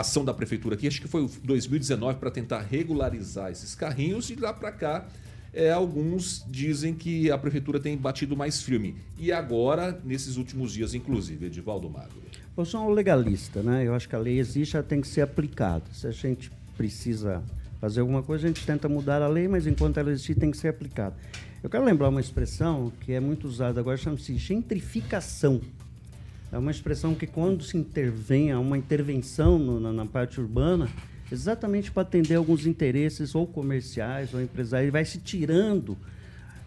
ação 0.00 0.24
da 0.24 0.34
prefeitura 0.34 0.74
aqui, 0.74 0.86
acho 0.86 1.00
que 1.00 1.08
foi 1.08 1.28
2019, 1.42 2.18
para 2.18 2.30
tentar 2.30 2.60
regularizar 2.60 3.50
esses 3.50 3.74
carrinhos, 3.74 4.30
e 4.30 4.34
lá 4.34 4.52
para 4.52 4.72
cá, 4.72 5.06
é, 5.52 5.70
alguns 5.70 6.44
dizem 6.48 6.94
que 6.94 7.30
a 7.30 7.38
prefeitura 7.38 7.78
tem 7.78 7.96
batido 7.96 8.36
mais 8.36 8.60
firme. 8.60 8.96
E 9.16 9.30
agora, 9.30 9.98
nesses 10.04 10.36
últimos 10.36 10.72
dias, 10.72 10.94
inclusive, 10.94 11.46
Edivaldo 11.46 11.88
Magro. 11.88 12.22
Eu 12.56 12.64
sou 12.64 12.88
um 12.88 12.90
legalista, 12.90 13.62
né? 13.62 13.86
Eu 13.86 13.94
acho 13.94 14.08
que 14.08 14.16
a 14.16 14.18
lei 14.18 14.38
existe, 14.38 14.76
ela 14.76 14.84
tem 14.84 15.00
que 15.00 15.08
ser 15.08 15.20
aplicada. 15.20 15.84
Se 15.92 16.06
a 16.06 16.10
gente 16.10 16.50
precisa 16.76 17.42
fazer 17.80 18.00
alguma 18.00 18.22
coisa, 18.22 18.46
a 18.46 18.48
gente 18.48 18.64
tenta 18.66 18.88
mudar 18.88 19.22
a 19.22 19.28
lei, 19.28 19.46
mas 19.46 19.66
enquanto 19.66 19.98
ela 19.98 20.10
existir, 20.10 20.34
tem 20.34 20.50
que 20.50 20.56
ser 20.56 20.68
aplicada. 20.68 21.14
Eu 21.62 21.70
quero 21.70 21.84
lembrar 21.84 22.08
uma 22.08 22.20
expressão 22.20 22.92
que 23.00 23.12
é 23.12 23.20
muito 23.20 23.46
usada 23.46 23.80
agora, 23.80 23.96
chama-se 23.96 24.36
gentrificação. 24.36 25.60
É 26.52 26.58
uma 26.58 26.70
expressão 26.70 27.14
que 27.14 27.26
quando 27.26 27.64
se 27.64 27.76
intervém, 27.76 28.52
há 28.52 28.58
uma 28.60 28.78
intervenção 28.78 29.58
no- 29.58 29.80
na, 29.80 29.92
na 29.92 30.06
parte 30.06 30.40
urbana, 30.40 30.88
exatamente 31.30 31.90
para 31.90 32.02
atender 32.02 32.36
alguns 32.36 32.66
interesses 32.66 33.34
ou 33.34 33.46
comerciais 33.46 34.32
ou 34.32 34.40
empresariais, 34.40 34.92
vai 34.92 35.04
se 35.04 35.18
tirando 35.18 35.96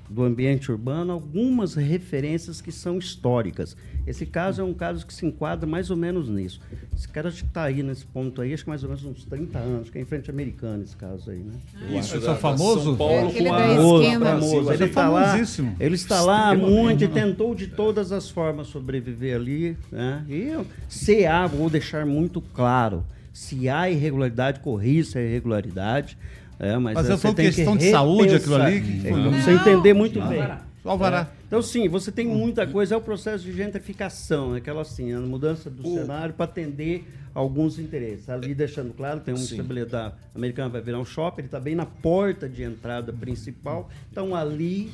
do 0.09 0.23
ambiente 0.23 0.71
urbano 0.71 1.11
algumas 1.11 1.75
referências 1.75 2.61
que 2.61 2.71
são 2.71 2.97
históricas. 2.97 3.75
Esse 4.05 4.25
caso 4.25 4.61
é 4.61 4.63
um 4.63 4.73
caso 4.73 5.05
que 5.05 5.13
se 5.13 5.25
enquadra 5.25 5.67
mais 5.67 5.89
ou 5.91 5.97
menos 5.97 6.29
nisso. 6.29 6.61
Esse 6.95 7.09
cara 7.09 7.27
acho 7.27 7.43
que 7.43 7.49
está 7.49 7.63
aí 7.63 7.83
nesse 7.83 8.05
ponto 8.05 8.41
aí, 8.41 8.53
acho 8.53 8.63
que 8.63 8.69
mais 8.69 8.83
ou 8.83 8.89
menos 8.89 9.03
uns 9.03 9.25
30 9.25 9.59
anos, 9.59 9.89
que 9.89 9.97
é 9.97 10.01
em 10.01 10.05
frente 10.05 10.29
americana 10.29 10.81
esse 10.83 10.95
caso 10.95 11.29
aí, 11.29 11.39
né? 11.39 11.99
Isso, 11.99 12.15
é 12.15 12.19
da- 12.21 12.35
famoso? 12.35 12.83
São 12.83 12.95
Paulo 12.95 13.13
É 13.13 13.27
aquele 13.27 13.49
com 13.49 13.55
da 13.55 13.65
a- 13.65 13.67
famoso, 13.75 14.03
famoso. 14.23 14.55
Ele 14.55 14.73
Ele 14.75 14.83
é 14.83 14.87
está 14.87 15.09
lá, 15.09 15.25
famosíssimo. 15.31 15.75
ele 15.79 15.95
está 15.95 16.21
lá 16.21 16.49
há 16.51 16.55
muito 16.55 17.03
e 17.03 17.07
tentou 17.09 17.53
de 17.53 17.67
todas 17.67 18.11
as 18.13 18.29
formas 18.29 18.67
sobreviver 18.67 19.35
ali, 19.35 19.77
né? 19.91 20.23
E 20.29 20.53
se 20.87 21.25
há, 21.25 21.45
vou 21.45 21.69
deixar 21.69 22.05
muito 22.05 22.39
claro, 22.39 23.03
se 23.33 23.67
há 23.67 23.89
irregularidade, 23.89 24.61
corrija 24.61 25.19
a 25.19 25.21
irregularidade. 25.21 26.17
É, 26.59 26.77
mas, 26.77 26.95
Mas 26.95 27.09
é, 27.09 27.13
eu 27.13 27.17
você 27.17 27.21
falo 27.23 27.35
questão 27.35 27.77
que 27.77 27.85
de 27.85 27.91
saúde, 27.91 28.35
aquilo 28.35 28.55
ali, 28.55 28.81
que 28.81 29.07
É, 29.07 29.11
foi- 29.11 29.29
você 29.41 29.51
entender 29.51 29.93
muito 29.93 30.19
bem. 30.21 30.41
Alvará. 30.83 31.27
É. 31.33 31.37
Então, 31.47 31.61
sim, 31.61 31.87
você 31.89 32.11
tem 32.11 32.25
muita 32.25 32.65
coisa, 32.65 32.95
é 32.95 32.97
o 32.97 33.01
processo 33.01 33.43
de 33.43 33.51
gentrificação, 33.53 34.55
é 34.55 34.59
aquela 34.59 34.81
assim, 34.81 35.11
a 35.13 35.19
mudança 35.19 35.69
do 35.69 35.85
O- 35.87 35.93
cenário 35.95 36.33
para 36.33 36.45
atender 36.45 37.05
alguns 37.35 37.77
interesses. 37.77 38.29
Ali 38.29 38.55
deixando 38.55 38.93
claro, 38.93 39.19
tem 39.19 39.33
um 39.33 39.37
Sim. 39.37 39.55
estabelecimento 39.55 40.13
americano 40.33 40.71
vai 40.71 40.81
virar 40.81 40.99
um 40.99 41.05
shopping, 41.05 41.41
ele 41.41 41.47
está 41.47 41.59
bem 41.59 41.75
na 41.75 41.85
porta 41.85 42.47
de 42.47 42.63
entrada 42.63 43.11
principal. 43.13 43.89
Então, 44.11 44.33
ali, 44.33 44.89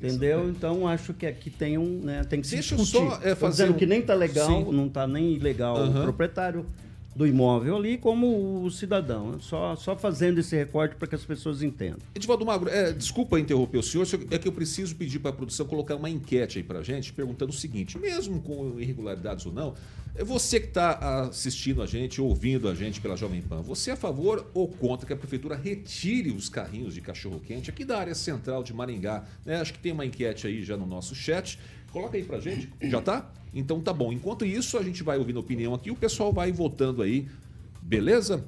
entendeu? 0.00 0.48
Então, 0.50 0.86
acho 0.86 1.14
que 1.14 1.26
aqui 1.26 1.48
tem 1.50 1.78
um, 1.78 2.00
né, 2.02 2.24
tem 2.24 2.40
que 2.42 2.46
se 2.46 2.54
Deixa 2.56 2.74
eu 2.74 2.78
discutir. 2.78 3.08
só, 3.10 3.20
é, 3.22 3.30
Tô 3.30 3.36
fazer 3.36 3.62
dizendo 3.64 3.74
um- 3.74 3.78
que 3.78 3.86
nem 3.86 4.00
está 4.00 4.14
legal, 4.14 4.46
Sim. 4.48 4.70
não 4.72 4.86
está 4.86 5.06
nem 5.06 5.32
ilegal 5.32 5.76
Aham. 5.78 6.00
o 6.00 6.02
proprietário 6.04 6.66
do 7.18 7.26
imóvel 7.26 7.76
ali, 7.76 7.98
como 7.98 8.62
o 8.62 8.70
cidadão. 8.70 9.32
né? 9.32 9.38
Só, 9.40 9.74
só 9.74 9.96
fazendo 9.96 10.38
esse 10.38 10.54
recorte 10.54 10.94
para 10.94 11.08
que 11.08 11.16
as 11.16 11.24
pessoas 11.24 11.64
entendam. 11.64 11.98
Edivaldo 12.14 12.46
Magro, 12.46 12.70
é, 12.70 12.92
desculpa 12.92 13.40
interromper 13.40 13.78
o 13.78 13.82
senhor, 13.82 14.06
é 14.30 14.38
que 14.38 14.46
eu 14.46 14.52
preciso 14.52 14.94
pedir 14.94 15.18
para 15.18 15.30
a 15.30 15.34
produção 15.34 15.66
colocar 15.66 15.96
uma 15.96 16.08
enquete 16.08 16.58
aí 16.58 16.64
para 16.64 16.80
gente, 16.80 17.12
perguntando 17.12 17.50
o 17.50 17.54
seguinte: 17.54 17.98
mesmo 17.98 18.40
com 18.40 18.78
irregularidades 18.78 19.44
ou 19.46 19.52
não, 19.52 19.74
é 20.14 20.22
você 20.22 20.60
que 20.60 20.68
está 20.68 21.26
assistindo 21.26 21.82
a 21.82 21.86
gente, 21.86 22.20
ouvindo 22.20 22.68
a 22.68 22.74
gente 22.74 23.00
pela 23.00 23.16
Jovem 23.16 23.42
Pan, 23.42 23.62
você 23.62 23.90
é 23.90 23.92
a 23.94 23.96
favor 23.96 24.48
ou 24.54 24.68
contra 24.68 25.06
que 25.06 25.12
a 25.12 25.16
prefeitura 25.16 25.56
retire 25.56 26.30
os 26.30 26.48
carrinhos 26.48 26.94
de 26.94 27.00
cachorro-quente 27.00 27.68
aqui 27.68 27.84
da 27.84 27.98
área 27.98 28.14
central 28.14 28.62
de 28.62 28.72
Maringá? 28.72 29.24
né? 29.44 29.60
Acho 29.60 29.72
que 29.72 29.78
tem 29.80 29.92
uma 29.92 30.06
enquete 30.06 30.46
aí 30.46 30.62
já 30.62 30.76
no 30.76 30.86
nosso 30.86 31.14
chat. 31.16 31.58
Coloca 31.92 32.16
aí 32.16 32.24
pra 32.24 32.38
gente. 32.40 32.68
Já 32.82 33.00
tá? 33.00 33.30
Então 33.52 33.80
tá 33.80 33.92
bom. 33.92 34.12
Enquanto 34.12 34.44
isso, 34.44 34.78
a 34.78 34.82
gente 34.82 35.02
vai 35.02 35.18
ouvindo 35.18 35.40
opinião 35.40 35.74
aqui, 35.74 35.90
o 35.90 35.96
pessoal 35.96 36.32
vai 36.32 36.52
votando 36.52 37.02
aí. 37.02 37.26
Beleza? 37.82 38.44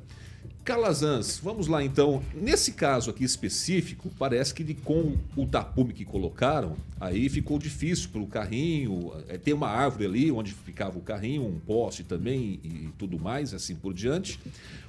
Calazans, 0.65 1.41
vamos 1.43 1.67
lá 1.67 1.83
então. 1.83 2.23
Nesse 2.35 2.73
caso 2.73 3.11
aqui 3.11 3.25
específico, 3.25 4.11
parece 4.19 4.53
que 4.55 4.75
com 4.75 5.17
o 5.35 5.47
tapume 5.47 5.93
que 5.93 6.05
colocaram, 6.05 6.77
aí 7.01 7.29
ficou 7.31 7.59
difícil 7.59 8.11
para 8.11 8.21
o 8.21 8.27
carrinho. 8.27 9.11
é, 9.29 9.39
Tem 9.39 9.55
uma 9.55 9.69
árvore 9.69 10.05
ali 10.05 10.31
onde 10.31 10.53
ficava 10.53 10.99
o 10.99 11.01
carrinho, 11.01 11.47
um 11.47 11.59
poste 11.59 12.05
também 12.05 12.61
e 12.63 12.89
tudo 12.99 13.19
mais, 13.19 13.55
assim 13.55 13.75
por 13.75 13.95
diante. 13.95 14.39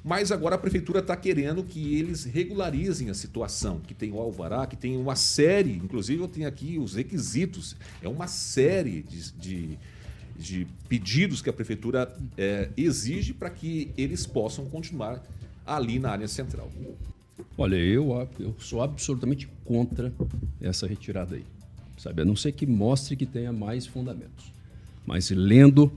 Mas 0.04 0.32
agora 0.32 0.56
a 0.56 0.58
prefeitura 0.58 1.00
está 1.00 1.16
querendo 1.16 1.64
que 1.64 1.96
eles 1.96 2.26
regularizem 2.26 3.10
a 3.10 3.14
situação, 3.14 3.80
que 3.80 3.94
tem 3.94 4.12
o 4.12 4.20
alvará, 4.20 4.68
que 4.68 4.76
tem 4.76 4.98
uma 4.98 5.16
série, 5.16 5.72
inclusive 5.78 6.22
eu 6.22 6.28
tenho 6.28 6.48
aqui 6.48 6.78
os 6.78 6.96
requisitos, 6.96 7.76
é 8.04 8.10
uma 8.10 8.28
série 8.28 9.02
de- 9.04 9.32
de 9.32 9.80
de 10.34 10.66
pedidos 10.90 11.40
que 11.40 11.52
a 11.52 11.54
prefeitura 11.54 12.12
eh, 12.36 12.70
exige 12.76 13.32
para 13.32 13.48
que 13.48 13.92
eles 13.96 14.26
possam 14.26 14.66
continuar 14.66 15.22
ali 15.76 16.00
na 16.00 16.12
área 16.12 16.28
central. 16.28 16.72
Olha, 17.58 17.76
eu, 17.76 18.28
eu 18.40 18.56
sou 18.60 18.82
absolutamente 18.82 19.48
contra 19.66 20.14
essa 20.60 20.88
retirada 20.88 21.36
aí. 21.36 21.46
Sabe? 21.98 22.22
A 22.22 22.26
não 22.26 22.36
ser 22.36 22.52
que 22.52 22.66
mostre 22.66 23.16
que 23.16 23.26
tenha 23.26 23.54
mais 23.54 23.86
fundamentos. 23.86 24.52
Mas 25.06 25.30
lendo 25.30 25.92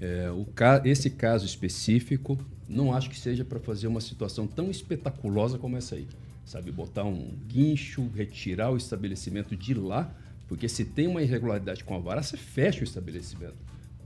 é, 0.00 0.30
o 0.30 0.44
ca- 0.46 0.82
esse 0.84 1.10
caso 1.10 1.44
específico, 1.44 2.38
não 2.68 2.94
acho 2.94 3.10
que 3.10 3.18
seja 3.18 3.44
para 3.44 3.58
fazer 3.60 3.86
uma 3.86 4.00
situação 4.00 4.46
tão 4.46 4.70
espetaculosa 4.70 5.58
como 5.58 5.76
essa 5.76 5.96
aí. 5.96 6.06
Sabe, 6.46 6.72
botar 6.72 7.04
um 7.04 7.30
guincho, 7.46 8.08
retirar 8.14 8.70
o 8.70 8.76
estabelecimento 8.76 9.54
de 9.54 9.74
lá, 9.74 10.12
porque 10.48 10.68
se 10.68 10.84
tem 10.84 11.06
uma 11.06 11.22
irregularidade 11.22 11.84
com 11.84 11.94
a 11.94 11.98
vara, 11.98 12.22
você 12.22 12.36
fecha 12.36 12.80
o 12.80 12.84
estabelecimento. 12.84 13.54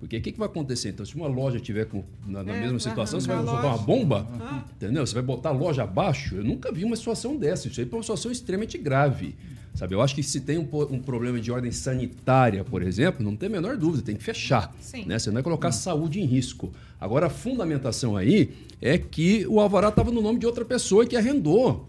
Porque 0.05 0.19
o 0.19 0.21
que, 0.21 0.33
que 0.33 0.39
vai 0.39 0.49
acontecer? 0.49 0.91
Então, 0.91 1.07
se 1.07 1.17
uma 1.17 1.27
loja 1.27 1.59
tiver 1.59 1.87
com, 1.87 2.05
na, 2.27 2.43
na 2.43 2.55
É, 2.55 2.61
mesma 2.61 2.79
situação, 2.79 3.19
você 3.19 3.27
vai 3.27 3.43
soltar 3.43 3.65
uma 3.65 3.79
bomba? 3.79 4.29
Ah. 4.39 4.63
Entendeu? 4.77 5.07
Você 5.07 5.15
vai 5.15 5.23
botar 5.23 5.49
a 5.49 5.53
loja 5.53 5.83
abaixo? 5.83 6.35
Eu 6.37 6.45
nunca 6.45 6.71
vi 6.71 6.85
uma 6.85 6.95
situação 6.95 7.39
dessa. 7.39 7.69
Isso 7.69 7.81
aí 7.81 7.89
é 7.91 7.97
uma 7.97 8.03
situação 8.03 8.31
extremamente 8.31 8.77
grave. 8.77 9.35
Sabe? 9.75 9.95
Eu 9.95 10.03
acho 10.03 10.15
que 10.15 10.23
se 10.23 10.43
tem 10.43 10.59
um, 10.59 10.69
um 10.91 10.99
problema 11.01 11.41
de 11.41 11.51
ordem 11.51 11.73
sanitária, 11.73 12.63
por 12.63 12.83
exemplo, 12.83 13.25
não 13.25 13.35
tem 13.35 13.49
a 13.49 13.53
menor 13.53 13.79
dúvida, 13.79 14.05
tem 14.05 14.15
que 14.15 14.23
fechar. 14.23 14.77
Sim. 14.79 15.07
Né? 15.07 15.19
Você 15.19 15.31
não 15.31 15.35
vai 15.35 15.43
colocar 15.43 15.69
a 15.69 15.73
saúde 15.73 16.21
em 16.21 16.27
risco. 16.27 16.71
Agora, 17.01 17.29
a 17.29 17.31
fundamentação 17.31 18.15
aí 18.15 18.51
é 18.83 18.99
que 18.99 19.47
o 19.47 19.59
alvará 19.59 19.89
estava 19.89 20.11
no 20.11 20.21
nome 20.21 20.39
de 20.39 20.45
outra 20.45 20.67
pessoa 20.67 21.07
que 21.07 21.17
arrendou. 21.17 21.89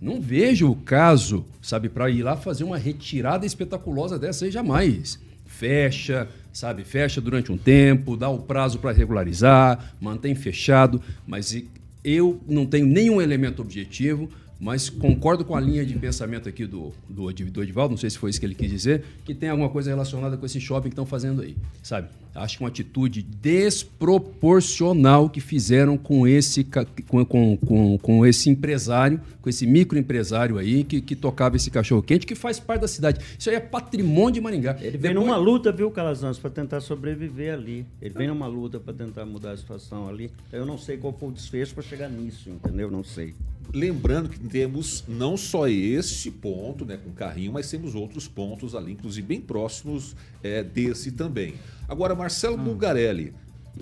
Não 0.00 0.20
vejo 0.20 0.70
o 0.70 0.76
caso, 0.76 1.44
sabe, 1.60 1.88
para 1.88 2.08
ir 2.08 2.22
lá 2.22 2.36
fazer 2.36 2.62
uma 2.62 2.78
retirada 2.78 3.44
espetaculosa 3.44 4.16
dessa 4.16 4.44
aí 4.44 4.52
jamais. 4.52 5.18
Fecha, 5.44 6.28
sabe, 6.56 6.84
fecha 6.84 7.20
durante 7.20 7.52
um 7.52 7.58
tempo, 7.58 8.16
dá 8.16 8.30
o 8.30 8.38
prazo 8.38 8.78
para 8.78 8.90
regularizar, 8.90 9.94
mantém 10.00 10.34
fechado, 10.34 11.02
mas 11.26 11.54
eu 12.02 12.40
não 12.48 12.64
tenho 12.64 12.86
nenhum 12.86 13.20
elemento 13.20 13.60
objetivo, 13.60 14.30
mas 14.58 14.88
concordo 14.88 15.44
com 15.44 15.54
a 15.54 15.60
linha 15.60 15.84
de 15.84 15.94
pensamento 15.98 16.48
aqui 16.48 16.64
do, 16.64 16.94
do, 17.10 17.30
do 17.30 17.62
Edivaldo, 17.62 17.90
não 17.90 17.98
sei 17.98 18.08
se 18.08 18.16
foi 18.16 18.30
isso 18.30 18.40
que 18.40 18.46
ele 18.46 18.54
quis 18.54 18.70
dizer, 18.70 19.04
que 19.22 19.34
tem 19.34 19.50
alguma 19.50 19.68
coisa 19.68 19.90
relacionada 19.90 20.38
com 20.38 20.46
esse 20.46 20.58
shopping 20.58 20.88
que 20.88 20.94
estão 20.94 21.04
fazendo 21.04 21.42
aí, 21.42 21.54
sabe? 21.82 22.08
Acho 22.36 22.58
que 22.58 22.62
uma 22.62 22.68
atitude 22.68 23.22
desproporcional 23.22 25.30
que 25.30 25.40
fizeram 25.40 25.96
com 25.96 26.26
esse, 26.26 26.64
com, 27.08 27.24
com, 27.24 27.56
com, 27.56 27.98
com 27.98 28.26
esse 28.26 28.50
empresário, 28.50 29.20
com 29.40 29.48
esse 29.48 29.66
microempresário 29.66 30.58
aí 30.58 30.84
que, 30.84 31.00
que 31.00 31.16
tocava 31.16 31.56
esse 31.56 31.70
cachorro-quente, 31.70 32.26
que 32.26 32.34
faz 32.34 32.60
parte 32.60 32.82
da 32.82 32.88
cidade. 32.88 33.24
Isso 33.38 33.48
aí 33.48 33.56
é 33.56 33.60
patrimônio 33.60 34.34
de 34.34 34.40
Maringá. 34.40 34.76
Ele 34.80 34.98
vem 34.98 35.14
numa 35.14 35.36
luta, 35.36 35.72
viu, 35.72 35.90
Calazans, 35.90 36.38
para 36.38 36.50
tentar 36.50 36.80
sobreviver 36.80 37.54
ali. 37.54 37.86
Ele 38.00 38.14
vem 38.14 38.28
numa 38.28 38.46
luta 38.46 38.78
para 38.78 38.92
tentar 38.92 39.24
mudar 39.24 39.52
a 39.52 39.56
situação 39.56 40.08
ali. 40.08 40.30
Eu 40.52 40.66
não 40.66 40.76
sei 40.76 40.96
qual 40.96 41.12
foi 41.12 41.30
o 41.30 41.32
desfecho 41.32 41.74
para 41.74 41.82
chegar 41.82 42.08
nisso, 42.08 42.50
entendeu? 42.50 42.90
Não 42.90 43.02
sei. 43.02 43.34
Lembrando 43.72 44.28
que 44.28 44.38
temos 44.38 45.04
não 45.08 45.36
só 45.36 45.68
este 45.68 46.30
ponto, 46.30 46.84
né, 46.84 46.96
com 46.96 47.10
carrinho, 47.10 47.52
mas 47.52 47.70
temos 47.70 47.94
outros 47.94 48.28
pontos 48.28 48.74
ali, 48.74 48.92
inclusive 48.92 49.26
bem 49.26 49.40
próximos 49.40 50.14
é, 50.42 50.62
desse 50.62 51.12
também. 51.12 51.54
Agora, 51.88 52.14
Marcelo 52.14 52.56
Bulgarelli, 52.56 53.34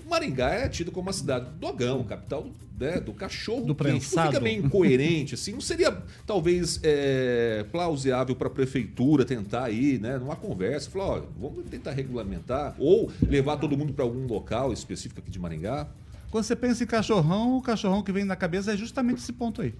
Maringá 0.08 0.50
é 0.50 0.68
tido 0.68 0.90
como 0.90 1.06
uma 1.06 1.12
cidade 1.12 1.46
do 1.46 1.52
dogão, 1.52 2.02
capital 2.04 2.46
né, 2.78 3.00
do 3.00 3.12
cachorro. 3.12 3.66
Do 3.66 3.74
prensado. 3.74 4.28
Fica 4.28 4.40
meio 4.40 4.64
incoerente, 4.64 5.34
assim. 5.34 5.52
Não 5.52 5.60
seria, 5.60 5.96
talvez, 6.26 6.80
é, 6.82 7.64
plausível 7.70 8.34
para 8.34 8.48
a 8.48 8.50
prefeitura 8.50 9.24
tentar 9.24 9.70
ir, 9.70 10.00
né, 10.00 10.18
numa 10.18 10.36
conversa, 10.36 10.90
falar, 10.90 11.06
olha, 11.06 11.24
vamos 11.38 11.64
tentar 11.70 11.92
regulamentar 11.92 12.74
ou 12.78 13.10
levar 13.22 13.56
todo 13.56 13.76
mundo 13.76 13.92
para 13.92 14.04
algum 14.04 14.26
local 14.26 14.72
específico 14.72 15.20
aqui 15.20 15.30
de 15.30 15.38
Maringá? 15.38 15.86
Quando 16.30 16.44
você 16.44 16.56
pensa 16.56 16.82
em 16.82 16.86
cachorrão, 16.86 17.56
o 17.56 17.62
cachorrão 17.62 18.02
que 18.02 18.10
vem 18.10 18.24
na 18.24 18.34
cabeça 18.34 18.72
é 18.72 18.76
justamente 18.76 19.18
esse 19.18 19.32
ponto 19.32 19.62
aí. 19.62 19.72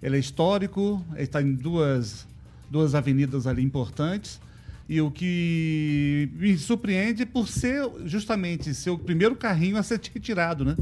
Ele 0.00 0.16
é 0.16 0.20
histórico, 0.20 1.04
ele 1.14 1.24
está 1.24 1.42
em 1.42 1.54
duas, 1.54 2.26
duas 2.70 2.94
avenidas 2.94 3.46
ali 3.46 3.62
importantes. 3.62 4.40
E 4.92 5.00
o 5.00 5.10
que 5.10 6.28
me 6.34 6.58
surpreende 6.58 7.24
por 7.24 7.48
ser 7.48 7.82
justamente 8.04 8.74
ser 8.74 8.90
o 8.90 8.98
primeiro 8.98 9.34
carrinho 9.34 9.78
a 9.78 9.82
ser 9.82 9.98
retirado, 10.12 10.66
né? 10.66 10.76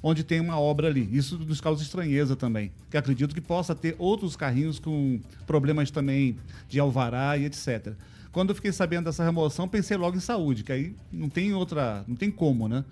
Onde 0.00 0.22
tem 0.22 0.38
uma 0.38 0.56
obra 0.56 0.86
ali. 0.86 1.08
Isso 1.10 1.36
nos 1.36 1.60
causa 1.60 1.82
estranheza 1.82 2.36
também. 2.36 2.70
Que 2.88 2.96
acredito 2.96 3.34
que 3.34 3.40
possa 3.40 3.74
ter 3.74 3.96
outros 3.98 4.36
carrinhos 4.36 4.78
com 4.78 5.18
problemas 5.48 5.90
também 5.90 6.38
de 6.68 6.78
alvará 6.78 7.36
e 7.36 7.44
etc. 7.44 7.94
Quando 8.30 8.50
eu 8.50 8.54
fiquei 8.54 8.70
sabendo 8.70 9.06
dessa 9.06 9.24
remoção, 9.24 9.66
pensei 9.66 9.96
logo 9.96 10.16
em 10.16 10.20
saúde, 10.20 10.62
que 10.62 10.70
aí 10.70 10.94
não 11.10 11.28
tem 11.28 11.52
outra, 11.52 12.04
não 12.06 12.14
tem 12.14 12.30
como, 12.30 12.68
né? 12.68 12.84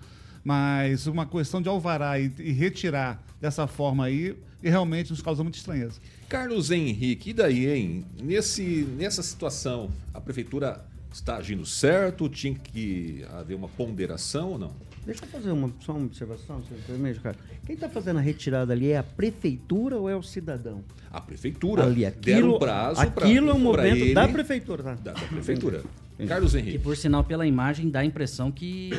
Mas 0.45 1.07
uma 1.07 1.25
questão 1.25 1.59
de 1.59 1.67
alvará 1.67 2.19
e, 2.19 2.31
e 2.37 2.51
retirar 2.51 3.19
dessa 3.41 3.65
forma 3.65 4.05
aí, 4.05 4.37
e 4.61 4.69
realmente 4.69 5.09
nos 5.09 5.19
causa 5.21 5.41
muita 5.41 5.57
estranheza. 5.57 5.99
Carlos 6.29 6.69
Henrique, 6.69 7.31
e 7.31 7.33
daí, 7.33 7.65
hein? 7.67 8.05
Nesse, 8.21 8.87
nessa 8.95 9.23
situação, 9.23 9.89
a 10.13 10.21
prefeitura 10.21 10.85
está 11.11 11.37
agindo 11.37 11.65
certo? 11.65 12.29
Tinha 12.29 12.53
que 12.53 13.25
haver 13.33 13.55
uma 13.55 13.67
ponderação 13.67 14.51
ou 14.51 14.59
não? 14.59 14.71
Deixa 15.03 15.25
eu 15.25 15.29
fazer 15.29 15.51
uma, 15.51 15.71
só 15.79 15.93
uma 15.93 16.05
observação, 16.05 16.61
se 16.63 16.69
você 16.69 16.81
permite, 16.93 17.19
cara. 17.19 17.35
Quem 17.65 17.73
está 17.75 17.89
fazendo 17.89 18.17
a 18.17 18.21
retirada 18.21 18.71
ali 18.73 18.91
é 18.91 18.97
a 18.99 19.03
prefeitura 19.03 19.97
ou 19.97 20.07
é 20.09 20.15
o 20.15 20.21
cidadão? 20.23 20.83
A 21.11 21.21
prefeitura. 21.21 21.83
Ali, 21.85 22.01
Deram 22.01 22.17
aquilo, 22.39 22.55
um 22.55 22.59
prazo 22.59 23.11
pra- 23.11 23.25
aquilo 23.25 23.49
é 23.49 23.53
um 23.53 23.55
pra 23.55 23.63
movimento 23.63 23.97
ele- 23.97 24.13
da 24.13 24.27
prefeitura, 24.27 24.83
tá? 24.83 24.93
Da, 24.95 25.13
da 25.13 25.21
prefeitura. 25.27 25.83
Carlos 26.27 26.55
Henrique. 26.55 26.77
E 26.77 26.79
por 26.79 26.95
sinal, 26.95 27.23
pela 27.23 27.45
imagem, 27.45 27.89
dá 27.89 27.99
a 27.99 28.05
impressão 28.05 28.51
que, 28.51 28.89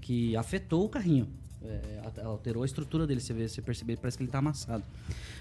que 0.00 0.36
afetou 0.36 0.84
o 0.84 0.88
carrinho. 0.88 1.26
É, 1.66 2.00
a- 2.22 2.26
alterou 2.26 2.62
a 2.62 2.66
estrutura 2.66 3.06
dele, 3.06 3.20
você 3.20 3.32
vê, 3.32 3.48
você 3.48 3.62
percebe, 3.62 3.96
parece 3.96 4.18
que 4.18 4.22
ele 4.22 4.28
está 4.28 4.38
amassado. 4.38 4.82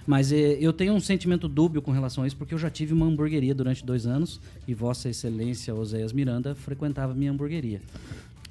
Mas 0.08 0.32
é, 0.32 0.58
eu 0.60 0.72
tenho 0.72 0.94
um 0.94 1.00
sentimento 1.00 1.48
dúbio 1.50 1.82
com 1.82 1.92
relação 1.92 2.24
a 2.24 2.28
isso, 2.28 2.36
porque 2.38 2.54
eu 2.54 2.58
já 2.58 2.70
tive 2.70 2.94
uma 2.94 3.06
hamburgueria 3.06 3.54
durante 3.54 3.86
dois 3.86 4.06
anos 4.06 4.40
e 4.68 4.74
Vossa 4.74 5.10
Excelência 5.10 5.74
Oséias 5.76 6.14
Miranda 6.14 6.56
frequentava 6.56 7.14
minha 7.14 7.32
hamburgueria. 7.32 7.82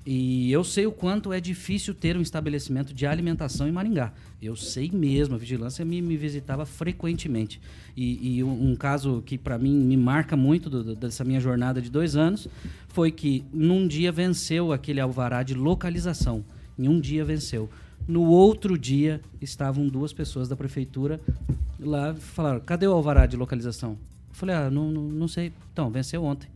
E 0.05 0.51
eu 0.51 0.65
sei 0.65 0.85
o 0.85 0.91
quanto 0.91 1.33
é 1.33 1.41
difícil 1.41 1.95
ter 1.95 2.17
um 2.17 2.21
estabelecimento 2.21 2.93
de 2.93 3.07
alimentação 3.07 3.69
em 3.69 3.73
Maringá. 3.73 4.13
Eu 4.41 4.57
sei 4.57 4.91
mesmo, 4.93 5.37
a 5.37 5.39
vigilância 5.39 5.85
me, 5.85 6.03
me 6.03 6.17
visitava 6.17 6.67
frequentemente. 6.67 7.61
E, 7.97 8.39
e 8.39 8.45
um, 8.45 8.73
um 8.73 8.77
caso 8.77 9.23
que 9.25 9.39
para 9.39 9.57
mim 9.57 9.73
me 9.77 9.97
marca 9.97 10.37
muito 10.37 10.69
do- 10.69 10.97
dessa 10.97 11.23
minha 11.23 11.39
jornada 11.39 11.81
de 11.81 11.89
dois 11.89 12.17
anos 12.17 12.49
foi 12.89 13.13
que 13.13 13.45
num 13.53 13.87
dia 13.87 14.11
venceu 14.11 14.73
aquele 14.73 15.01
alvará 15.01 15.45
de 15.45 15.55
localização. 15.55 16.45
Em 16.77 16.89
um 16.89 16.99
dia 16.99 17.25
venceu. 17.25 17.71
No 18.09 18.23
outro 18.25 18.77
dia 18.77 19.21
estavam 19.41 19.87
duas 19.87 20.13
pessoas 20.13 20.49
da 20.49 20.57
prefeitura 20.57 21.21
lá 21.79 22.13
falaram: 22.15 22.59
cadê 22.61 22.89
o 22.89 22.93
alvará 22.93 23.25
de 23.27 23.37
localização? 23.37 23.93
Eu 23.93 24.35
falei: 24.35 24.57
ah, 24.57 24.69
não, 24.69 24.91
não, 24.91 25.03
não 25.03 25.29
sei. 25.29 25.53
Então, 25.73 25.91
venceu 25.93 26.25
ontem 26.25 26.49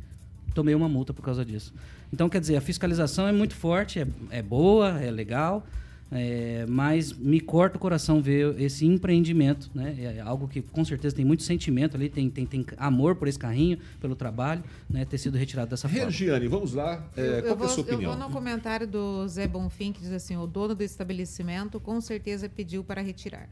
tomei 0.57 0.75
uma 0.75 0.89
multa 0.89 1.13
por 1.13 1.23
causa 1.23 1.45
disso. 1.45 1.73
Então, 2.13 2.29
quer 2.29 2.41
dizer, 2.41 2.57
a 2.57 2.61
fiscalização 2.61 3.27
é 3.27 3.33
muito 3.33 3.55
forte, 3.55 4.01
é, 4.01 4.07
é 4.31 4.43
boa, 4.43 5.01
é 5.03 5.11
legal, 5.11 5.67
é, 6.13 6.65
mas 6.69 7.13
me 7.13 7.41
corta 7.41 7.77
o 7.77 7.81
coração 7.81 8.23
ver 8.23 8.59
esse 8.61 8.87
empreendimento, 8.87 9.69
né? 9.75 9.97
É 10.17 10.21
algo 10.21 10.47
que 10.47 10.63
com 10.63 10.85
certeza 10.85 11.17
tem 11.17 11.25
muito 11.25 11.43
sentimento 11.43 11.97
ali, 11.97 12.09
tem, 12.09 12.31
tem, 12.31 12.47
tem 12.47 12.65
amor 12.77 13.17
por 13.17 13.27
esse 13.27 13.39
carrinho, 13.39 13.79
pelo 14.01 14.15
trabalho, 14.15 14.63
né? 14.89 15.05
Ter 15.05 15.19
sido 15.19 15.37
retirado 15.37 15.69
dessa 15.71 15.89
forma. 15.89 16.05
Regiane, 16.05 16.47
vamos 16.47 16.75
lá. 16.75 17.05
É, 17.17 17.41
Eu- 17.41 17.43
qual 17.43 17.59
eu, 17.59 17.63
é 17.63 17.67
a 17.67 17.69
sua 17.69 17.81
eu 17.83 17.95
opinião? 17.95 18.17
vou 18.17 18.29
no 18.29 18.33
comentário 18.33 18.87
do 18.87 19.27
Zé 19.27 19.49
Bonfim, 19.49 19.93
que 19.93 20.01
diz 20.01 20.13
assim: 20.13 20.37
o 20.37 20.47
dono 20.47 20.77
do 20.77 20.85
estabelecimento 20.85 21.81
com 21.81 22.01
certeza 22.01 22.49
pediu 22.49 22.85
para 22.85 23.03
retirar. 23.03 23.49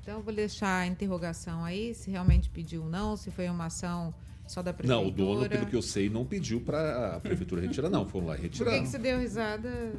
Então, 0.00 0.18
eu 0.18 0.22
vou 0.22 0.32
deixar 0.32 0.80
a 0.82 0.86
interrogação 0.86 1.64
aí, 1.64 1.92
se 1.94 2.08
realmente 2.10 2.48
pediu 2.50 2.82
ou 2.84 2.88
não, 2.88 3.16
se 3.16 3.30
foi 3.32 3.48
uma 3.48 3.66
ação 3.66 4.14
só 4.46 4.62
da 4.62 4.72
prefeitura. 4.72 5.02
Não, 5.02 5.08
o 5.08 5.10
dono, 5.10 5.48
pelo 5.48 5.66
que 5.66 5.76
eu 5.76 5.82
sei, 5.82 6.08
não 6.10 6.24
pediu 6.24 6.60
para 6.60 7.16
a 7.16 7.20
prefeitura 7.20 7.62
retirar, 7.62 7.88
não. 7.88 8.06
Foram 8.06 8.26
lá 8.26 8.36
e 8.36 8.48
Por 8.48 8.66
que, 8.66 8.80
que 8.80 8.86
você 8.86 8.98
deu 8.98 9.18
risada? 9.18 9.92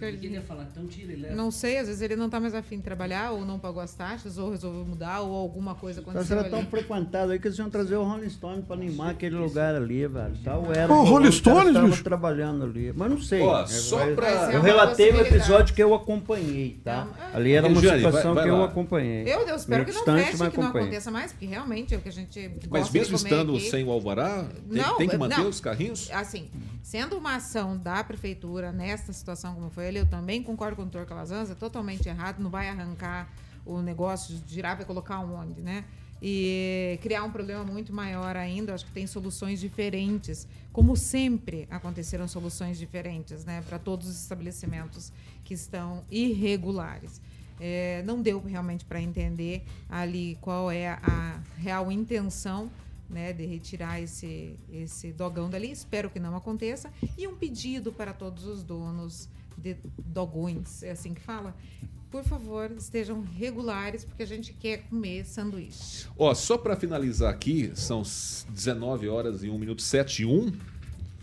Queria 0.00 0.42
falar, 0.42 0.66
então 0.70 0.86
tira 0.86 1.12
e 1.12 1.16
leva. 1.16 1.34
Não 1.34 1.50
sei, 1.50 1.78
às 1.78 1.86
vezes 1.86 2.00
ele 2.02 2.16
não 2.16 2.28
tá 2.30 2.40
mais 2.40 2.54
afim 2.54 2.76
de 2.78 2.82
trabalhar, 2.82 3.30
ou 3.32 3.44
não 3.44 3.58
pagou 3.58 3.82
as 3.82 3.94
taxas, 3.94 4.38
ou 4.38 4.50
resolveu 4.50 4.84
mudar, 4.84 5.20
ou 5.20 5.34
alguma 5.34 5.74
coisa 5.74 6.00
aconteceu 6.00 6.26
será 6.26 6.44
tão 6.44 6.60
ali. 6.60 6.68
frequentado 6.68 7.32
aí 7.32 7.38
que 7.38 7.46
eles 7.48 7.58
iam 7.58 7.68
trazer 7.70 7.96
o 7.96 8.02
Rolling 8.04 8.28
Stone 8.30 8.62
pra 8.62 8.74
animar 8.76 9.10
aquele 9.10 9.36
lugar 9.36 9.74
ali, 9.74 10.06
velho. 10.06 10.34
Tal 10.44 10.72
era. 10.72 10.92
O 10.92 11.04
Rolling 11.04 11.32
Stones, 11.32 11.74
tava 11.74 11.88
bicho? 11.88 12.02
trabalhando 12.04 12.64
ali. 12.64 12.92
Mas 12.94 13.10
não 13.10 13.20
sei. 13.20 13.40
Ó, 13.42 13.62
É, 13.62 13.66
só 13.66 13.98
vai- 13.98 14.14
pra- 14.14 14.28
é 14.28 14.54
Eu 14.54 14.60
uma 14.60 14.64
relatei 14.66 15.06
o 15.06 15.12
possibilidade. 15.12 15.34
episódio 15.36 15.74
que 15.74 15.82
eu 15.82 15.94
acompanhei, 15.94 16.80
tá? 16.84 17.08
Ali 17.32 17.52
era 17.52 17.66
uma 17.66 17.74
Regiane, 17.80 18.02
vai- 18.02 18.10
situação 18.12 18.34
vai 18.34 18.44
que 18.44 18.50
eu 18.50 18.62
acompanhei. 18.64 19.22
Eu, 19.24 19.40
eu 19.46 19.56
espero 19.56 19.84
que 19.84 19.92
não 19.92 20.04
feche, 20.04 20.36
mas 20.38 20.48
que 20.52 20.58
não 20.60 20.68
aconteça 20.68 21.10
mais, 21.10 21.32
porque 21.32 21.46
realmente 21.46 21.94
é 21.94 21.98
o 21.98 22.00
que 22.00 22.08
a 22.08 22.12
gente 22.12 22.50
Mas 22.70 22.90
mesmo 22.90 23.16
estando 23.16 23.56
aqui. 23.56 23.68
sem 23.70 23.84
o 23.84 23.90
alvará, 23.90 24.44
tem, 24.70 24.82
Não, 24.82 24.96
tem 24.96 25.08
que 25.08 25.16
manter 25.16 25.38
não. 25.38 25.48
os 25.48 25.60
carrinhos? 25.60 26.08
Assim, 26.12 26.48
sendo 26.82 27.16
uma 27.16 27.36
ação 27.36 27.76
da 27.76 28.02
prefeitura 28.02 28.72
nesta 28.72 29.12
situação 29.12 29.54
como 29.54 29.70
foi 29.70 29.86
ele, 29.86 30.00
eu 30.00 30.06
também 30.06 30.42
concordo 30.42 30.76
com 30.76 30.82
o 30.82 30.84
doutor 30.86 31.06
Calazans, 31.06 31.50
é 31.50 31.54
totalmente 31.54 32.08
errado, 32.08 32.40
não 32.40 32.50
vai 32.50 32.68
arrancar 32.68 33.30
o 33.64 33.80
negócio, 33.80 34.40
girar, 34.46 34.76
vai 34.76 34.84
colocar 34.84 35.20
onde, 35.20 35.60
né? 35.60 35.84
E 36.22 36.98
criar 37.00 37.24
um 37.24 37.30
problema 37.30 37.64
muito 37.64 37.94
maior 37.94 38.36
ainda, 38.36 38.74
acho 38.74 38.84
que 38.84 38.92
tem 38.92 39.06
soluções 39.06 39.58
diferentes. 39.58 40.46
Como 40.72 40.94
sempre 40.94 41.66
aconteceram 41.70 42.28
soluções 42.28 42.78
diferentes, 42.78 43.44
né? 43.44 43.62
Para 43.62 43.78
todos 43.78 44.06
os 44.06 44.20
estabelecimentos 44.20 45.12
que 45.44 45.54
estão 45.54 46.04
irregulares. 46.10 47.20
É, 47.58 48.02
não 48.06 48.20
deu 48.20 48.40
realmente 48.40 48.84
para 48.84 49.00
entender 49.00 49.64
ali 49.88 50.36
qual 50.40 50.70
é 50.70 50.88
a 50.88 51.40
real 51.58 51.90
intenção 51.90 52.70
né, 53.10 53.32
de 53.32 53.44
retirar 53.44 54.00
esse, 54.00 54.56
esse 54.72 55.12
dogão 55.12 55.50
dali. 55.50 55.70
Espero 55.70 56.08
que 56.08 56.20
não 56.20 56.36
aconteça. 56.36 56.90
E 57.18 57.26
um 57.26 57.34
pedido 57.34 57.92
para 57.92 58.12
todos 58.12 58.44
os 58.44 58.62
donos 58.62 59.28
de 59.58 59.76
dogões, 59.98 60.82
é 60.82 60.92
assim 60.92 61.12
que 61.12 61.20
fala. 61.20 61.54
Por 62.10 62.24
favor, 62.24 62.70
estejam 62.76 63.22
regulares, 63.22 64.04
porque 64.04 64.22
a 64.22 64.26
gente 64.26 64.52
quer 64.52 64.78
comer 64.88 65.24
sanduíche. 65.24 66.06
Ó, 66.18 66.34
só 66.34 66.58
para 66.58 66.74
finalizar 66.74 67.30
aqui, 67.32 67.70
são 67.74 68.00
s- 68.02 68.44
19 68.50 69.08
horas 69.08 69.44
e 69.44 69.50
1 69.50 69.56
minuto, 69.58 69.80
7 69.82 70.22
e 70.22 70.26
1. 70.26 70.52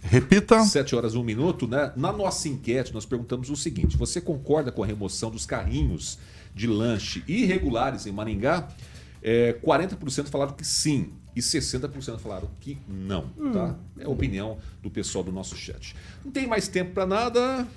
Repita. 0.01 0.63
7 0.63 0.95
horas 0.95 1.13
e 1.13 1.17
1 1.17 1.23
minuto, 1.23 1.67
né? 1.67 1.91
Na 1.97 2.13
nossa 2.13 2.47
enquete, 2.47 2.93
nós 2.93 3.05
perguntamos 3.05 3.49
o 3.49 3.55
seguinte: 3.55 3.97
você 3.97 4.21
concorda 4.21 4.71
com 4.71 4.81
a 4.81 4.85
remoção 4.85 5.29
dos 5.29 5.45
carrinhos 5.45 6.17
de 6.55 6.67
lanche 6.67 7.21
irregulares 7.27 8.05
em 8.05 8.11
Maringá? 8.13 8.69
É, 9.21 9.53
40% 9.61 10.27
falaram 10.29 10.53
que 10.53 10.65
sim 10.65 11.11
e 11.38 11.39
60% 11.39 12.17
falaram 12.17 12.49
que 12.59 12.79
não, 12.88 13.29
tá? 13.53 13.75
É 13.99 14.05
a 14.05 14.09
opinião 14.09 14.57
do 14.81 14.89
pessoal 14.89 15.23
do 15.23 15.31
nosso 15.31 15.55
chat. 15.55 15.95
Não 16.25 16.31
tem 16.31 16.47
mais 16.47 16.67
tempo 16.67 16.93
para 16.93 17.05
nada. 17.05 17.67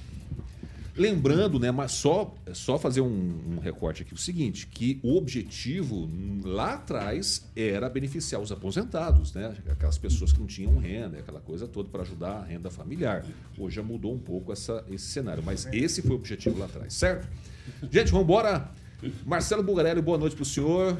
Lembrando, 0.96 1.58
né, 1.58 1.70
mas 1.70 1.92
só, 1.92 2.34
só 2.52 2.78
fazer 2.78 3.00
um, 3.00 3.06
um 3.06 3.58
recorte 3.61 4.02
aqui, 4.02 4.12
o 4.12 4.16
seguinte, 4.16 4.66
que 4.66 4.98
o 5.02 5.16
objetivo 5.16 6.04
hum, 6.04 6.40
lá 6.42 6.74
atrás 6.74 7.46
era 7.54 7.88
beneficiar 7.88 8.40
os 8.40 8.50
aposentados, 8.50 9.32
né? 9.32 9.56
Aquelas 9.70 9.96
pessoas 9.98 10.32
que 10.32 10.40
não 10.40 10.46
tinham 10.46 10.76
renda, 10.78 11.18
aquela 11.18 11.40
coisa 11.40 11.68
toda 11.68 11.88
para 11.88 12.02
ajudar 12.02 12.40
a 12.40 12.44
renda 12.44 12.70
familiar. 12.70 13.24
Hoje 13.56 13.76
já 13.76 13.82
mudou 13.82 14.12
um 14.12 14.18
pouco 14.18 14.52
essa, 14.52 14.84
esse 14.90 15.06
cenário, 15.06 15.42
mas 15.44 15.66
esse 15.72 16.02
foi 16.02 16.12
o 16.12 16.16
objetivo 16.16 16.58
lá 16.58 16.66
atrás, 16.66 16.92
certo? 16.92 17.28
Gente, 17.90 18.11
vamos 18.11 18.24
embora. 18.24 18.70
Marcelo 19.24 19.62
Bugarelli, 19.62 20.02
boa 20.02 20.18
noite 20.18 20.34
para 20.34 20.42
o 20.42 20.46
senhor. 20.46 20.98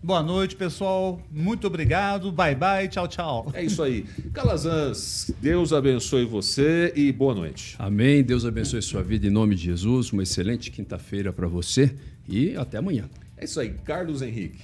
Boa 0.00 0.22
noite, 0.22 0.54
pessoal. 0.54 1.20
Muito 1.28 1.66
obrigado. 1.66 2.30
Bye, 2.30 2.54
bye. 2.54 2.88
Tchau, 2.88 3.08
tchau. 3.08 3.50
É 3.52 3.64
isso 3.64 3.82
aí. 3.82 4.04
Calazans, 4.32 5.32
Deus 5.42 5.72
abençoe 5.72 6.24
você 6.24 6.92
e 6.94 7.10
boa 7.10 7.34
noite. 7.34 7.74
Amém. 7.80 8.22
Deus 8.22 8.44
abençoe 8.44 8.80
sua 8.80 9.02
vida 9.02 9.26
em 9.26 9.30
nome 9.30 9.56
de 9.56 9.64
Jesus. 9.64 10.12
Uma 10.12 10.22
excelente 10.22 10.70
quinta-feira 10.70 11.32
para 11.32 11.48
você 11.48 11.96
e 12.28 12.56
até 12.56 12.78
amanhã. 12.78 13.10
É 13.36 13.44
isso 13.44 13.58
aí, 13.58 13.70
Carlos 13.70 14.22
Henrique. 14.22 14.62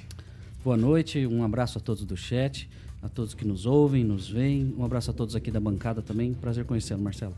Boa 0.63 0.77
noite, 0.77 1.27
um 1.27 1.43
abraço 1.43 1.79
a 1.79 1.81
todos 1.81 2.05
do 2.05 2.17
chat, 2.17 2.71
a 3.03 3.09
todos 3.09 3.35
que 3.35 3.45
nos 3.45 3.67
ouvem, 3.67 4.05
nos 4.05 4.29
veem. 4.29 4.73
Um 4.79 4.85
abraço 4.85 5.11
a 5.11 5.15
todos 5.15 5.35
aqui 5.35 5.51
da 5.51 5.59
bancada 5.59 6.01
também. 6.01 6.33
Prazer 6.33 6.65
conhecê-lo, 6.65 7.03
Marcelo. 7.03 7.37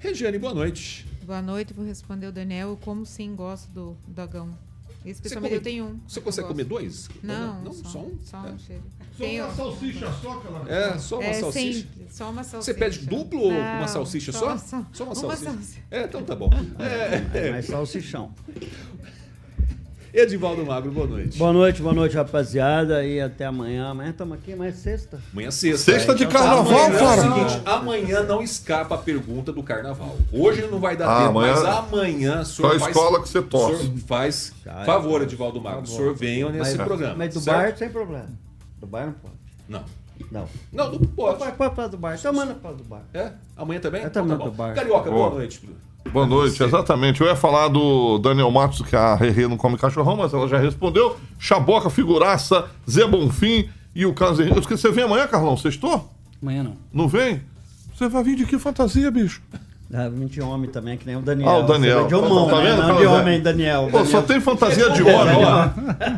Regiane, 0.00 0.36
boa 0.36 0.52
noite. 0.52 1.06
Boa 1.24 1.40
noite, 1.40 1.72
vou 1.72 1.86
responder 1.86 2.26
o 2.26 2.32
Daniel. 2.32 2.76
Como 2.82 3.06
sim 3.06 3.36
gosto 3.36 3.70
do 3.70 3.96
dogão. 4.08 4.52
Especialmente 5.04 5.48
come- 5.50 5.56
eu 5.58 5.62
tenho 5.62 5.84
um. 5.86 6.00
Você 6.06 6.20
consegue 6.20 6.46
comer 6.48 6.64
dois? 6.64 7.08
Não, 7.22 7.62
Não, 7.62 7.72
só, 7.72 7.88
só 7.88 7.98
um? 8.00 8.18
Só 8.22 8.36
um 8.38 8.46
É. 8.46 8.54
Só 9.16 9.26
uma 9.26 9.54
salsicha 9.54 10.12
só, 10.22 10.32
aquela. 10.38 10.70
É, 10.72 10.98
só 10.98 11.18
uma 11.20 11.24
É, 11.28 11.32
salsicha. 11.34 11.78
simples, 11.80 12.12
só 12.16 12.30
uma 12.30 12.42
Você 12.42 12.50
salsicha. 12.50 12.78
pede 12.78 12.98
duplo 13.00 13.40
ou 13.40 13.50
uma 13.50 13.88
salsicha 13.88 14.32
só 14.32 14.38
só? 14.38 14.46
uma 14.46 14.58
Só 14.58 14.76
uma 15.04 15.12
uma 15.12 15.14
salsicha. 15.14 15.50
salsicha. 15.52 15.80
É, 15.90 16.04
então 16.04 16.22
tá 16.22 16.34
bom. 16.36 16.50
É, 16.78 17.38
É 17.38 17.48
é. 17.48 17.50
mais 17.50 17.66
salsichão. 17.66 18.34
Edivaldo 20.12 20.66
Magro, 20.66 20.90
boa 20.90 21.06
noite. 21.06 21.38
Boa 21.38 21.52
noite, 21.52 21.80
boa 21.80 21.94
noite, 21.94 22.16
rapaziada. 22.16 23.04
E 23.04 23.20
até 23.20 23.44
amanhã. 23.46 23.90
Amanhã 23.90 24.10
estamos 24.10 24.36
aqui, 24.36 24.56
mais 24.56 24.74
sexta. 24.74 25.20
Amanhã 25.32 25.48
é 25.48 25.50
sexta. 25.52 25.92
Sexta 25.92 26.14
de 26.16 26.24
Então 26.24 26.40
carnaval, 26.40 26.66
amanhã, 26.86 26.98
cara. 26.98 27.22
É 27.22 27.28
o 27.28 27.32
seguinte, 27.48 27.62
amanhã 27.64 28.22
não 28.24 28.42
escapa 28.42 28.96
a 28.96 28.98
pergunta 28.98 29.52
do 29.52 29.62
carnaval. 29.62 30.16
Hoje 30.32 30.62
não 30.66 30.80
vai 30.80 30.96
dar 30.96 31.08
Ah, 31.08 31.18
tempo, 31.26 31.38
amanhã- 31.38 31.54
mas 31.54 31.64
amanhã 31.64 32.40
o 32.40 32.44
senhor 32.44 32.70
Só 32.70 32.76
a 32.76 32.80
faz- 32.80 32.96
escola 32.96 33.22
que 33.22 33.28
você 33.28 33.38
o 33.38 33.42
torce. 33.44 33.82
senhor 33.84 33.98
faz 34.08 34.52
Já, 34.64 34.84
favor. 34.84 35.22
Edivaldo 35.22 35.60
Magro. 35.60 35.82
O 35.82 35.86
senhor 35.86 36.14
venha 36.14 36.48
nesse 36.50 36.76
Mas- 36.76 36.86
programa. 36.86 37.14
Mas 37.16 37.34
do 37.34 37.40
certo? 37.40 37.56
bar 37.70 37.76
sem 37.78 37.88
problema. 37.90 38.26
Do 38.80 38.86
bar 38.88 39.06
não 39.06 39.12
pode. 39.12 39.34
Não. 39.68 39.84
Não. 40.30 40.46
Não, 40.72 40.92
não 40.92 40.98
pode. 40.98 41.38
Pode, 41.38 41.52
pode 41.56 41.74
falar 41.76 41.88
do 41.88 41.96
bar. 41.96 42.16
Então 42.18 42.32
manda 42.32 42.54
para 42.54 42.72
do 42.72 42.82
bar. 42.84 43.02
É? 43.14 43.30
Amanhã 43.56 43.78
também? 43.80 44.02
Eu 44.02 44.08
Então 44.08 44.22
também 44.24 44.38
tá 44.38 44.44
do 44.44 44.50
bar. 44.50 44.74
Carioca, 44.74 45.08
boa 45.10 45.28
Boa. 45.28 45.38
noite. 45.38 45.60
Boa 46.12 46.26
noite, 46.26 46.62
exatamente. 46.62 47.20
Eu 47.20 47.26
ia 47.26 47.36
falar 47.36 47.68
do 47.68 48.18
Daniel 48.18 48.50
Matos, 48.50 48.82
que 48.82 48.96
a 48.96 49.14
Rerê 49.14 49.46
não 49.46 49.56
come 49.56 49.76
cachorrão, 49.76 50.16
mas 50.16 50.32
ela 50.32 50.48
já 50.48 50.58
respondeu. 50.58 51.16
Chaboca, 51.38 51.88
figuraça, 51.88 52.68
Zé 52.88 53.06
Bonfim 53.06 53.68
e 53.94 54.04
o 54.06 54.14
Carlos 54.14 54.40
Henrique. 54.40 54.56
Eu 54.56 54.60
esqueci, 54.60 54.82
Você 54.82 54.90
vem 54.90 55.04
amanhã, 55.04 55.26
Carlão? 55.28 55.56
Sextou? 55.56 56.10
Amanhã 56.42 56.62
não. 56.64 56.76
Não 56.92 57.06
vem? 57.06 57.42
Você 57.94 58.08
vai 58.08 58.24
vir 58.24 58.36
de 58.36 58.46
que 58.46 58.58
fantasia, 58.58 59.10
bicho? 59.10 59.42
Ah, 59.92 60.08
de 60.08 60.40
homem 60.40 60.70
também, 60.70 60.96
que 60.96 61.04
nem 61.04 61.16
o 61.16 61.20
Daniel. 61.20 61.48
Ah, 61.50 61.58
o 61.58 61.62
Daniel. 61.66 62.06
De 62.06 62.14
homão, 62.14 62.48
Tá 62.48 62.58
né? 62.58 62.62
vendo, 62.70 62.76
Não 62.76 62.82
Carlos 62.86 63.00
de 63.00 63.06
homem, 63.06 63.40
Daniel. 63.40 63.88
Pô, 63.90 63.98
só 63.98 64.04
Daniel. 64.04 64.22
tem 64.22 64.40
fantasia 64.40 64.90
de 64.90 65.02
homem. 65.02 65.36
ó, 65.44 65.68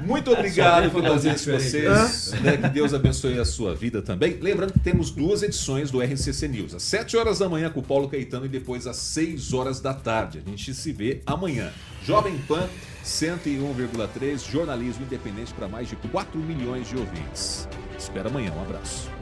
Muito 0.07 0.31
obrigado 0.31 0.91
audiência 1.09 1.57
de 1.59 1.65
vocês. 1.65 2.33
né? 2.43 2.57
Que 2.59 2.69
Deus 2.69 2.93
abençoe 2.93 3.39
a 3.39 3.45
sua 3.45 3.75
vida 3.75 4.03
também. 4.03 4.39
Lembrando 4.41 4.73
que 4.75 4.79
temos 4.79 5.11
duas 5.11 5.43
edições 5.43 5.91
do 5.91 6.01
RCC 6.03 6.49
News. 6.49 6.75
Às 6.75 6.83
7 6.83 7.17
horas 7.17 7.39
da 7.39 7.49
manhã 7.49 7.71
com 7.71 7.81
o 7.81 7.83
Paulo 7.83 8.09
Caetano 8.09 8.45
e 8.45 8.49
depois 8.49 8.87
às 8.87 8.97
6 8.97 9.53
horas 9.55 9.81
da 9.81 9.95
tarde. 9.95 10.43
A 10.47 10.51
gente 10.51 10.75
se 10.75 10.93
vê 10.93 11.23
amanhã. 11.25 11.71
Jovem 12.05 12.37
Pan 12.47 12.69
101,3, 13.05 14.51
jornalismo 14.51 15.05
independente 15.05 15.53
para 15.55 15.67
mais 15.69 15.89
de 15.89 15.97
4 15.97 16.39
milhões 16.39 16.89
de 16.89 16.97
ouvintes. 16.97 17.69
Espera 17.99 18.29
amanhã. 18.29 18.53
Um 18.57 18.61
abraço. 18.63 19.22